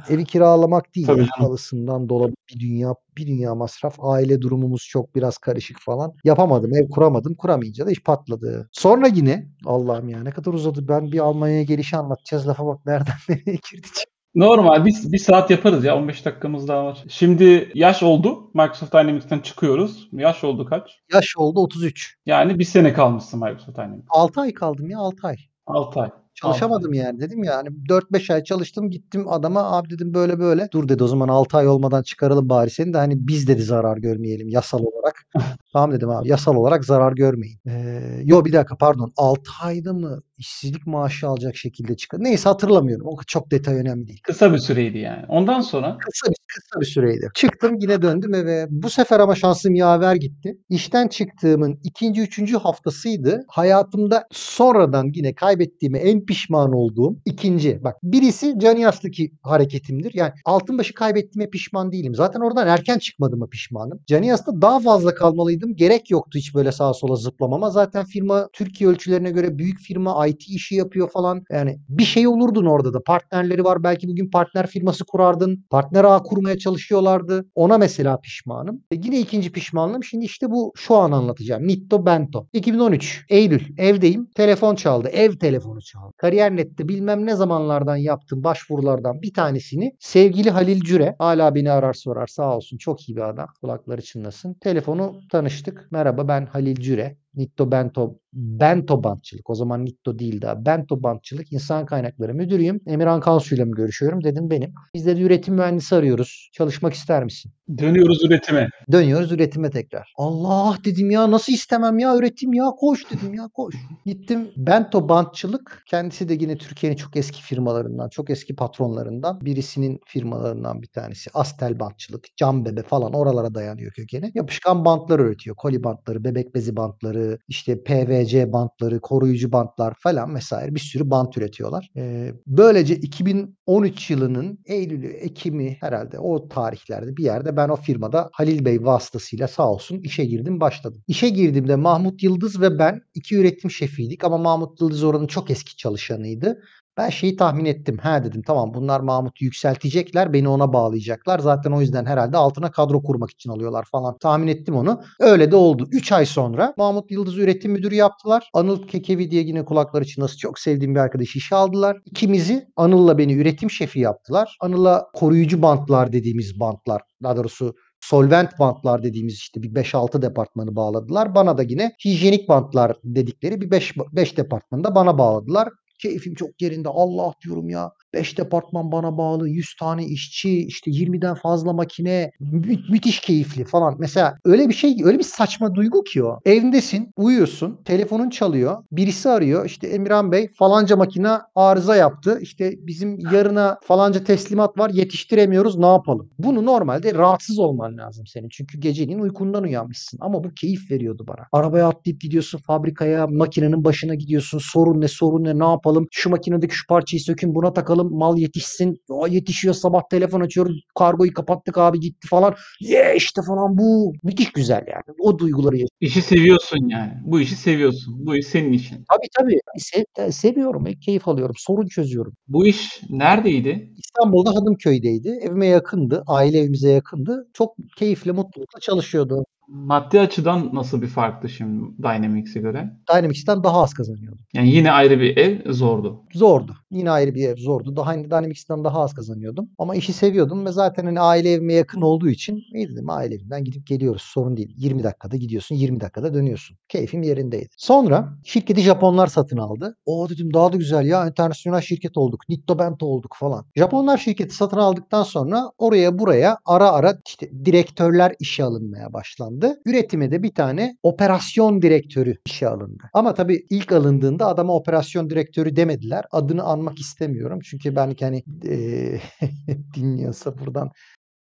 evi 0.09 0.25
kiralamak 0.25 0.95
değil. 0.95 1.07
Tabii. 1.07 1.27
Halısından 1.31 2.09
dolabı 2.09 2.33
bir 2.49 2.59
dünya 2.59 2.95
bir 3.17 3.27
dünya 3.27 3.55
masraf. 3.55 3.95
Aile 3.99 4.41
durumumuz 4.41 4.87
çok 4.89 5.15
biraz 5.15 5.37
karışık 5.37 5.79
falan. 5.79 6.13
Yapamadım. 6.23 6.75
Ev 6.75 6.89
kuramadım. 6.89 7.35
Kuramayınca 7.35 7.85
da 7.85 7.91
iş 7.91 8.03
patladı. 8.03 8.69
Sonra 8.71 9.07
yine 9.07 9.47
Allah'ım 9.65 10.09
ya 10.09 10.23
ne 10.23 10.31
kadar 10.31 10.53
uzadı. 10.53 10.87
Ben 10.87 11.11
bir 11.11 11.19
Almanya'ya 11.19 11.63
gelişi 11.63 11.97
anlatacağız. 11.97 12.47
Lafa 12.47 12.65
bak 12.65 12.85
nereden 12.85 13.15
nereye 13.29 13.59
girdi. 13.71 13.87
Normal 14.35 14.85
bir, 14.85 14.95
bir 15.05 15.17
saat 15.17 15.51
yaparız 15.51 15.83
ya 15.83 15.97
15 15.97 16.25
dakikamız 16.25 16.67
daha 16.67 16.85
var. 16.85 17.03
Şimdi 17.09 17.71
yaş 17.75 18.03
oldu. 18.03 18.51
Microsoft 18.53 18.93
Dynamics'ten 18.93 19.39
çıkıyoruz. 19.39 20.09
Yaş 20.11 20.43
oldu 20.43 20.65
kaç? 20.65 20.99
Yaş 21.13 21.37
oldu 21.37 21.59
33. 21.59 22.15
Yani 22.25 22.59
bir 22.59 22.63
sene 22.63 22.93
kalmışsın 22.93 23.39
Microsoft 23.39 23.77
Dynamics. 23.77 24.05
6 24.09 24.41
ay 24.41 24.53
kaldım 24.53 24.89
ya 24.89 24.99
6 24.99 25.27
ay. 25.27 25.35
6 25.67 26.01
ay. 26.01 26.09
Çalışamadım 26.33 26.93
yani 26.93 27.19
dedim 27.19 27.43
ya 27.43 27.57
hani 27.57 27.69
4-5 27.89 28.29
ay 28.29 28.43
çalıştım 28.43 28.89
gittim 28.89 29.27
adama 29.27 29.77
abi 29.77 29.89
dedim 29.89 30.13
böyle 30.13 30.39
böyle. 30.39 30.67
Dur 30.73 30.89
dedi 30.89 31.03
o 31.03 31.07
zaman 31.07 31.27
6 31.27 31.57
ay 31.57 31.67
olmadan 31.67 32.03
çıkaralım 32.03 32.49
bari 32.49 32.69
seni 32.69 32.93
de 32.93 32.97
hani 32.97 33.27
biz 33.27 33.47
dedi 33.47 33.63
zarar 33.63 33.97
görmeyelim 33.97 34.47
yasal 34.47 34.79
olarak. 34.79 35.25
tamam 35.73 35.91
dedim 35.91 36.09
abi 36.09 36.27
yasal 36.29 36.55
olarak 36.55 36.85
zarar 36.85 37.13
görmeyin. 37.13 37.59
Ee, 37.67 38.21
yo 38.23 38.45
bir 38.45 38.53
dakika 38.53 38.77
pardon 38.77 39.13
6 39.17 39.51
ayda 39.61 39.93
mı 39.93 40.21
işsizlik 40.43 40.87
maaşı 40.87 41.27
alacak 41.27 41.55
şekilde 41.55 41.95
çıkar. 41.95 42.23
Neyse 42.23 42.49
hatırlamıyorum. 42.49 43.07
O 43.07 43.17
çok 43.27 43.51
detay 43.51 43.75
önemli 43.75 44.07
değil. 44.07 44.19
Kısa 44.23 44.53
bir 44.53 44.57
süreydi 44.57 44.97
yani. 44.97 45.25
Ondan 45.27 45.61
sonra 45.61 45.97
Kısa 45.97 46.31
bir, 46.31 46.35
kısa 46.47 46.81
bir 46.81 46.85
süreydi. 46.85 47.29
Çıktım 47.35 47.75
yine 47.79 48.01
döndüm 48.01 48.33
eve. 48.33 48.67
Bu 48.69 48.89
sefer 48.89 49.19
ama 49.19 49.35
şansım 49.35 49.75
yaver 49.75 50.15
gitti. 50.15 50.57
İşten 50.69 51.07
çıktığımın 51.07 51.79
ikinci, 51.83 52.21
üçüncü 52.21 52.57
haftasıydı. 52.57 53.43
Hayatımda 53.47 54.27
sonradan 54.31 55.11
yine 55.13 55.35
kaybettiğime 55.35 55.99
en 55.99 56.25
pişman 56.25 56.73
olduğum 56.73 57.15
ikinci. 57.25 57.83
Bak 57.83 57.95
birisi 58.03 58.59
Caniyas'taki 58.59 59.31
hareketimdir. 59.41 60.11
Yani 60.13 60.31
Altınbaşı 60.45 60.93
kaybettiğime 60.93 61.49
pişman 61.49 61.91
değilim. 61.91 62.15
Zaten 62.15 62.39
oradan 62.39 62.67
erken 62.67 62.97
çıkmadığıma 62.97 63.47
pişmanım. 63.47 63.99
Caniyas'ta 64.07 64.61
daha 64.61 64.79
fazla 64.79 65.13
kalmalıydım. 65.15 65.75
Gerek 65.75 66.11
yoktu 66.11 66.39
hiç 66.39 66.55
böyle 66.55 66.71
sağa 66.71 66.93
sola 66.93 67.15
zıplamama. 67.15 67.69
Zaten 67.69 68.05
firma 68.05 68.49
Türkiye 68.53 68.89
ölçülerine 68.89 69.31
göre 69.31 69.57
büyük 69.57 69.79
firma 69.79 70.27
IT 70.27 70.32
işi 70.39 70.75
yapıyor 70.75 71.09
falan. 71.09 71.43
Yani 71.51 71.79
bir 71.89 72.03
şey 72.03 72.27
olurdun 72.27 72.65
orada 72.65 72.93
da. 72.93 73.03
Partnerleri 73.03 73.63
var. 73.63 73.83
Belki 73.83 74.07
bugün 74.07 74.29
partner 74.29 74.67
firması 74.67 75.05
kurardın. 75.05 75.65
Partner 75.69 76.03
ağ 76.03 76.23
kurmaya 76.23 76.57
çalışıyorlardı. 76.57 77.45
Ona 77.55 77.77
mesela 77.77 78.19
pişmanım. 78.19 78.81
E 78.91 78.95
yine 79.03 79.19
ikinci 79.19 79.51
pişmanlığım. 79.51 80.03
Şimdi 80.03 80.25
işte 80.25 80.49
bu 80.49 80.73
şu 80.75 80.95
an 80.95 81.11
anlatacağım. 81.11 81.67
Nitto 81.67 82.05
Bento. 82.05 82.47
2013 82.53 83.25
Eylül 83.29 83.61
evdeyim. 83.77 84.29
Telefon 84.35 84.75
çaldı. 84.75 85.07
Ev 85.07 85.31
telefonu 85.31 85.81
çaldı. 85.81 86.13
Kariyer.net'te 86.17 86.87
bilmem 86.87 87.25
ne 87.25 87.35
zamanlardan 87.35 87.95
yaptığım 87.95 88.43
başvurulardan 88.43 89.21
bir 89.21 89.33
tanesini 89.33 89.95
sevgili 89.99 90.49
Halil 90.49 90.81
Cüre 90.81 91.15
hala 91.19 91.55
beni 91.55 91.71
arar 91.71 91.93
sorar 91.93 92.27
sağ 92.27 92.55
olsun 92.55 92.77
çok 92.77 93.09
iyi 93.09 93.15
bir 93.15 93.29
adam. 93.29 93.47
Kulakları 93.61 94.01
çınlasın. 94.01 94.53
Telefonu 94.53 95.19
tanıştık. 95.31 95.87
Merhaba 95.91 96.27
ben 96.27 96.45
Halil 96.45 96.75
Cüre. 96.75 97.22
Nitto 97.35 97.71
Bento 97.71 98.19
Bento 98.33 99.03
Bantçılık. 99.03 99.49
O 99.49 99.55
zaman 99.55 99.85
Nitto 99.85 100.19
değil 100.19 100.41
daha. 100.41 100.65
Bento 100.65 101.03
Bantçılık 101.03 101.53
İnsan 101.53 101.85
Kaynakları 101.85 102.33
Müdürüyüm. 102.33 102.81
Emirhan 102.87 103.19
Kansu 103.19 103.55
ile 103.55 103.65
mi 103.65 103.71
görüşüyorum? 103.71 104.23
Dedim 104.23 104.49
benim. 104.49 104.73
Biz 104.95 105.05
de 105.05 105.21
üretim 105.21 105.55
mühendisi 105.55 105.95
arıyoruz. 105.95 106.49
Çalışmak 106.53 106.93
ister 106.93 107.23
misin? 107.23 107.51
Dönüyoruz 107.77 108.23
üretime. 108.23 108.69
Dönüyoruz 108.91 109.31
üretime 109.31 109.69
tekrar. 109.69 110.13
Allah 110.17 110.77
dedim 110.85 111.11
ya 111.11 111.31
nasıl 111.31 111.53
istemem 111.53 111.99
ya 111.99 112.17
üretim 112.17 112.53
ya 112.53 112.65
koş 112.79 113.11
dedim 113.11 113.33
ya 113.33 113.49
koş. 113.53 113.75
Gittim 114.05 114.51
Bento 114.57 115.09
Bantçılık 115.09 115.83
kendisi 115.89 116.29
de 116.29 116.33
yine 116.33 116.57
Türkiye'nin 116.57 116.97
çok 116.97 117.15
eski 117.15 117.41
firmalarından 117.41 118.09
çok 118.09 118.29
eski 118.29 118.55
patronlarından 118.55 119.41
birisinin 119.41 119.99
firmalarından 120.07 120.81
bir 120.81 120.87
tanesi. 120.87 121.29
Astel 121.33 121.79
Bantçılık, 121.79 122.27
Cam 122.37 122.65
Bebe 122.65 122.83
falan 122.83 123.13
oralara 123.13 123.55
dayanıyor 123.55 123.91
kökeni. 123.91 124.31
Yapışkan 124.33 124.85
bantlar 124.85 125.19
üretiyor. 125.19 125.55
Koli 125.55 125.83
bantları, 125.83 126.23
bebek 126.23 126.55
bezi 126.55 126.75
bantları, 126.75 127.37
işte 127.47 127.83
PVC 127.83 128.53
bantları, 128.53 128.99
koruyucu 128.99 129.51
bantlar 129.51 129.93
falan 129.99 130.35
vesaire 130.35 130.75
bir 130.75 130.79
sürü 130.79 131.09
bant 131.09 131.37
üretiyorlar. 131.37 131.89
Ee, 131.97 132.31
böylece 132.47 132.95
2013 132.95 134.09
yılının 134.09 134.59
Eylül'ü, 134.65 135.07
Ekim'i 135.07 135.77
herhalde 135.79 136.19
o 136.19 136.49
tarihlerde 136.49 137.17
bir 137.17 137.23
yerde 137.23 137.52
ben 137.57 137.69
o 137.69 137.75
firmada 137.75 138.29
Halil 138.33 138.65
Bey 138.65 138.85
vasıtasıyla 138.85 139.47
sağ 139.47 139.71
olsun 139.71 139.99
işe 139.99 140.25
girdim 140.25 140.59
başladım. 140.59 141.03
İşe 141.07 141.29
girdiğimde 141.29 141.75
Mahmut 141.75 142.23
Yıldız 142.23 142.61
ve 142.61 142.79
ben 142.79 143.01
iki 143.13 143.35
üretim 143.35 143.71
şefiydik 143.71 144.23
ama 144.23 144.37
Mahmut 144.37 144.81
Yıldız 144.81 145.03
oranın 145.03 145.27
çok 145.27 145.51
eski 145.51 145.77
çalışanıydı. 145.77 146.59
Ben 146.97 147.09
şeyi 147.09 147.35
tahmin 147.35 147.65
ettim. 147.65 147.97
Ha 147.97 148.23
dedim 148.23 148.41
tamam 148.47 148.73
bunlar 148.73 148.99
Mahmut'u 148.99 149.45
yükseltecekler. 149.45 150.33
Beni 150.33 150.47
ona 150.47 150.73
bağlayacaklar. 150.73 151.39
Zaten 151.39 151.71
o 151.71 151.81
yüzden 151.81 152.05
herhalde 152.05 152.37
altına 152.37 152.71
kadro 152.71 153.03
kurmak 153.03 153.31
için 153.31 153.49
alıyorlar 153.49 153.85
falan. 153.91 154.17
Tahmin 154.17 154.47
ettim 154.47 154.75
onu. 154.75 155.01
Öyle 155.19 155.51
de 155.51 155.55
oldu. 155.55 155.87
3 155.91 156.11
ay 156.11 156.25
sonra 156.25 156.73
Mahmut 156.77 157.11
Yıldız 157.11 157.37
üretim 157.37 157.71
müdürü 157.71 157.95
yaptılar. 157.95 158.49
Anıl 158.53 158.87
Kekevi 158.87 159.31
diye 159.31 159.43
yine 159.43 159.65
kulakları 159.65 160.03
için 160.03 160.21
nasıl 160.21 160.37
çok 160.37 160.59
sevdiğim 160.59 160.95
bir 160.95 160.99
arkadaş 160.99 161.35
işe 161.35 161.55
aldılar. 161.55 161.97
İkimizi 162.05 162.67
Anıl'la 162.75 163.17
beni 163.17 163.33
üretim 163.33 163.71
şefi 163.71 163.99
yaptılar. 163.99 164.57
Anıl'a 164.61 165.05
koruyucu 165.13 165.61
bantlar 165.61 166.11
dediğimiz 166.13 166.59
bantlar. 166.59 167.01
Daha 167.23 167.37
doğrusu 167.37 167.73
solvent 168.01 168.59
bantlar 168.59 169.03
dediğimiz 169.03 169.33
işte 169.33 169.63
bir 169.63 169.75
5-6 169.75 170.21
departmanı 170.21 170.75
bağladılar. 170.75 171.35
Bana 171.35 171.57
da 171.57 171.63
yine 171.63 171.91
hijyenik 172.05 172.49
bantlar 172.49 172.97
dedikleri 173.03 173.61
bir 173.61 173.71
5 173.71 173.93
5 174.11 174.37
departmanı 174.37 174.83
da 174.83 174.95
bana 174.95 175.17
bağladılar. 175.17 175.69
Keyfim 176.03 176.35
çok 176.35 176.61
yerinde. 176.61 176.89
Allah 176.89 177.33
diyorum 177.45 177.69
ya. 177.69 177.91
5 178.13 178.37
departman 178.37 178.91
bana 178.91 179.17
bağlı. 179.17 179.49
100 179.49 179.75
tane 179.79 180.05
işçi. 180.05 180.65
işte 180.65 180.91
20'den 180.91 181.35
fazla 181.35 181.73
makine. 181.73 182.31
Mü- 182.39 182.79
müthiş 182.91 183.19
keyifli 183.19 183.65
falan. 183.65 183.95
Mesela 183.99 184.35
öyle 184.45 184.69
bir 184.69 184.73
şey 184.73 184.97
öyle 185.03 185.19
bir 185.19 185.23
saçma 185.23 185.75
duygu 185.75 186.03
ki 186.03 186.23
o. 186.23 186.39
Evindesin. 186.45 187.11
Uyuyorsun. 187.17 187.79
Telefonun 187.85 188.29
çalıyor. 188.29 188.83
Birisi 188.91 189.29
arıyor. 189.29 189.65
işte 189.65 189.87
Emirhan 189.87 190.31
Bey 190.31 190.47
falanca 190.59 190.95
makine 190.95 191.29
arıza 191.55 191.95
yaptı. 191.95 192.39
İşte 192.41 192.73
bizim 192.77 193.19
yarına 193.19 193.77
falanca 193.83 194.23
teslimat 194.23 194.77
var. 194.77 194.89
Yetiştiremiyoruz. 194.89 195.77
Ne 195.77 195.85
yapalım? 195.87 196.29
Bunu 196.39 196.65
normalde 196.65 197.13
rahatsız 197.13 197.59
olman 197.59 197.97
lazım 197.97 198.27
senin. 198.27 198.49
Çünkü 198.49 198.79
geceliğin 198.79 199.19
uykundan 199.19 199.63
uyanmışsın. 199.63 200.17
Ama 200.21 200.43
bu 200.43 200.53
keyif 200.53 200.91
veriyordu 200.91 201.25
bana. 201.27 201.45
Arabaya 201.51 201.87
atlayıp 201.87 202.21
gidiyorsun 202.21 202.57
fabrikaya. 202.67 203.27
Makinenin 203.27 203.83
başına 203.85 204.15
gidiyorsun. 204.15 204.59
Sorun 204.63 205.01
ne 205.01 205.07
sorun 205.07 205.43
ne 205.43 205.59
ne 205.59 205.65
yapalım? 205.65 205.92
Şu 206.11 206.29
makinedeki 206.29 206.75
şu 206.75 206.87
parçayı 206.87 207.21
sökün 207.21 207.55
buna 207.55 207.73
takalım. 207.73 208.17
Mal 208.17 208.37
yetişsin. 208.37 208.97
O 209.09 209.27
yetişiyor 209.27 209.73
sabah 209.73 210.01
telefon 210.09 210.41
açıyoruz. 210.41 210.83
Kargoyu 210.99 211.33
kapattık 211.33 211.77
abi 211.77 211.99
gitti 211.99 212.27
falan. 212.27 212.55
Ye 212.81 213.13
işte 213.17 213.41
falan 213.47 213.77
bu. 213.77 214.13
Müthiş 214.23 214.51
güzel 214.51 214.83
yani. 214.87 215.17
O 215.19 215.39
duyguları 215.39 215.75
yaşıyorum. 215.75 215.97
İşi 216.01 216.21
seviyorsun 216.21 216.89
yani. 216.89 217.11
Bu 217.25 217.39
işi 217.39 217.55
seviyorsun. 217.55 218.15
Bu 218.25 218.35
iş 218.35 218.47
senin 218.47 218.73
işin. 218.73 218.95
Tabii 218.95 219.27
tabii. 219.39 219.59
Sev- 219.77 220.31
seviyorum. 220.31 220.85
Keyif 221.05 221.27
alıyorum. 221.27 221.55
Sorun 221.57 221.87
çözüyorum. 221.87 222.33
Bu 222.47 222.67
iş 222.67 223.01
neredeydi? 223.09 223.93
İstanbul'da 223.97 224.49
Hadımköy'deydi. 224.49 225.39
Evime 225.41 225.67
yakındı. 225.67 226.23
Aile 226.27 226.59
evimize 226.59 226.91
yakındı. 226.91 227.47
Çok 227.53 227.75
keyifle, 227.97 228.31
mutlulukla 228.31 228.79
çalışıyordu. 228.79 229.45
Maddi 229.67 230.19
açıdan 230.19 230.69
nasıl 230.73 231.01
bir 231.01 231.07
farktı 231.07 231.49
şimdi 231.49 231.97
Dynamics'e 231.97 232.59
göre? 232.59 232.93
Dynamics'ten 233.13 233.63
daha 233.63 233.81
az 233.83 233.93
kazanıyordum. 233.93 234.39
Yani 234.53 234.69
yine 234.69 234.91
ayrı 234.91 235.19
bir 235.19 235.37
ev 235.37 235.71
zordu. 235.71 236.21
Zordu. 236.33 236.75
Yine 236.91 237.11
ayrı 237.11 237.35
bir 237.35 237.49
ev 237.49 237.55
zordu. 237.57 237.95
Daha 237.95 238.07
hani 238.07 238.25
Dynamics'ten 238.25 238.83
daha 238.83 239.01
az 239.01 239.13
kazanıyordum. 239.13 239.69
Ama 239.77 239.95
işi 239.95 240.13
seviyordum 240.13 240.65
ve 240.65 240.71
zaten 240.71 241.05
hani 241.05 241.19
aile 241.19 241.51
evime 241.51 241.73
yakın 241.73 242.01
olduğu 242.01 242.29
için 242.29 242.59
iyi 242.73 242.89
dedim 242.89 243.09
aile 243.09 243.35
evinden 243.35 243.63
gidip 243.63 243.87
geliyoruz. 243.87 244.21
Sorun 244.21 244.57
değil. 244.57 244.73
20 244.77 245.03
dakikada 245.03 245.37
gidiyorsun, 245.37 245.75
20 245.75 245.99
dakikada 245.99 246.33
dönüyorsun. 246.33 246.77
Keyfim 246.89 247.23
yerindeydi. 247.23 247.69
Sonra 247.77 248.37
şirketi 248.43 248.81
Japonlar 248.81 249.27
satın 249.27 249.57
aldı. 249.57 249.95
O 250.05 250.29
dedim 250.29 250.53
daha 250.53 250.73
da 250.73 250.77
güzel 250.77 251.05
ya 251.05 251.27
internasyonel 251.27 251.81
şirket 251.81 252.17
olduk. 252.17 252.41
Nitto 252.49 252.79
Bento 252.79 253.05
olduk 253.05 253.35
falan. 253.39 253.65
Japonlar 253.75 254.17
şirketi 254.17 254.55
satın 254.55 254.77
aldıktan 254.77 255.23
sonra 255.23 255.71
oraya 255.77 256.19
buraya 256.19 256.57
ara 256.65 256.91
ara 256.91 257.17
işte 257.27 257.65
direktörler 257.65 258.35
işe 258.39 258.63
alınmaya 258.63 259.13
başlandı. 259.13 259.52
Üretime 259.85 260.31
de 260.31 260.43
bir 260.43 260.53
tane 260.53 260.97
operasyon 261.03 261.81
direktörü 261.81 262.35
işe 262.45 262.67
alındı. 262.67 263.03
Ama 263.13 263.33
tabii 263.33 263.65
ilk 263.69 263.91
alındığında 263.91 264.47
adama 264.47 264.75
operasyon 264.75 265.29
direktörü 265.29 265.75
demediler. 265.75 266.25
Adını 266.31 266.63
anmak 266.63 266.99
istemiyorum. 266.99 267.59
Çünkü 267.63 267.95
ben 267.95 268.15
hani 268.19 268.43
eee, 268.63 269.21
dinliyorsa 269.95 270.57
buradan. 270.57 270.91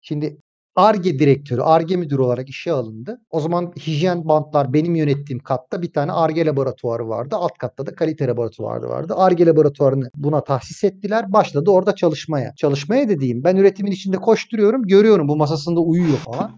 Şimdi 0.00 0.38
ARGE 0.76 1.18
direktörü, 1.18 1.60
ARGE 1.60 1.96
müdürü 1.96 2.22
olarak 2.22 2.48
işe 2.48 2.72
alındı. 2.72 3.20
O 3.30 3.40
zaman 3.40 3.72
hijyen 3.86 4.28
bantlar 4.28 4.72
benim 4.72 4.94
yönettiğim 4.94 5.42
katta 5.42 5.82
bir 5.82 5.92
tane 5.92 6.12
ARGE 6.12 6.46
laboratuvarı 6.46 7.08
vardı. 7.08 7.36
Alt 7.38 7.58
katta 7.58 7.86
da 7.86 7.94
kalite 7.94 8.26
laboratuvarı 8.26 8.88
vardı. 8.88 9.14
ARGE 9.16 9.46
laboratuvarını 9.46 10.10
buna 10.16 10.44
tahsis 10.44 10.84
ettiler. 10.84 11.32
Başladı 11.32 11.70
orada 11.70 11.94
çalışmaya. 11.94 12.54
Çalışmaya 12.56 13.08
dediğim 13.08 13.44
ben 13.44 13.56
üretimin 13.56 13.90
içinde 13.90 14.16
koşturuyorum. 14.16 14.82
Görüyorum 14.82 15.28
bu 15.28 15.36
masasında 15.36 15.80
uyuyor 15.80 16.18
falan. 16.18 16.50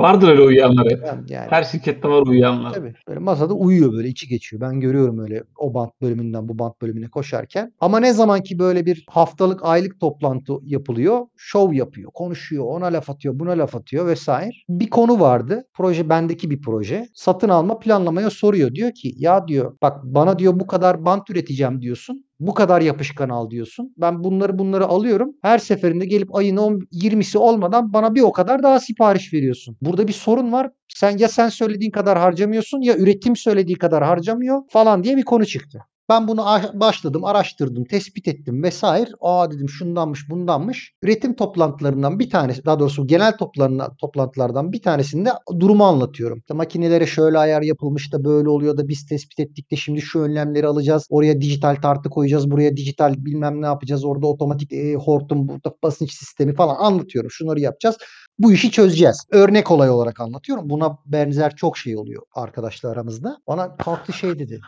Vardır 0.00 0.28
öyle 0.28 0.42
uyuyanları. 0.42 1.02
Ben 1.02 1.24
yani 1.28 1.46
Her 1.50 1.64
şirkette 1.64 2.08
var 2.08 2.26
uyuyanlar. 2.26 2.72
Tabii. 2.72 2.94
Böyle 3.08 3.20
masada 3.20 3.54
uyuyor 3.54 3.92
böyle 3.92 4.08
içi 4.08 4.28
geçiyor. 4.28 4.62
Ben 4.62 4.80
görüyorum 4.80 5.18
öyle 5.18 5.42
o 5.58 5.74
bant 5.74 6.00
bölümünden 6.02 6.48
bu 6.48 6.58
bant 6.58 6.82
bölümüne 6.82 7.08
koşarken. 7.08 7.72
Ama 7.80 8.00
ne 8.00 8.12
zaman 8.12 8.42
ki 8.42 8.58
böyle 8.58 8.86
bir 8.86 9.04
haftalık 9.10 9.64
aylık 9.64 10.00
toplantı 10.00 10.52
yapılıyor. 10.62 11.26
Şov 11.36 11.72
yapıyor. 11.72 12.10
Konuşuyor. 12.14 12.64
Ona 12.64 12.86
laf 12.86 13.10
atıyor. 13.10 13.38
Buna 13.38 13.50
laf 13.50 13.76
atıyor 13.76 14.06
vesaire. 14.06 14.50
Bir 14.68 14.90
konu 14.90 15.20
vardı. 15.20 15.64
Proje 15.74 16.08
bendeki 16.08 16.50
bir 16.50 16.60
proje. 16.60 17.06
Satın 17.14 17.48
alma 17.48 17.78
planlamaya 17.78 18.30
soruyor. 18.30 18.74
Diyor 18.74 18.92
ki 18.94 19.12
ya 19.16 19.48
diyor 19.48 19.76
bak 19.82 20.04
bana 20.04 20.38
diyor 20.38 20.60
bu 20.60 20.66
kadar 20.66 21.04
bant 21.04 21.30
üreteceğim 21.30 21.82
diyorsun. 21.82 22.24
Bu 22.40 22.54
kadar 22.54 22.80
yapışkan 22.80 23.28
al 23.28 23.50
diyorsun. 23.50 23.94
Ben 23.96 24.24
bunları 24.24 24.58
bunları 24.58 24.86
alıyorum. 24.86 25.34
Her 25.42 25.58
seferinde 25.58 26.06
gelip 26.06 26.34
ayın 26.34 26.56
10, 26.56 26.80
20'si 26.92 27.38
olmadan 27.38 27.92
bana 27.92 28.14
bir 28.14 28.20
o 28.22 28.32
kadar 28.32 28.62
daha 28.62 28.80
sipariş 28.80 29.32
veriyorsun. 29.34 29.76
Burada 29.82 30.08
bir 30.08 30.12
sorun 30.12 30.52
var. 30.52 30.70
Sen 30.88 31.18
ya 31.18 31.28
sen 31.28 31.48
söylediğin 31.48 31.90
kadar 31.90 32.18
harcamıyorsun 32.18 32.80
ya 32.80 32.96
üretim 32.96 33.36
söylediği 33.36 33.78
kadar 33.78 34.04
harcamıyor 34.04 34.62
falan 34.68 35.04
diye 35.04 35.16
bir 35.16 35.24
konu 35.24 35.46
çıktı. 35.46 35.78
Ben 36.10 36.28
bunu 36.28 36.44
başladım, 36.74 37.24
araştırdım, 37.24 37.84
tespit 37.84 38.28
ettim 38.28 38.62
vesaire. 38.62 39.10
Aa 39.20 39.50
dedim 39.50 39.68
şundanmış, 39.68 40.30
bundanmış. 40.30 40.92
Üretim 41.02 41.36
toplantılarından 41.36 42.18
bir 42.18 42.30
tanesi, 42.30 42.64
daha 42.64 42.78
doğrusu 42.78 43.06
genel 43.06 43.32
toplantılardan 44.00 44.72
bir 44.72 44.82
tanesinde 44.82 45.30
durumu 45.60 45.84
anlatıyorum. 45.84 46.38
İşte 46.38 46.54
makinelere 46.54 47.06
şöyle 47.06 47.38
ayar 47.38 47.62
yapılmış 47.62 48.12
da 48.12 48.24
böyle 48.24 48.48
oluyor 48.48 48.76
da 48.76 48.88
biz 48.88 49.06
tespit 49.06 49.40
ettik 49.40 49.70
de 49.70 49.76
şimdi 49.76 50.00
şu 50.00 50.20
önlemleri 50.20 50.66
alacağız. 50.66 51.06
Oraya 51.10 51.40
dijital 51.40 51.74
tartı 51.74 52.10
koyacağız, 52.10 52.50
buraya 52.50 52.76
dijital 52.76 53.14
bilmem 53.16 53.62
ne 53.62 53.66
yapacağız. 53.66 54.04
Orada 54.04 54.26
otomatik 54.26 54.72
e, 54.72 54.94
hortum, 54.94 55.48
burada 55.48 55.74
basınç 55.82 56.12
sistemi 56.12 56.54
falan 56.54 56.76
anlatıyorum. 56.76 57.30
Şunları 57.30 57.60
yapacağız. 57.60 57.96
Bu 58.38 58.52
işi 58.52 58.70
çözeceğiz. 58.70 59.24
Örnek 59.30 59.70
olay 59.70 59.90
olarak 59.90 60.20
anlatıyorum. 60.20 60.70
Buna 60.70 60.98
benzer 61.06 61.56
çok 61.56 61.78
şey 61.78 61.96
oluyor 61.96 62.22
arkadaşlar 62.34 62.92
aramızda. 62.92 63.36
Bana 63.46 63.76
kalktı 63.76 64.12
şey 64.12 64.38
dedi. 64.38 64.60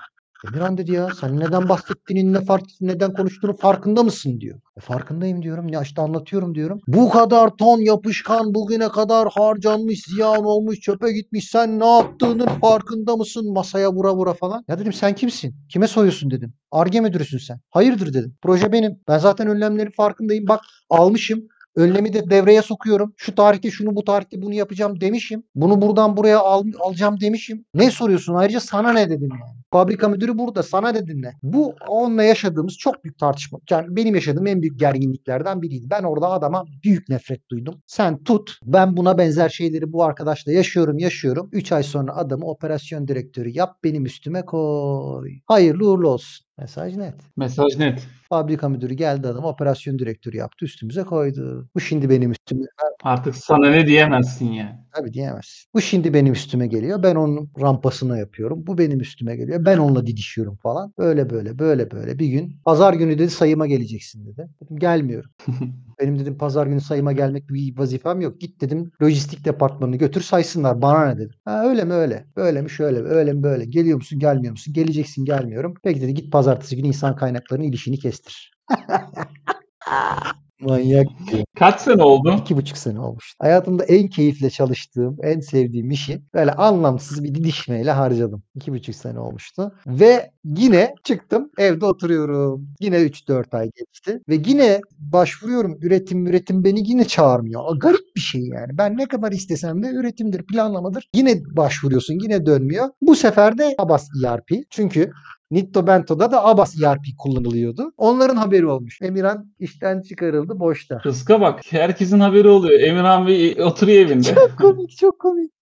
Emirhan 0.48 0.78
dedi 0.78 0.92
ya 0.92 1.08
sen 1.20 1.40
neden 1.40 1.68
bahsettiğinin 1.68 2.32
ne 2.32 2.40
fark 2.40 2.64
neden 2.80 3.12
konuştuğunu 3.12 3.56
farkında 3.56 4.02
mısın 4.02 4.40
diyor. 4.40 4.60
E, 4.76 4.80
farkındayım 4.80 5.42
diyorum. 5.42 5.68
Ya 5.68 5.82
işte 5.82 6.02
anlatıyorum 6.02 6.54
diyorum. 6.54 6.80
Bu 6.86 7.10
kadar 7.10 7.50
ton 7.56 7.78
yapışkan 7.80 8.54
bugüne 8.54 8.88
kadar 8.88 9.28
harcanmış, 9.28 10.02
ziyan 10.02 10.44
olmuş, 10.44 10.80
çöpe 10.80 11.12
gitmiş. 11.12 11.48
Sen 11.50 11.80
ne 11.80 11.86
yaptığının 11.86 12.46
farkında 12.46 13.16
mısın? 13.16 13.52
Masaya 13.52 13.92
vura 13.92 14.14
vura 14.14 14.34
falan. 14.34 14.64
Ya 14.68 14.78
dedim 14.78 14.92
sen 14.92 15.14
kimsin? 15.14 15.54
Kime 15.68 15.86
soruyorsun 15.86 16.30
dedim. 16.30 16.54
Arge 16.70 17.00
müdürüsün 17.00 17.38
sen. 17.38 17.60
Hayırdır 17.70 18.14
dedim. 18.14 18.36
Proje 18.42 18.72
benim. 18.72 18.92
Ben 19.08 19.18
zaten 19.18 19.46
önlemlerin 19.46 19.90
farkındayım. 19.90 20.44
Bak 20.48 20.60
almışım. 20.90 21.40
Önlemi 21.76 22.12
de 22.12 22.30
devreye 22.30 22.62
sokuyorum. 22.62 23.14
Şu 23.16 23.34
tarihte 23.34 23.70
şunu 23.70 23.96
bu 23.96 24.04
tarihte 24.04 24.42
bunu 24.42 24.54
yapacağım 24.54 25.00
demişim. 25.00 25.42
Bunu 25.54 25.82
buradan 25.82 26.16
buraya 26.16 26.38
al, 26.38 26.64
alacağım 26.80 27.20
demişim. 27.20 27.64
Ne 27.74 27.90
soruyorsun? 27.90 28.34
Ayrıca 28.34 28.60
sana 28.60 28.92
ne 28.92 29.10
dedim 29.10 29.28
yani. 29.30 29.62
Fabrika 29.72 30.08
müdürü 30.08 30.38
burada. 30.38 30.62
Sana 30.62 30.94
dedim 30.94 31.22
ne? 31.22 31.32
Bu 31.42 31.74
onunla 31.88 32.22
yaşadığımız 32.22 32.76
çok 32.78 33.04
büyük 33.04 33.18
tartışma. 33.18 33.58
Yani 33.70 33.86
benim 33.96 34.14
yaşadığım 34.14 34.46
en 34.46 34.62
büyük 34.62 34.80
gerginliklerden 34.80 35.62
biriydi. 35.62 35.86
Ben 35.90 36.02
orada 36.02 36.30
adama 36.30 36.64
büyük 36.84 37.08
nefret 37.08 37.50
duydum. 37.50 37.82
Sen 37.86 38.24
tut. 38.24 38.58
Ben 38.64 38.96
buna 38.96 39.18
benzer 39.18 39.48
şeyleri 39.48 39.92
bu 39.92 40.04
arkadaşla 40.04 40.52
yaşıyorum 40.52 40.98
yaşıyorum. 40.98 41.48
3 41.52 41.72
ay 41.72 41.82
sonra 41.82 42.16
adamı 42.16 42.44
operasyon 42.46 43.08
direktörü 43.08 43.48
yap 43.48 43.76
benim 43.84 44.06
üstüme 44.06 44.44
koy. 44.44 45.30
Hayırlı 45.46 45.90
uğurlu 45.90 46.08
olsun. 46.08 46.46
Mesaj 46.58 46.96
net. 46.96 47.14
Mesaj 47.36 47.76
net. 47.78 48.06
Fabrika 48.28 48.68
müdürü 48.68 48.94
geldi 48.94 49.28
adam 49.28 49.44
operasyon 49.44 49.98
direktörü 49.98 50.36
yaptı 50.36 50.64
üstümüze 50.64 51.04
koydu. 51.04 51.68
Bu 51.74 51.80
şimdi 51.80 52.10
benim 52.10 52.30
üstüme 52.30 52.64
Artık 53.02 53.36
sana 53.36 53.70
ne 53.70 53.86
diyemezsin 53.86 54.52
yani. 54.52 54.81
Tabii 54.94 55.12
diyemezsin. 55.12 55.68
Bu 55.74 55.80
şimdi 55.80 56.14
benim 56.14 56.32
üstüme 56.32 56.66
geliyor. 56.66 57.02
Ben 57.02 57.14
onun 57.14 57.50
rampasına 57.60 58.18
yapıyorum. 58.18 58.66
Bu 58.66 58.78
benim 58.78 59.00
üstüme 59.00 59.36
geliyor. 59.36 59.64
Ben 59.64 59.78
onunla 59.78 60.06
didişiyorum 60.06 60.56
falan. 60.56 60.94
Böyle 60.98 61.30
böyle 61.30 61.58
böyle 61.58 61.90
böyle 61.90 62.18
bir 62.18 62.26
gün. 62.26 62.56
Pazar 62.64 62.94
günü 62.94 63.18
dedi 63.18 63.30
sayıma 63.30 63.66
geleceksin 63.66 64.26
dedi. 64.26 64.48
Dedim 64.62 64.78
gelmiyorum. 64.78 65.30
Benim 66.00 66.18
dedim 66.18 66.38
pazar 66.38 66.66
günü 66.66 66.80
sayıma 66.80 67.12
gelmek 67.12 67.48
bir 67.48 67.78
vazifem 67.78 68.20
yok. 68.20 68.40
Git 68.40 68.60
dedim 68.60 68.92
lojistik 69.02 69.44
departmanını 69.44 69.96
götür 69.96 70.20
saysınlar. 70.20 70.82
Bana 70.82 71.06
ne 71.06 71.16
dedim. 71.18 71.34
Ha 71.44 71.64
öyle 71.68 71.84
mi 71.84 71.92
öyle. 71.92 72.26
Böyle 72.36 72.62
mi 72.62 72.70
şöyle 72.70 73.02
mi 73.02 73.08
öyle 73.08 73.32
mi 73.32 73.42
böyle. 73.42 73.64
Geliyor 73.64 73.96
musun 73.96 74.18
gelmiyor 74.18 74.50
musun? 74.50 74.74
Geleceksin 74.74 75.24
gelmiyorum. 75.24 75.74
Peki 75.82 76.00
dedi 76.00 76.14
git 76.14 76.32
pazartesi 76.32 76.76
günü 76.76 76.86
insan 76.86 77.16
kaynaklarının 77.16 77.64
ilişini 77.66 77.98
kestir. 77.98 78.52
Manyak 80.62 81.06
diyor. 81.30 81.44
Kaç 81.58 81.80
sene 81.80 82.02
oldu? 82.02 82.36
İki 82.40 82.56
buçuk 82.56 82.78
sene 82.78 83.00
olmuş. 83.00 83.34
Hayatımda 83.38 83.84
en 83.84 84.08
keyifle 84.08 84.50
çalıştığım, 84.50 85.16
en 85.22 85.40
sevdiğim 85.40 85.90
işi 85.90 86.22
böyle 86.34 86.52
anlamsız 86.52 87.24
bir 87.24 87.34
didişmeyle 87.34 87.90
harcadım. 87.90 88.42
İki 88.54 88.72
buçuk 88.72 88.94
sene 88.94 89.18
olmuştu. 89.18 89.72
Ve 89.86 90.30
yine 90.44 90.94
çıktım 91.04 91.50
evde 91.58 91.86
oturuyorum. 91.86 92.68
Yine 92.80 92.96
3-4 92.96 93.56
ay 93.56 93.70
geçti. 93.76 94.20
Ve 94.28 94.34
yine 94.46 94.80
başvuruyorum. 94.98 95.78
Üretim 95.82 96.26
üretim 96.26 96.64
beni 96.64 96.88
yine 96.90 97.04
çağırmıyor. 97.04 97.76
Garip 97.76 98.16
bir 98.16 98.20
şey 98.20 98.42
yani. 98.42 98.78
Ben 98.78 98.96
ne 98.96 99.08
kadar 99.08 99.32
istesem 99.32 99.82
de 99.82 99.88
üretimdir, 99.88 100.42
planlamadır. 100.46 101.08
Yine 101.14 101.42
başvuruyorsun, 101.56 102.18
yine 102.22 102.46
dönmüyor. 102.46 102.88
Bu 103.02 103.16
sefer 103.16 103.58
de 103.58 103.74
Abbas 103.78 104.08
ERP. 104.26 104.50
Çünkü 104.70 105.10
Nitto 105.52 105.86
Bento'da 105.86 106.30
da 106.30 106.44
Abbas 106.44 106.82
ERP 106.82 107.04
kullanılıyordu. 107.18 107.92
Onların 107.96 108.36
haberi 108.36 108.66
olmuş. 108.66 108.98
Emirhan 109.02 109.54
işten 109.58 110.02
çıkarıldı 110.02 110.60
boşta. 110.60 111.00
Rızka 111.04 111.40
bak. 111.40 111.60
Herkesin 111.70 112.20
haberi 112.20 112.48
oluyor. 112.48 112.80
Emirhan 112.80 113.26
Bey 113.26 113.62
oturuyor 113.62 114.06
evinde. 114.06 114.34
Çok 114.34 114.58
komik, 114.58 114.96
çok 114.96 115.18
komik. 115.18 115.52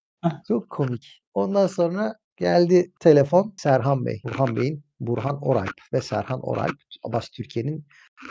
Çok 0.47 0.69
komik. 0.69 1.21
Ondan 1.33 1.67
sonra 1.67 2.15
geldi 2.37 2.91
telefon 2.99 3.53
Serhan 3.57 4.05
Bey. 4.05 4.21
Burhan 4.23 4.55
Bey'in 4.55 4.83
Burhan 5.01 5.39
Oralp 5.41 5.73
ve 5.93 6.01
Serhan 6.01 6.39
Oralp. 6.41 6.75
Abbas 7.03 7.29
Türkiye'nin 7.29 7.85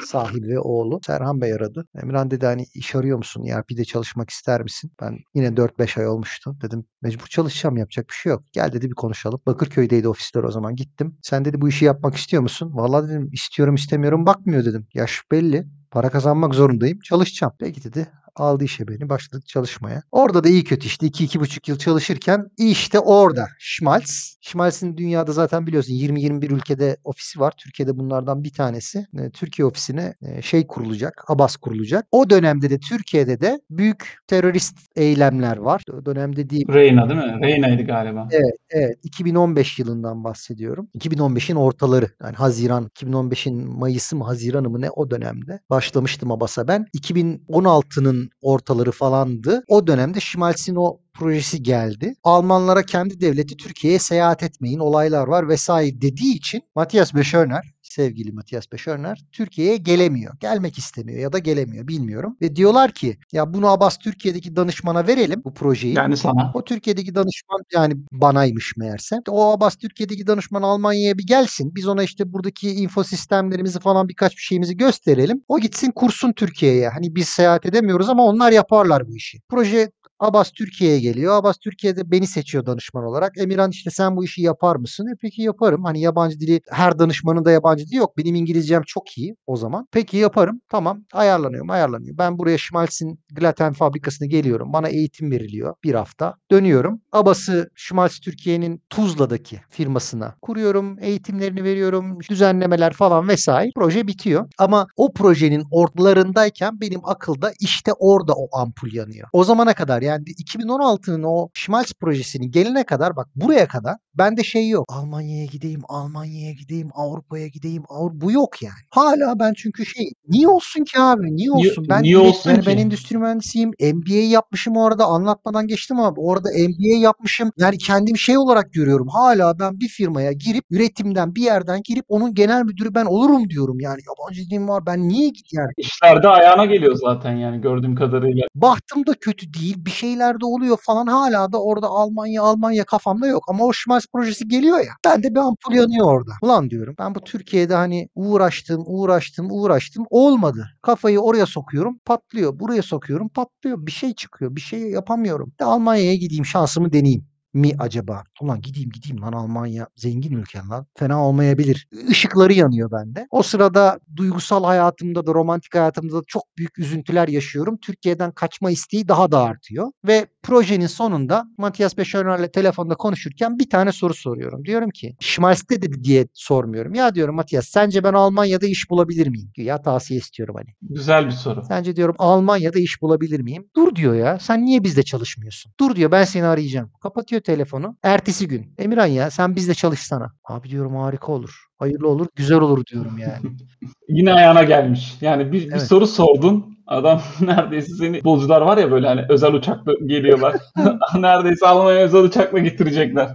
sahibi 0.07 0.49
ve 0.49 0.59
oğlu. 0.61 1.01
Serhan 1.07 1.41
Bey 1.41 1.53
aradı. 1.53 1.89
Emirhan 2.03 2.31
dedi 2.31 2.47
hani 2.47 2.67
iş 2.75 2.95
arıyor 2.95 3.19
musun? 3.19 3.47
ERP'de 3.47 3.85
çalışmak 3.85 4.31
ister 4.31 4.63
misin? 4.63 4.93
Ben 5.03 5.19
yine 5.35 5.57
4-5 5.57 6.01
ay 6.01 6.09
olmuştu. 6.09 6.57
Dedim 6.63 6.85
mecbur 7.03 7.27
çalışacağım 7.27 7.77
yapacak 7.77 8.09
bir 8.09 8.15
şey 8.15 8.31
yok. 8.31 8.45
Gel 8.53 8.73
dedi 8.73 8.91
bir 8.91 8.95
konuşalım. 8.95 9.41
Bakırköy'deydi 9.47 10.09
ofisler 10.09 10.45
o 10.45 10.51
zaman 10.51 10.77
gittim. 10.77 11.19
Sen 11.23 11.45
dedi 11.45 11.61
bu 11.61 11.69
işi 11.69 11.85
yapmak 11.85 12.15
istiyor 12.17 12.43
musun? 12.43 12.71
Vallahi 12.75 13.09
dedim 13.09 13.29
istiyorum 13.33 13.75
istemiyorum 13.75 14.27
bakmıyor 14.27 14.65
dedim. 14.65 14.87
Yaş 14.95 15.23
belli. 15.33 15.67
Para 15.91 16.11
kazanmak 16.11 16.55
zorundayım. 16.55 16.99
Çalışacağım. 17.01 17.53
Peki 17.59 17.85
dedi. 17.85 18.07
Aldı 18.37 18.65
işe 18.65 18.89
beni. 18.89 19.09
Başladık 19.09 19.47
çalışmaya. 19.47 20.03
Orada 20.13 20.45
da 20.45 20.49
iyi 20.49 20.65
kötü 20.65 20.87
işte 20.87 21.07
2-2,5 21.07 21.71
yıl 21.71 21.79
çalışırken 21.79 22.47
işte 22.59 22.99
orada 22.99 23.49
Schmalz. 23.59 24.37
Schmalz'in 24.41 24.97
dünyada 24.97 25.33
zaten 25.33 25.67
biliyorsun 25.67 25.93
20-21 25.95 26.55
ülkede 26.55 26.97
ofisi 27.05 27.41
var. 27.41 27.55
Türkiye'de 27.57 27.99
bunlardan 27.99 28.45
bir 28.45 28.53
tanesi. 28.53 29.07
E, 29.19 29.31
Türkiye 29.31 29.67
ofisine 29.67 30.15
e, 30.23 30.43
şey 30.43 30.67
kurulacak. 30.67 31.25
Abbas 31.29 31.57
kurulacak. 31.57 32.07
O 32.13 32.31
dönemde 32.31 32.71
de 32.71 32.79
Türkiye'de 32.79 33.41
de 33.41 33.61
büyük 33.71 34.19
terörist 34.27 34.79
eylemler 34.97 35.57
var. 35.57 35.83
O 35.93 36.05
dönemde 36.07 36.51
değil. 36.51 36.69
Reyna 36.73 37.09
değil 37.09 37.21
mi? 37.21 37.39
Reyna'ydı 37.43 37.83
galiba. 37.83 38.29
Evet, 38.33 38.55
evet. 38.71 38.99
2015 39.03 39.79
yılından 39.79 40.25
bahsediyorum. 40.25 40.89
2015'in 40.99 41.57
ortaları. 41.57 42.07
Yani 42.23 42.37
Haziran, 42.37 42.91
2015'in 43.01 43.79
Mayıs'ı 43.79 44.17
mı 44.17 44.25
Haziran'ı 44.25 44.71
mı 44.71 44.81
ne 44.81 44.91
o 44.91 45.11
dönemde 45.11 45.61
başlamıştım 45.71 46.31
Abbas'a 46.31 46.69
ben. 46.69 46.87
2016'nın 46.99 48.20
ortaları 48.43 48.93
falandı. 48.93 49.63
O 49.69 49.87
dönemde 49.87 50.21
Schmalz'in 50.21 50.75
o 50.75 50.99
projesi 51.15 51.63
geldi. 51.63 52.15
Almanlara 52.25 52.83
kendi 52.83 53.21
devleti 53.21 53.57
Türkiye'ye 53.57 53.99
seyahat 53.99 54.43
etmeyin 54.43 54.79
olaylar 54.79 55.27
var 55.27 55.49
vesaire 55.49 56.01
dediği 56.01 56.37
için 56.37 56.63
Matthias 56.75 57.15
Beschörner 57.15 57.75
sevgili 57.91 58.33
Matthias 58.33 58.73
Beschörner 58.73 59.25
Türkiye'ye 59.33 59.77
gelemiyor. 59.77 60.35
Gelmek 60.41 60.79
istemiyor 60.79 61.21
ya 61.21 61.33
da 61.33 61.39
gelemiyor 61.39 61.89
bilmiyorum. 61.89 62.37
Ve 62.43 62.57
diyorlar 62.57 62.93
ki 62.93 63.19
ya 63.33 63.55
bunu 63.55 63.69
Abbas 63.69 63.99
Türkiye'deki 63.99 64.57
danışmana 64.57 65.07
verelim 65.07 65.43
bu 65.45 65.55
projeyi. 65.55 65.97
Yani 65.97 66.17
sana. 66.17 66.51
O 66.55 66.65
Türkiye'deki 66.65 67.15
danışman 67.15 67.61
yani 67.75 67.95
banaymış 68.13 68.77
meğerse. 68.77 69.17
O 69.29 69.53
Abbas 69.53 69.77
Türkiye'deki 69.77 70.27
danışman 70.27 70.63
Almanya'ya 70.63 71.19
bir 71.19 71.27
gelsin. 71.27 71.75
Biz 71.75 71.89
ona 71.89 72.03
işte 72.03 72.33
buradaki 72.33 72.71
info 72.71 73.05
sistemlerimizi 73.05 73.81
falan 73.81 74.09
birkaç 74.09 74.33
bir 74.33 74.43
şeyimizi 74.43 74.77
gösterelim. 74.77 75.43
O 75.49 75.59
gitsin 75.59 75.91
kursun 75.91 76.33
Türkiye'ye. 76.33 76.89
Hani 76.89 77.15
biz 77.15 77.29
seyahat 77.29 77.67
edemiyoruz 77.67 78.09
ama 78.09 78.25
onlar 78.25 78.53
yaparlar 78.53 79.09
bu 79.09 79.17
işi. 79.17 79.39
Proje 79.49 79.91
Abbas 80.21 80.51
Türkiye'ye 80.51 81.01
geliyor. 81.01 81.35
Abbas 81.35 81.57
Türkiye'de 81.59 82.11
beni 82.11 82.27
seçiyor 82.27 82.67
danışman 82.67 83.05
olarak. 83.05 83.39
Emirhan 83.39 83.71
işte 83.71 83.91
sen 83.91 84.17
bu 84.17 84.25
işi 84.25 84.43
yapar 84.43 84.77
mısın? 84.77 85.07
E 85.07 85.17
peki 85.23 85.43
yaparım. 85.43 85.85
Hani 85.85 86.01
yabancı 86.01 86.41
dili 86.41 86.61
her 86.71 86.99
danışmanın 86.99 87.45
da 87.45 87.51
yabancı 87.51 87.87
dili 87.87 87.97
yok. 87.97 88.19
Benim 88.19 88.35
İngilizcem 88.35 88.83
çok 88.87 89.19
iyi 89.19 89.37
o 89.47 89.57
zaman. 89.57 89.87
Peki 89.93 90.17
yaparım. 90.17 90.61
Tamam 90.69 91.05
ayarlanıyorum 91.13 91.71
ayarlanıyor. 91.71 92.19
Ben 92.19 92.39
buraya 92.39 92.59
Schmalz'in 92.59 93.21
Glaten 93.33 93.73
fabrikasına 93.73 94.29
geliyorum. 94.29 94.73
Bana 94.73 94.89
eğitim 94.89 95.31
veriliyor 95.31 95.75
bir 95.85 95.95
hafta. 95.95 96.35
Dönüyorum. 96.51 97.01
Abbas'ı 97.13 97.71
Schmalz 97.75 98.19
Türkiye'nin 98.19 98.83
Tuzla'daki 98.91 99.61
firmasına 99.71 100.35
kuruyorum. 100.43 100.97
Eğitimlerini 101.01 101.65
veriyorum. 101.65 102.19
Düzenlemeler 102.31 102.93
falan 102.93 103.29
vesaire. 103.29 103.71
Proje 103.77 104.07
bitiyor. 104.07 104.49
Ama 104.59 104.87
o 104.97 105.13
projenin 105.13 105.65
ortalarındayken 105.71 106.81
benim 106.81 107.01
akılda 107.05 107.53
işte 107.61 107.93
orada 107.99 108.33
o 108.35 108.59
ampul 108.59 108.93
yanıyor. 108.93 109.29
O 109.33 109.45
zamana 109.45 109.75
kadar 109.75 110.03
yani 110.03 110.10
2016'nın 110.17 111.23
o 111.23 111.49
Schmalz 111.55 111.93
projesini 112.01 112.51
gelene 112.51 112.85
kadar 112.85 113.17
bak 113.17 113.29
buraya 113.37 113.69
kadar 113.69 113.97
bende 114.15 114.45
şey 114.45 114.69
yok. 114.69 114.85
Almanya'ya 114.89 115.45
gideyim, 115.45 115.81
Almanya'ya 115.89 116.53
gideyim, 116.53 116.89
Avrupa'ya 116.95 117.47
gideyim. 117.47 117.83
Avrupa 117.89 118.21
bu 118.21 118.33
yok 118.33 118.63
yani. 118.63 118.81
Hala 118.91 119.39
ben 119.39 119.53
çünkü 119.57 119.87
şey 119.87 120.13
niye 120.29 120.49
olsun 120.49 120.85
ki 120.85 121.01
abi? 121.01 121.37
Niye 121.37 121.53
olsun? 121.53 121.87
ben 121.89 122.03
niye 122.03 122.19
olsun 122.19 122.51
yani 122.51 122.67
ben 122.67 122.77
endüstri 122.77 123.19
mühendisiyim. 123.19 123.71
MBA 123.71 124.15
yapmışım 124.15 124.77
orada 124.77 125.05
anlatmadan 125.05 125.67
geçtim 125.67 126.01
abi. 126.01 126.21
Orada 126.21 126.49
MBA 126.49 126.99
yapmışım. 126.99 127.53
Yani 127.59 127.79
kendim 127.79 128.17
şey 128.17 128.39
olarak 128.39 128.73
görüyorum. 128.73 129.09
Hala 129.09 129.59
ben 129.59 129.81
bir 129.81 129.89
firmaya 129.89 130.33
girip 130.33 130.65
üretimden 130.71 131.35
bir 131.35 131.43
yerden 131.43 131.81
girip 131.85 132.05
onun 132.09 132.35
genel 132.35 132.63
müdürü 132.63 132.95
ben 132.95 133.05
olurum 133.05 133.51
diyorum. 133.51 133.81
Yani 133.81 134.01
yabancı 134.09 134.51
dilim 134.51 134.69
var. 134.69 134.87
Ben 134.87 135.09
niye 135.09 135.31
yani? 135.53 135.71
İşlerde 135.77 136.29
ayağına 136.29 136.65
geliyor 136.65 136.95
zaten 136.95 137.33
yani 137.33 137.61
gördüğüm 137.61 137.95
kadarıyla. 137.95 138.47
Bahtım 138.55 139.07
da 139.07 139.15
kötü 139.15 139.55
değil. 139.55 139.77
Bir 139.79 139.91
şeyler 140.01 140.41
de 140.41 140.47
oluyor 140.47 140.79
falan. 140.83 141.07
Hala 141.07 141.53
da 141.53 141.63
orada 141.63 141.87
Almanya 141.87 142.43
Almanya 142.43 142.85
kafamda 142.85 143.27
yok. 143.27 143.45
Ama 143.49 143.65
o 143.65 143.73
Schmalz 143.73 144.07
projesi 144.13 144.49
geliyor 144.49 144.79
ya. 144.79 144.93
Ben 145.05 145.23
de 145.23 145.31
bir 145.31 145.41
ampul 145.41 145.75
yanıyor 145.75 146.07
orada. 146.07 146.31
Ulan 146.43 146.71
diyorum 146.71 146.95
ben 146.99 147.15
bu 147.15 147.21
Türkiye'de 147.21 147.75
hani 147.75 148.09
uğraştım 148.15 148.83
uğraştım 148.87 149.47
uğraştım. 149.51 150.05
Olmadı. 150.11 150.67
Kafayı 150.83 151.21
oraya 151.21 151.47
sokuyorum 151.47 151.99
patlıyor. 152.05 152.61
Buraya 152.61 152.83
sokuyorum 152.83 153.29
patlıyor. 153.29 153.87
Bir 153.87 153.93
şey 153.93 154.15
çıkıyor. 154.15 154.57
Bir 154.57 154.61
şey 154.61 154.81
yapamıyorum. 154.81 155.53
De 155.61 155.65
Almanya'ya 155.65 156.15
gideyim 156.15 156.47
şansımı 156.47 156.93
deneyeyim 156.93 157.30
mi 157.55 157.73
acaba? 157.79 158.25
Ulan 158.41 158.61
gideyim 158.61 158.91
gideyim 158.91 159.23
lan 159.23 159.33
Almanya 159.33 159.87
zengin 159.97 160.33
ülken 160.33 160.71
lan. 160.71 160.87
Fena 160.99 161.27
olmayabilir. 161.27 161.89
Işıkları 162.09 162.53
yanıyor 162.53 162.91
bende. 162.91 163.27
O 163.31 163.43
sırada 163.43 164.01
duygusal 164.17 164.65
hayatımda 164.65 165.27
da 165.27 165.35
romantik 165.35 165.75
hayatımda 165.75 166.17
da 166.17 166.23
çok 166.27 166.43
büyük 166.59 166.79
üzüntüler 166.79 167.29
yaşıyorum. 167.29 167.77
Türkiye'den 167.77 168.31
kaçma 168.31 168.71
isteği 168.71 169.09
daha 169.09 169.33
da 169.33 169.43
artıyor. 169.43 169.93
Ve 170.07 170.27
projenin 170.43 170.87
sonunda 170.87 171.45
Matthias 171.59 171.99
Beschörner'le 171.99 172.49
telefonda 172.53 172.95
konuşurken 172.95 173.59
bir 173.59 173.71
tane 173.71 173.93
soru 173.93 174.15
soruyorum. 174.15 174.65
Diyorum 174.65 174.91
ki 174.91 175.17
Schmalz'de 175.21 175.83
de 175.83 175.93
diye 176.05 176.27
sormuyorum. 176.35 176.95
Ya 176.95 177.15
diyorum 177.15 177.35
Matthias 177.35 177.69
sence 177.69 178.05
ben 178.05 178.13
Almanya'da 178.13 178.67
iş 178.67 178.91
bulabilir 178.91 179.27
miyim? 179.27 179.51
Ya 179.57 179.83
tavsiye 179.83 180.21
istiyorum 180.21 180.55
hani. 180.59 180.69
Güzel 180.83 181.27
bir 181.27 181.31
soru. 181.31 181.63
Sence 181.69 181.97
diyorum 181.97 182.15
Almanya'da 182.19 182.79
iş 182.79 183.03
bulabilir 183.03 183.41
miyim? 183.41 183.67
Dur 183.77 183.95
diyor 183.97 184.15
ya. 184.15 184.39
Sen 184.39 184.65
niye 184.65 184.85
bizde 184.85 185.03
çalışmıyorsun? 185.03 185.73
Dur 185.81 185.97
diyor 185.97 186.11
ben 186.11 186.25
seni 186.25 186.45
arayacağım. 186.45 186.91
Kapatıyor 187.03 187.43
telefonu. 187.43 187.97
Ertesi 188.03 188.49
gün. 188.49 188.75
Emirhan 188.79 189.07
ya 189.07 189.31
sen 189.31 189.57
bizde 189.57 189.75
çalışsana. 189.75 190.33
Abi 190.45 190.69
diyorum 190.71 190.97
harika 190.97 191.33
olur. 191.33 191.67
Hayırlı 191.79 192.09
olur. 192.09 192.27
Güzel 192.37 192.61
olur 192.61 192.87
diyorum 192.87 193.19
yani. 193.19 193.57
Yine 194.09 194.33
ayağına 194.35 194.63
gelmiş. 194.63 195.17
Yani 195.21 195.53
bir, 195.53 195.67
bir 195.67 195.73
Evet. 195.73 195.83
soru 195.83 196.07
sordun. 196.07 196.79
Adam 196.91 197.21
neredeyse 197.41 197.95
seni 197.95 198.17
futbolcular 198.17 198.61
var 198.61 198.79
ya 198.79 198.91
böyle 198.91 199.07
hani 199.07 199.25
özel 199.29 199.53
uçakla 199.53 199.93
geliyorlar. 200.07 200.57
neredeyse 201.15 201.67
Almanya'ya 201.67 202.05
özel 202.05 202.21
uçakla 202.21 202.59
getirecekler. 202.59 203.29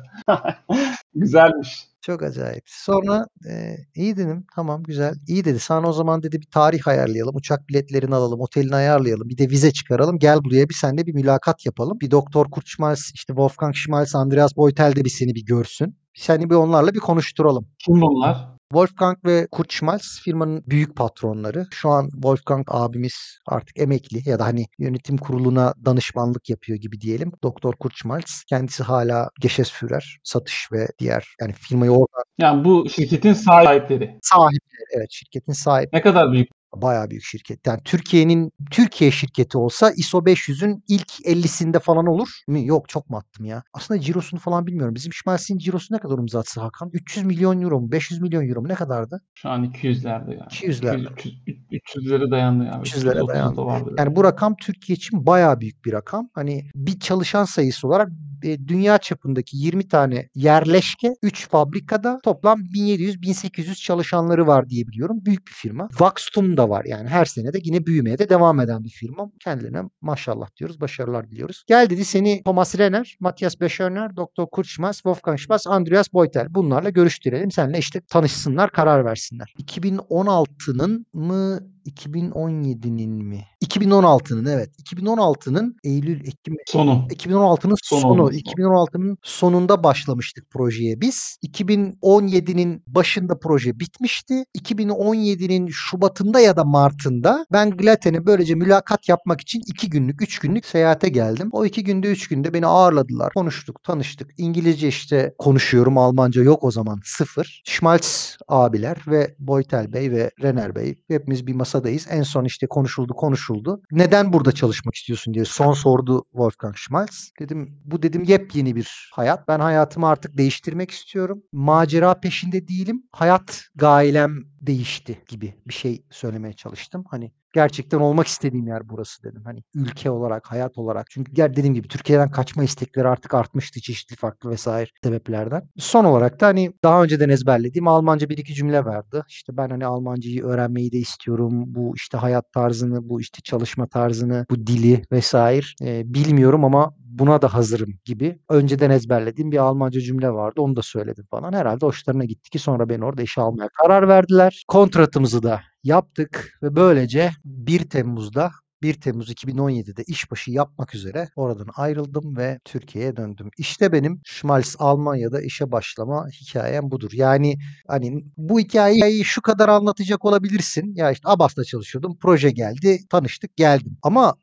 Güzelmiş. 1.15 1.87
Çok 2.01 2.23
acayip. 2.23 2.63
Sonra 2.65 3.25
e, 3.49 3.75
iyi 3.95 4.17
dedim. 4.17 4.45
Tamam 4.55 4.83
güzel. 4.83 5.15
İyi 5.27 5.45
dedi. 5.45 5.59
Sana 5.59 5.89
o 5.89 5.93
zaman 5.93 6.23
dedi 6.23 6.41
bir 6.41 6.47
tarih 6.51 6.87
ayarlayalım. 6.87 7.35
Uçak 7.35 7.69
biletlerini 7.69 8.15
alalım. 8.15 8.39
Otelini 8.41 8.75
ayarlayalım. 8.75 9.29
Bir 9.29 9.37
de 9.37 9.49
vize 9.49 9.71
çıkaralım. 9.71 10.19
Gel 10.19 10.43
buraya 10.43 10.69
bir 10.69 10.73
seninle 10.73 11.05
bir 11.05 11.13
mülakat 11.13 11.65
yapalım. 11.65 11.99
Bir 11.99 12.11
Doktor 12.11 12.51
Kurt 12.51 12.67
Schmalz, 12.67 13.11
işte 13.13 13.31
Wolfgang 13.33 13.75
Schmalz, 13.75 14.15
Andreas 14.15 14.57
Beutel 14.57 14.95
de 14.95 15.05
bir 15.05 15.09
seni 15.09 15.35
bir 15.35 15.45
görsün. 15.45 15.97
Seni 16.13 16.49
bir 16.49 16.55
onlarla 16.55 16.93
bir 16.93 16.99
konuşturalım. 16.99 17.67
Kim 17.79 18.01
bunlar? 18.01 18.54
Wolfgang 18.75 19.17
ve 19.25 19.47
Kurt 19.51 19.71
Schmalz 19.71 20.19
firmanın 20.23 20.63
büyük 20.67 20.95
patronları. 20.95 21.65
Şu 21.71 21.89
an 21.89 22.09
Wolfgang 22.09 22.67
abimiz 22.71 23.39
artık 23.47 23.79
emekli 23.79 24.29
ya 24.29 24.39
da 24.39 24.45
hani 24.45 24.65
yönetim 24.79 25.17
kuruluna 25.17 25.73
danışmanlık 25.85 26.49
yapıyor 26.49 26.79
gibi 26.79 27.01
diyelim. 27.01 27.31
Doktor 27.43 27.73
Kurt 27.73 27.93
Schmalz 27.95 28.43
kendisi 28.49 28.83
hala 28.83 29.29
Geschäftsführer, 29.41 30.17
satış 30.23 30.67
ve 30.71 30.87
diğer 30.99 31.35
yani 31.41 31.53
firmayı 31.53 31.91
orada 31.91 32.23
Yani 32.37 32.65
bu 32.65 32.89
şirketin 32.89 33.33
sahipleri. 33.33 34.19
sahipleri. 34.21 34.85
Evet 34.95 35.07
şirketin 35.11 35.53
sahibi. 35.53 35.89
Ne 35.93 36.01
kadar 36.01 36.31
büyük? 36.31 36.49
Bayağı 36.81 37.09
büyük 37.09 37.23
şirket. 37.23 37.67
Yani 37.67 37.79
Türkiye'nin 37.85 38.51
Türkiye 38.71 39.11
şirketi 39.11 39.57
olsa 39.57 39.91
ISO 39.91 40.17
500'ün 40.17 40.83
ilk 40.87 41.11
50'sinde 41.25 41.79
falan 41.79 42.05
olur 42.05 42.29
mu? 42.47 42.59
Yok 42.59 42.89
çok 42.89 43.09
mu 43.09 43.17
attım 43.17 43.45
ya? 43.45 43.63
Aslında 43.73 44.01
cirosunu 44.01 44.39
falan 44.39 44.67
bilmiyorum. 44.67 44.95
Bizim 44.95 45.13
Schmalz'in 45.13 45.57
cirosu 45.57 45.93
ne 45.93 45.97
kadar 45.99 46.17
imzatsı 46.17 46.61
Hakan? 46.61 46.89
300 46.93 47.25
milyon 47.25 47.61
euro 47.61 47.81
mu? 47.81 47.91
500 47.91 48.21
milyon 48.21 48.49
euro 48.49 48.61
mu? 48.61 48.67
Ne 48.67 48.75
kadardı? 48.75 49.21
Şu 49.33 49.49
an 49.49 49.65
200'lerde 49.65 50.31
yani. 50.31 50.49
200'lerde. 50.49 51.11
200, 51.13 51.35
300, 51.71 52.05
300'lere 52.05 52.31
dayandı 52.31 52.63
yani. 52.63 52.83
300'lere 52.83 53.09
330 53.09 53.27
dayandı. 53.27 53.61
Yani 53.97 54.15
bu 54.15 54.23
rakam 54.23 54.55
Türkiye 54.55 54.95
için 54.95 55.25
bayağı 55.25 55.61
büyük 55.61 55.85
bir 55.85 55.93
rakam. 55.93 56.29
Hani 56.33 56.69
bir 56.75 56.99
çalışan 56.99 57.45
sayısı 57.45 57.87
olarak 57.87 58.09
e, 58.43 58.67
dünya 58.67 58.97
çapındaki 58.97 59.57
20 59.57 59.87
tane 59.87 60.27
yerleşke 60.35 61.13
3 61.21 61.49
fabrikada 61.49 62.19
toplam 62.23 62.59
1700-1800 62.59 63.75
çalışanları 63.75 64.47
var 64.47 64.69
diye 64.69 64.87
biliyorum. 64.87 65.25
Büyük 65.25 65.47
bir 65.47 65.53
firma. 65.53 65.89
Vaxtum 65.99 66.57
da 66.57 66.64
var 66.69 66.85
yani 66.85 67.09
her 67.09 67.25
sene 67.25 67.53
de 67.53 67.59
yine 67.63 67.85
büyümeye 67.85 68.17
de 68.17 68.29
devam 68.29 68.59
eden 68.59 68.83
bir 68.83 68.89
firma. 68.89 69.31
Kendilerine 69.39 69.81
maşallah 70.01 70.47
diyoruz, 70.57 70.81
başarılar 70.81 71.31
diliyoruz. 71.31 71.63
Gel 71.67 71.89
dedi 71.89 72.05
seni 72.05 72.43
Thomas 72.43 72.77
Renner, 72.77 73.17
Matthias 73.19 73.61
Beschörner. 73.61 74.11
Kurt 74.51 74.67
Schmalz, 74.67 74.95
Wolfgang 74.95 75.39
Schmalz, 75.39 75.67
Andreas 75.67 76.13
Beutel 76.13 76.47
bunlarla 76.49 76.89
görüştürelim. 76.89 77.51
Seninle 77.51 77.77
işte 77.77 78.01
tanışsınlar, 78.01 78.71
karar 78.71 79.05
versinler. 79.05 79.53
2016'nın 79.59 81.05
mı 81.13 81.59
2017'nin 81.85 83.11
mi? 83.11 83.45
2016'nın 83.65 84.45
evet. 84.45 84.69
2016'nın 84.79 85.75
Eylül, 85.83 86.19
Ekim, 86.19 86.55
Sonu. 86.67 87.07
2016'nın 87.09 87.75
Sonu 87.83 88.01
sonu. 88.01 88.21
olması. 88.21 88.37
2016'nın 88.39 89.17
sonunda 89.23 89.83
başlamıştık 89.83 90.49
projeye 90.49 91.01
biz. 91.01 91.37
2017'nin 91.43 92.83
başında 92.87 93.39
proje 93.39 93.79
bitmişti. 93.79 94.45
2017'nin 94.57 95.67
Şubat'ında 95.67 96.39
ya 96.39 96.57
da 96.57 96.63
Mart'ında 96.63 97.45
ben 97.51 97.69
Glaten'e 97.77 98.25
böylece 98.25 98.55
mülakat 98.55 99.09
yapmak 99.09 99.41
için 99.41 99.61
2 99.67 99.89
günlük, 99.89 100.21
3 100.21 100.39
günlük 100.39 100.65
seyahate 100.65 101.09
geldim. 101.09 101.49
O 101.51 101.65
2 101.65 101.83
günde, 101.83 102.11
3 102.11 102.27
günde 102.27 102.53
beni 102.53 102.65
ağırladılar. 102.65 103.33
Konuştuk, 103.33 103.83
tanıştık. 103.83 104.31
İngilizce 104.37 104.87
işte 104.87 105.33
konuşuyorum. 105.37 105.97
Almanca 105.97 106.43
yok 106.43 106.63
o 106.63 106.71
zaman. 106.71 106.99
Sıfır. 107.03 107.61
Schmalz 107.65 108.37
abiler 108.47 108.97
ve 109.07 109.35
Boytel 109.39 109.93
Bey 109.93 110.11
ve 110.11 110.31
Renner 110.41 110.75
Bey 110.75 110.95
hepimiz 111.07 111.47
bir 111.47 111.53
masadayız. 111.75 112.07
En 112.09 112.23
son 112.23 112.45
işte 112.45 112.67
konuşuldu, 112.67 113.13
konuşuldu. 113.13 113.81
Neden 113.91 114.33
burada 114.33 114.51
çalışmak 114.51 114.95
istiyorsun 114.95 115.33
diye 115.33 115.45
son 115.45 115.73
sordu 115.73 116.23
Wolfgang 116.31 116.75
Schmalz. 116.75 117.31
Dedim 117.39 117.81
bu 117.85 118.03
dedim 118.03 118.23
yepyeni 118.23 118.75
bir 118.75 119.09
hayat. 119.13 119.47
Ben 119.47 119.59
hayatımı 119.59 120.07
artık 120.07 120.37
değiştirmek 120.37 120.91
istiyorum. 120.91 121.43
Macera 121.51 122.19
peşinde 122.19 122.67
değilim. 122.67 123.03
Hayat 123.11 123.63
gailem 123.75 124.31
değişti 124.61 125.21
gibi 125.27 125.53
bir 125.67 125.73
şey 125.73 126.05
söylemeye 126.11 126.53
çalıştım. 126.53 127.03
Hani 127.09 127.31
gerçekten 127.55 127.99
olmak 127.99 128.27
istediğim 128.27 128.67
yer 128.67 128.89
burası 128.89 129.23
dedim. 129.23 129.41
Hani 129.45 129.63
ülke 129.73 130.11
olarak, 130.11 130.51
hayat 130.51 130.77
olarak. 130.77 131.07
Çünkü 131.09 131.35
dediğim 131.35 131.73
gibi 131.73 131.87
Türkiye'den 131.87 132.31
kaçma 132.31 132.63
istekleri 132.63 133.07
artık 133.07 133.33
artmıştı 133.33 133.81
çeşitli 133.81 134.15
farklı 134.15 134.49
vesaire 134.49 134.89
sebeplerden. 135.03 135.69
Son 135.77 136.05
olarak 136.05 136.41
da 136.41 136.47
hani 136.47 136.73
daha 136.83 137.03
önceden 137.03 137.29
ezberlediğim 137.29 137.87
Almanca 137.87 138.29
bir 138.29 138.37
iki 138.37 138.53
cümle 138.53 138.85
vardı. 138.85 139.25
İşte 139.29 139.57
ben 139.57 139.69
hani 139.69 139.85
Almancayı 139.85 140.43
öğrenmeyi 140.43 140.91
de 140.91 140.97
istiyorum. 140.97 141.63
Bu 141.67 141.93
işte 141.95 142.17
hayat 142.17 142.51
tarzını, 142.53 143.09
bu 143.09 143.21
işte 143.21 143.41
çalışma 143.41 143.87
tarzını, 143.87 144.45
bu 144.49 144.67
dili 144.67 145.01
vesaire 145.11 145.65
e, 145.81 146.13
bilmiyorum 146.13 146.65
ama 146.65 146.93
buna 147.19 147.41
da 147.41 147.53
hazırım 147.53 147.89
gibi 148.05 148.39
önceden 148.49 148.89
ezberlediğim 148.89 149.51
bir 149.51 149.57
Almanca 149.57 150.01
cümle 150.01 150.29
vardı. 150.29 150.61
Onu 150.61 150.75
da 150.75 150.81
söyledim 150.81 151.25
falan. 151.31 151.53
Herhalde 151.53 151.85
hoşlarına 151.85 152.25
gitti 152.25 152.49
ki 152.49 152.59
sonra 152.59 152.89
beni 152.89 153.05
orada 153.05 153.21
işe 153.21 153.41
almaya 153.41 153.69
karar 153.81 154.07
verdiler. 154.07 154.63
Kontratımızı 154.67 155.43
da 155.43 155.61
yaptık 155.83 156.59
ve 156.63 156.75
böylece 156.75 157.31
1 157.45 157.89
Temmuz'da 157.89 158.51
1 158.81 158.93
Temmuz 158.93 159.29
2017'de 159.29 160.03
işbaşı 160.07 160.51
yapmak 160.51 160.95
üzere 160.95 161.29
oradan 161.35 161.67
ayrıldım 161.75 162.37
ve 162.37 162.59
Türkiye'ye 162.65 163.17
döndüm. 163.17 163.49
İşte 163.57 163.91
benim 163.91 164.21
Schmalz 164.25 164.75
Almanya'da 164.79 165.41
işe 165.41 165.71
başlama 165.71 166.27
hikayem 166.29 166.91
budur. 166.91 167.11
Yani 167.13 167.57
hani 167.87 168.25
bu 168.37 168.59
hikayeyi 168.59 169.25
şu 169.25 169.41
kadar 169.41 169.69
anlatacak 169.69 170.25
olabilirsin. 170.25 170.95
Ya 170.95 171.11
işte 171.11 171.29
Abbas'ta 171.29 171.63
çalışıyordum. 171.63 172.17
Proje 172.21 172.51
geldi. 172.51 172.99
Tanıştık 173.09 173.55
geldim. 173.55 173.97
Ama 174.03 174.35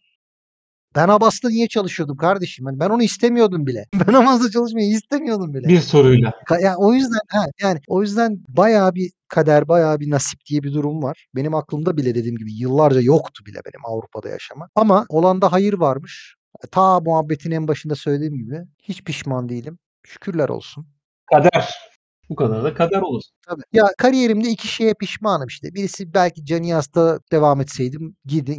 ben 0.97 1.09
Abbas'ta 1.09 1.49
niye 1.49 1.69
çalışıyordum 1.69 2.17
kardeşim? 2.17 2.67
Yani 2.67 2.81
ben 2.81 2.91
onu 2.91 3.03
istemiyordum 3.03 3.67
bile. 3.67 3.87
Ben 4.09 4.15
Abbas'ta 4.15 4.51
çalışmayı 4.51 4.89
istemiyordum 4.91 5.55
bile. 5.55 5.69
Bir 5.69 5.81
soruyla. 5.81 6.33
Yani 6.63 6.77
o 6.77 6.93
yüzden 6.93 7.21
ha, 7.29 7.47
yani 7.61 7.81
o 7.89 8.03
yüzden 8.03 8.39
bayağı 8.49 8.95
bir 8.95 9.11
kader, 9.29 9.69
bayağı 9.69 10.01
bir 10.01 10.11
nasip 10.11 10.41
diye 10.47 10.63
bir 10.63 10.73
durum 10.75 11.03
var. 11.03 11.27
Benim 11.35 11.55
aklımda 11.55 11.97
bile 11.97 12.15
dediğim 12.15 12.37
gibi 12.37 12.53
yıllarca 12.53 13.01
yoktu 13.01 13.45
bile 13.47 13.59
benim 13.65 13.85
Avrupa'da 13.87 14.29
yaşamak. 14.29 14.71
Ama 14.77 15.07
olanda 15.09 15.53
hayır 15.53 15.75
varmış. 15.75 16.35
Ta 16.71 17.01
muhabbetin 17.01 17.51
en 17.51 17.69
başında 17.69 17.95
söylediğim 17.95 18.37
gibi 18.37 18.59
hiç 18.83 19.05
pişman 19.05 19.49
değilim. 19.49 19.79
Şükürler 20.07 20.49
olsun. 20.49 20.87
Kader. 21.31 21.92
Bu 22.33 22.37
kadar 22.37 22.65
da 22.65 22.75
kader 22.75 23.01
olur. 23.01 23.23
Tabii. 23.49 23.63
Ya 23.73 23.85
kariyerimde 23.99 24.49
iki 24.49 24.69
şeye 24.69 24.95
pişmanım 24.95 25.47
işte. 25.47 25.75
Birisi 25.75 26.15
belki 26.15 26.45
Canias'ta 26.45 27.19
devam 27.33 27.61
etseydim 27.61 28.17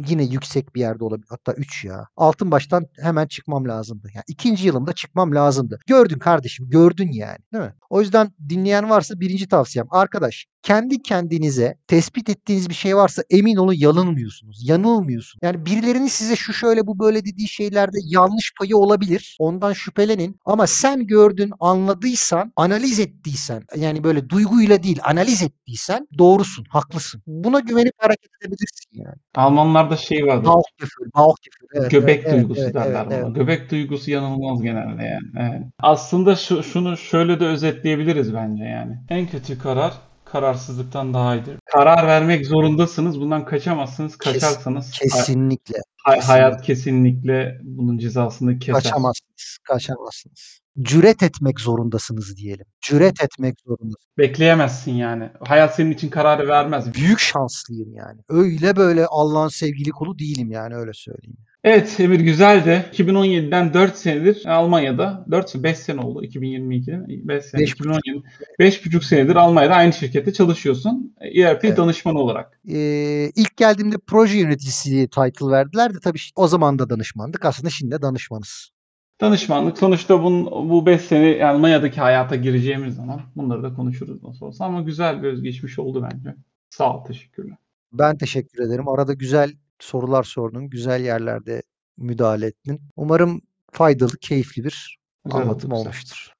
yine, 0.08 0.24
yüksek 0.24 0.74
bir 0.74 0.80
yerde 0.80 1.04
olabilir. 1.04 1.26
Hatta 1.30 1.52
3 1.52 1.84
ya. 1.84 2.06
Altın 2.16 2.50
baştan 2.50 2.86
hemen 3.00 3.26
çıkmam 3.26 3.68
lazımdı. 3.68 4.08
Yani 4.14 4.24
ikinci 4.28 4.66
yılımda 4.66 4.92
çıkmam 4.92 5.34
lazımdı. 5.34 5.78
Gördün 5.86 6.18
kardeşim 6.18 6.70
gördün 6.70 7.12
yani 7.12 7.38
değil 7.52 7.64
mi? 7.64 7.74
O 7.90 8.00
yüzden 8.00 8.32
dinleyen 8.48 8.90
varsa 8.90 9.20
birinci 9.20 9.48
tavsiyem. 9.48 9.86
Arkadaş 9.90 10.46
kendi 10.62 11.02
kendinize 11.02 11.78
tespit 11.86 12.28
ettiğiniz 12.28 12.68
bir 12.68 12.74
şey 12.74 12.96
varsa 12.96 13.22
emin 13.30 13.56
olun 13.56 13.72
yanılmıyorsunuz. 13.72 14.68
Yanılmıyorsun. 14.68 15.38
Yani 15.42 15.66
birilerinin 15.66 16.06
size 16.06 16.36
şu 16.36 16.52
şöyle 16.52 16.86
bu 16.86 16.98
böyle 16.98 17.24
dediği 17.24 17.48
şeylerde 17.48 17.96
yanlış 18.04 18.52
payı 18.58 18.76
olabilir. 18.76 19.36
Ondan 19.40 19.72
şüphelenin. 19.72 20.36
Ama 20.44 20.66
sen 20.66 21.06
gördün, 21.06 21.52
anladıysan, 21.60 22.52
analiz 22.56 23.00
ettiysen 23.00 23.63
yani 23.76 24.04
böyle 24.04 24.28
duyguyla 24.28 24.82
değil 24.82 25.00
analiz 25.04 25.42
ettiysen 25.42 26.08
doğrusun, 26.18 26.64
haklısın. 26.68 27.22
Buna 27.26 27.60
güvenip 27.60 27.92
hareket 27.98 28.30
edebilirsin 28.40 28.90
yani. 28.92 29.16
Almanlarda 29.34 29.96
şey 29.96 30.26
vardır. 30.26 30.46
Bauchgefühl, 30.46 31.10
Bauchgefühl. 31.14 31.66
Evet, 31.74 31.90
Göbek 31.90 32.22
evet, 32.26 32.34
duygusu 32.34 32.62
evet, 32.62 32.74
derler 32.74 33.00
evet, 33.00 33.06
buna. 33.06 33.14
evet. 33.14 33.34
Göbek 33.36 33.70
duygusu 33.70 34.10
yanılmaz 34.10 34.62
genelde 34.62 35.02
yani. 35.02 35.50
Evet. 35.50 35.62
Aslında 35.78 36.36
şu, 36.36 36.62
şunu 36.62 36.96
şöyle 36.96 37.40
de 37.40 37.44
özetleyebiliriz 37.46 38.34
bence 38.34 38.64
yani. 38.64 38.98
En 39.08 39.26
kötü 39.26 39.58
karar 39.58 39.94
kararsızlıktan 40.24 41.14
daha 41.14 41.36
iyidir. 41.36 41.56
Karar 41.64 42.06
vermek 42.06 42.46
zorundasınız. 42.46 43.20
Bundan 43.20 43.44
kaçamazsınız. 43.44 44.16
Kaçarsanız 44.16 44.90
Kesinlikle. 44.90 45.78
hay- 46.04 46.16
kesinlikle. 46.16 46.32
hayat 46.32 46.62
kesinlikle 46.62 47.60
bunun 47.62 47.98
cezasını 47.98 48.58
keser. 48.58 48.74
Kaçamazsınız. 48.74 49.58
Kaçamazsınız. 49.64 50.60
Cüret 50.82 51.22
etmek 51.22 51.60
zorundasınız 51.60 52.36
diyelim. 52.36 52.66
Cüret 52.80 53.22
etmek 53.22 53.60
zorundasınız. 53.66 54.06
Bekleyemezsin 54.18 54.92
yani. 54.92 55.30
Hayat 55.40 55.74
senin 55.74 55.90
için 55.90 56.08
kararı 56.08 56.48
vermez. 56.48 56.94
Büyük 56.94 57.18
şanslıyım 57.18 57.94
yani. 57.94 58.20
Öyle 58.28 58.76
böyle 58.76 59.06
Allah'ın 59.06 59.48
sevgili 59.48 59.90
kulu 59.90 60.18
değilim 60.18 60.50
yani 60.50 60.74
öyle 60.74 60.90
söyleyeyim. 60.94 61.36
Evet 61.64 62.00
Emir 62.00 62.20
güzeldi. 62.20 62.84
2017'den 62.92 63.74
4 63.74 63.96
senedir 63.96 64.46
Almanya'da 64.46 65.26
4 65.30 65.54
5 65.54 65.78
sene 65.78 66.00
oldu 66.00 66.24
2022'de 66.24 67.28
5 67.28 67.44
sene 67.44 67.60
Beş 67.60 67.72
2017 67.72 68.26
5,5 68.60 69.04
senedir 69.04 69.36
Almanya'da 69.36 69.74
aynı 69.74 69.92
şirkette 69.92 70.32
çalışıyorsun. 70.32 71.14
ERP 71.20 71.64
Evet. 71.64 71.76
danışman 71.76 72.16
olarak. 72.16 72.60
Ee, 72.68 73.30
ilk 73.36 73.56
geldiğimde 73.56 73.96
proje 74.06 74.38
yöneticisi 74.38 75.08
title 75.08 75.46
verdiler 75.46 75.94
de 75.94 75.98
tabii 76.04 76.18
o 76.36 76.48
zaman 76.48 76.78
da 76.78 76.90
danışmandık. 76.90 77.44
Aslında 77.44 77.70
şimdi 77.70 77.92
de 77.92 78.02
danışmanız. 78.02 78.73
Danışmanlık 79.20 79.78
sonuçta 79.78 80.22
bunun, 80.22 80.70
bu 80.70 80.86
5 80.86 81.00
sene 81.00 81.46
Almanya'daki 81.46 82.00
hayata 82.00 82.36
gireceğimiz 82.36 82.94
zaman 82.96 83.20
bunları 83.36 83.62
da 83.62 83.74
konuşuruz 83.74 84.22
nasıl 84.22 84.46
olsa 84.46 84.64
ama 84.64 84.80
güzel 84.82 85.22
bir 85.22 85.28
özgeçmiş 85.28 85.78
oldu 85.78 86.08
bence. 86.12 86.34
Sağ 86.70 86.96
ol 86.96 87.04
teşekkürler. 87.04 87.56
Ben 87.92 88.16
teşekkür 88.18 88.62
ederim. 88.62 88.88
Arada 88.88 89.12
güzel 89.12 89.52
sorular 89.80 90.22
sordun. 90.22 90.70
Güzel 90.70 91.04
yerlerde 91.04 91.62
müdahale 91.98 92.46
ettin. 92.46 92.80
Umarım 92.96 93.40
faydalı, 93.72 94.16
keyifli 94.20 94.64
bir 94.64 94.98
Güzel 95.24 95.40
oldu, 95.40 95.44
anlatım 95.48 95.70
güzel. 95.70 95.82
olmuştur. 95.84 96.30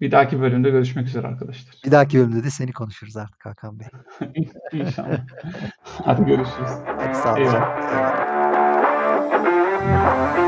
Bir 0.00 0.10
dahaki 0.10 0.40
bölümde 0.40 0.70
görüşmek 0.70 1.06
üzere 1.08 1.26
arkadaşlar. 1.26 1.74
Bir 1.84 1.90
dahaki 1.90 2.18
bölümde 2.18 2.44
de 2.44 2.50
seni 2.50 2.72
konuşuruz 2.72 3.16
artık 3.16 3.46
Hakan 3.46 3.80
Bey. 3.80 3.86
İnşallah. 4.80 5.26
Hadi 5.82 6.24
görüşürüz. 6.24 6.70
Hadi 6.86 7.14
sağ 7.16 7.32
olun. 7.34 7.40
Eyvallah. 7.40 7.78
Eyvallah. 9.82 10.45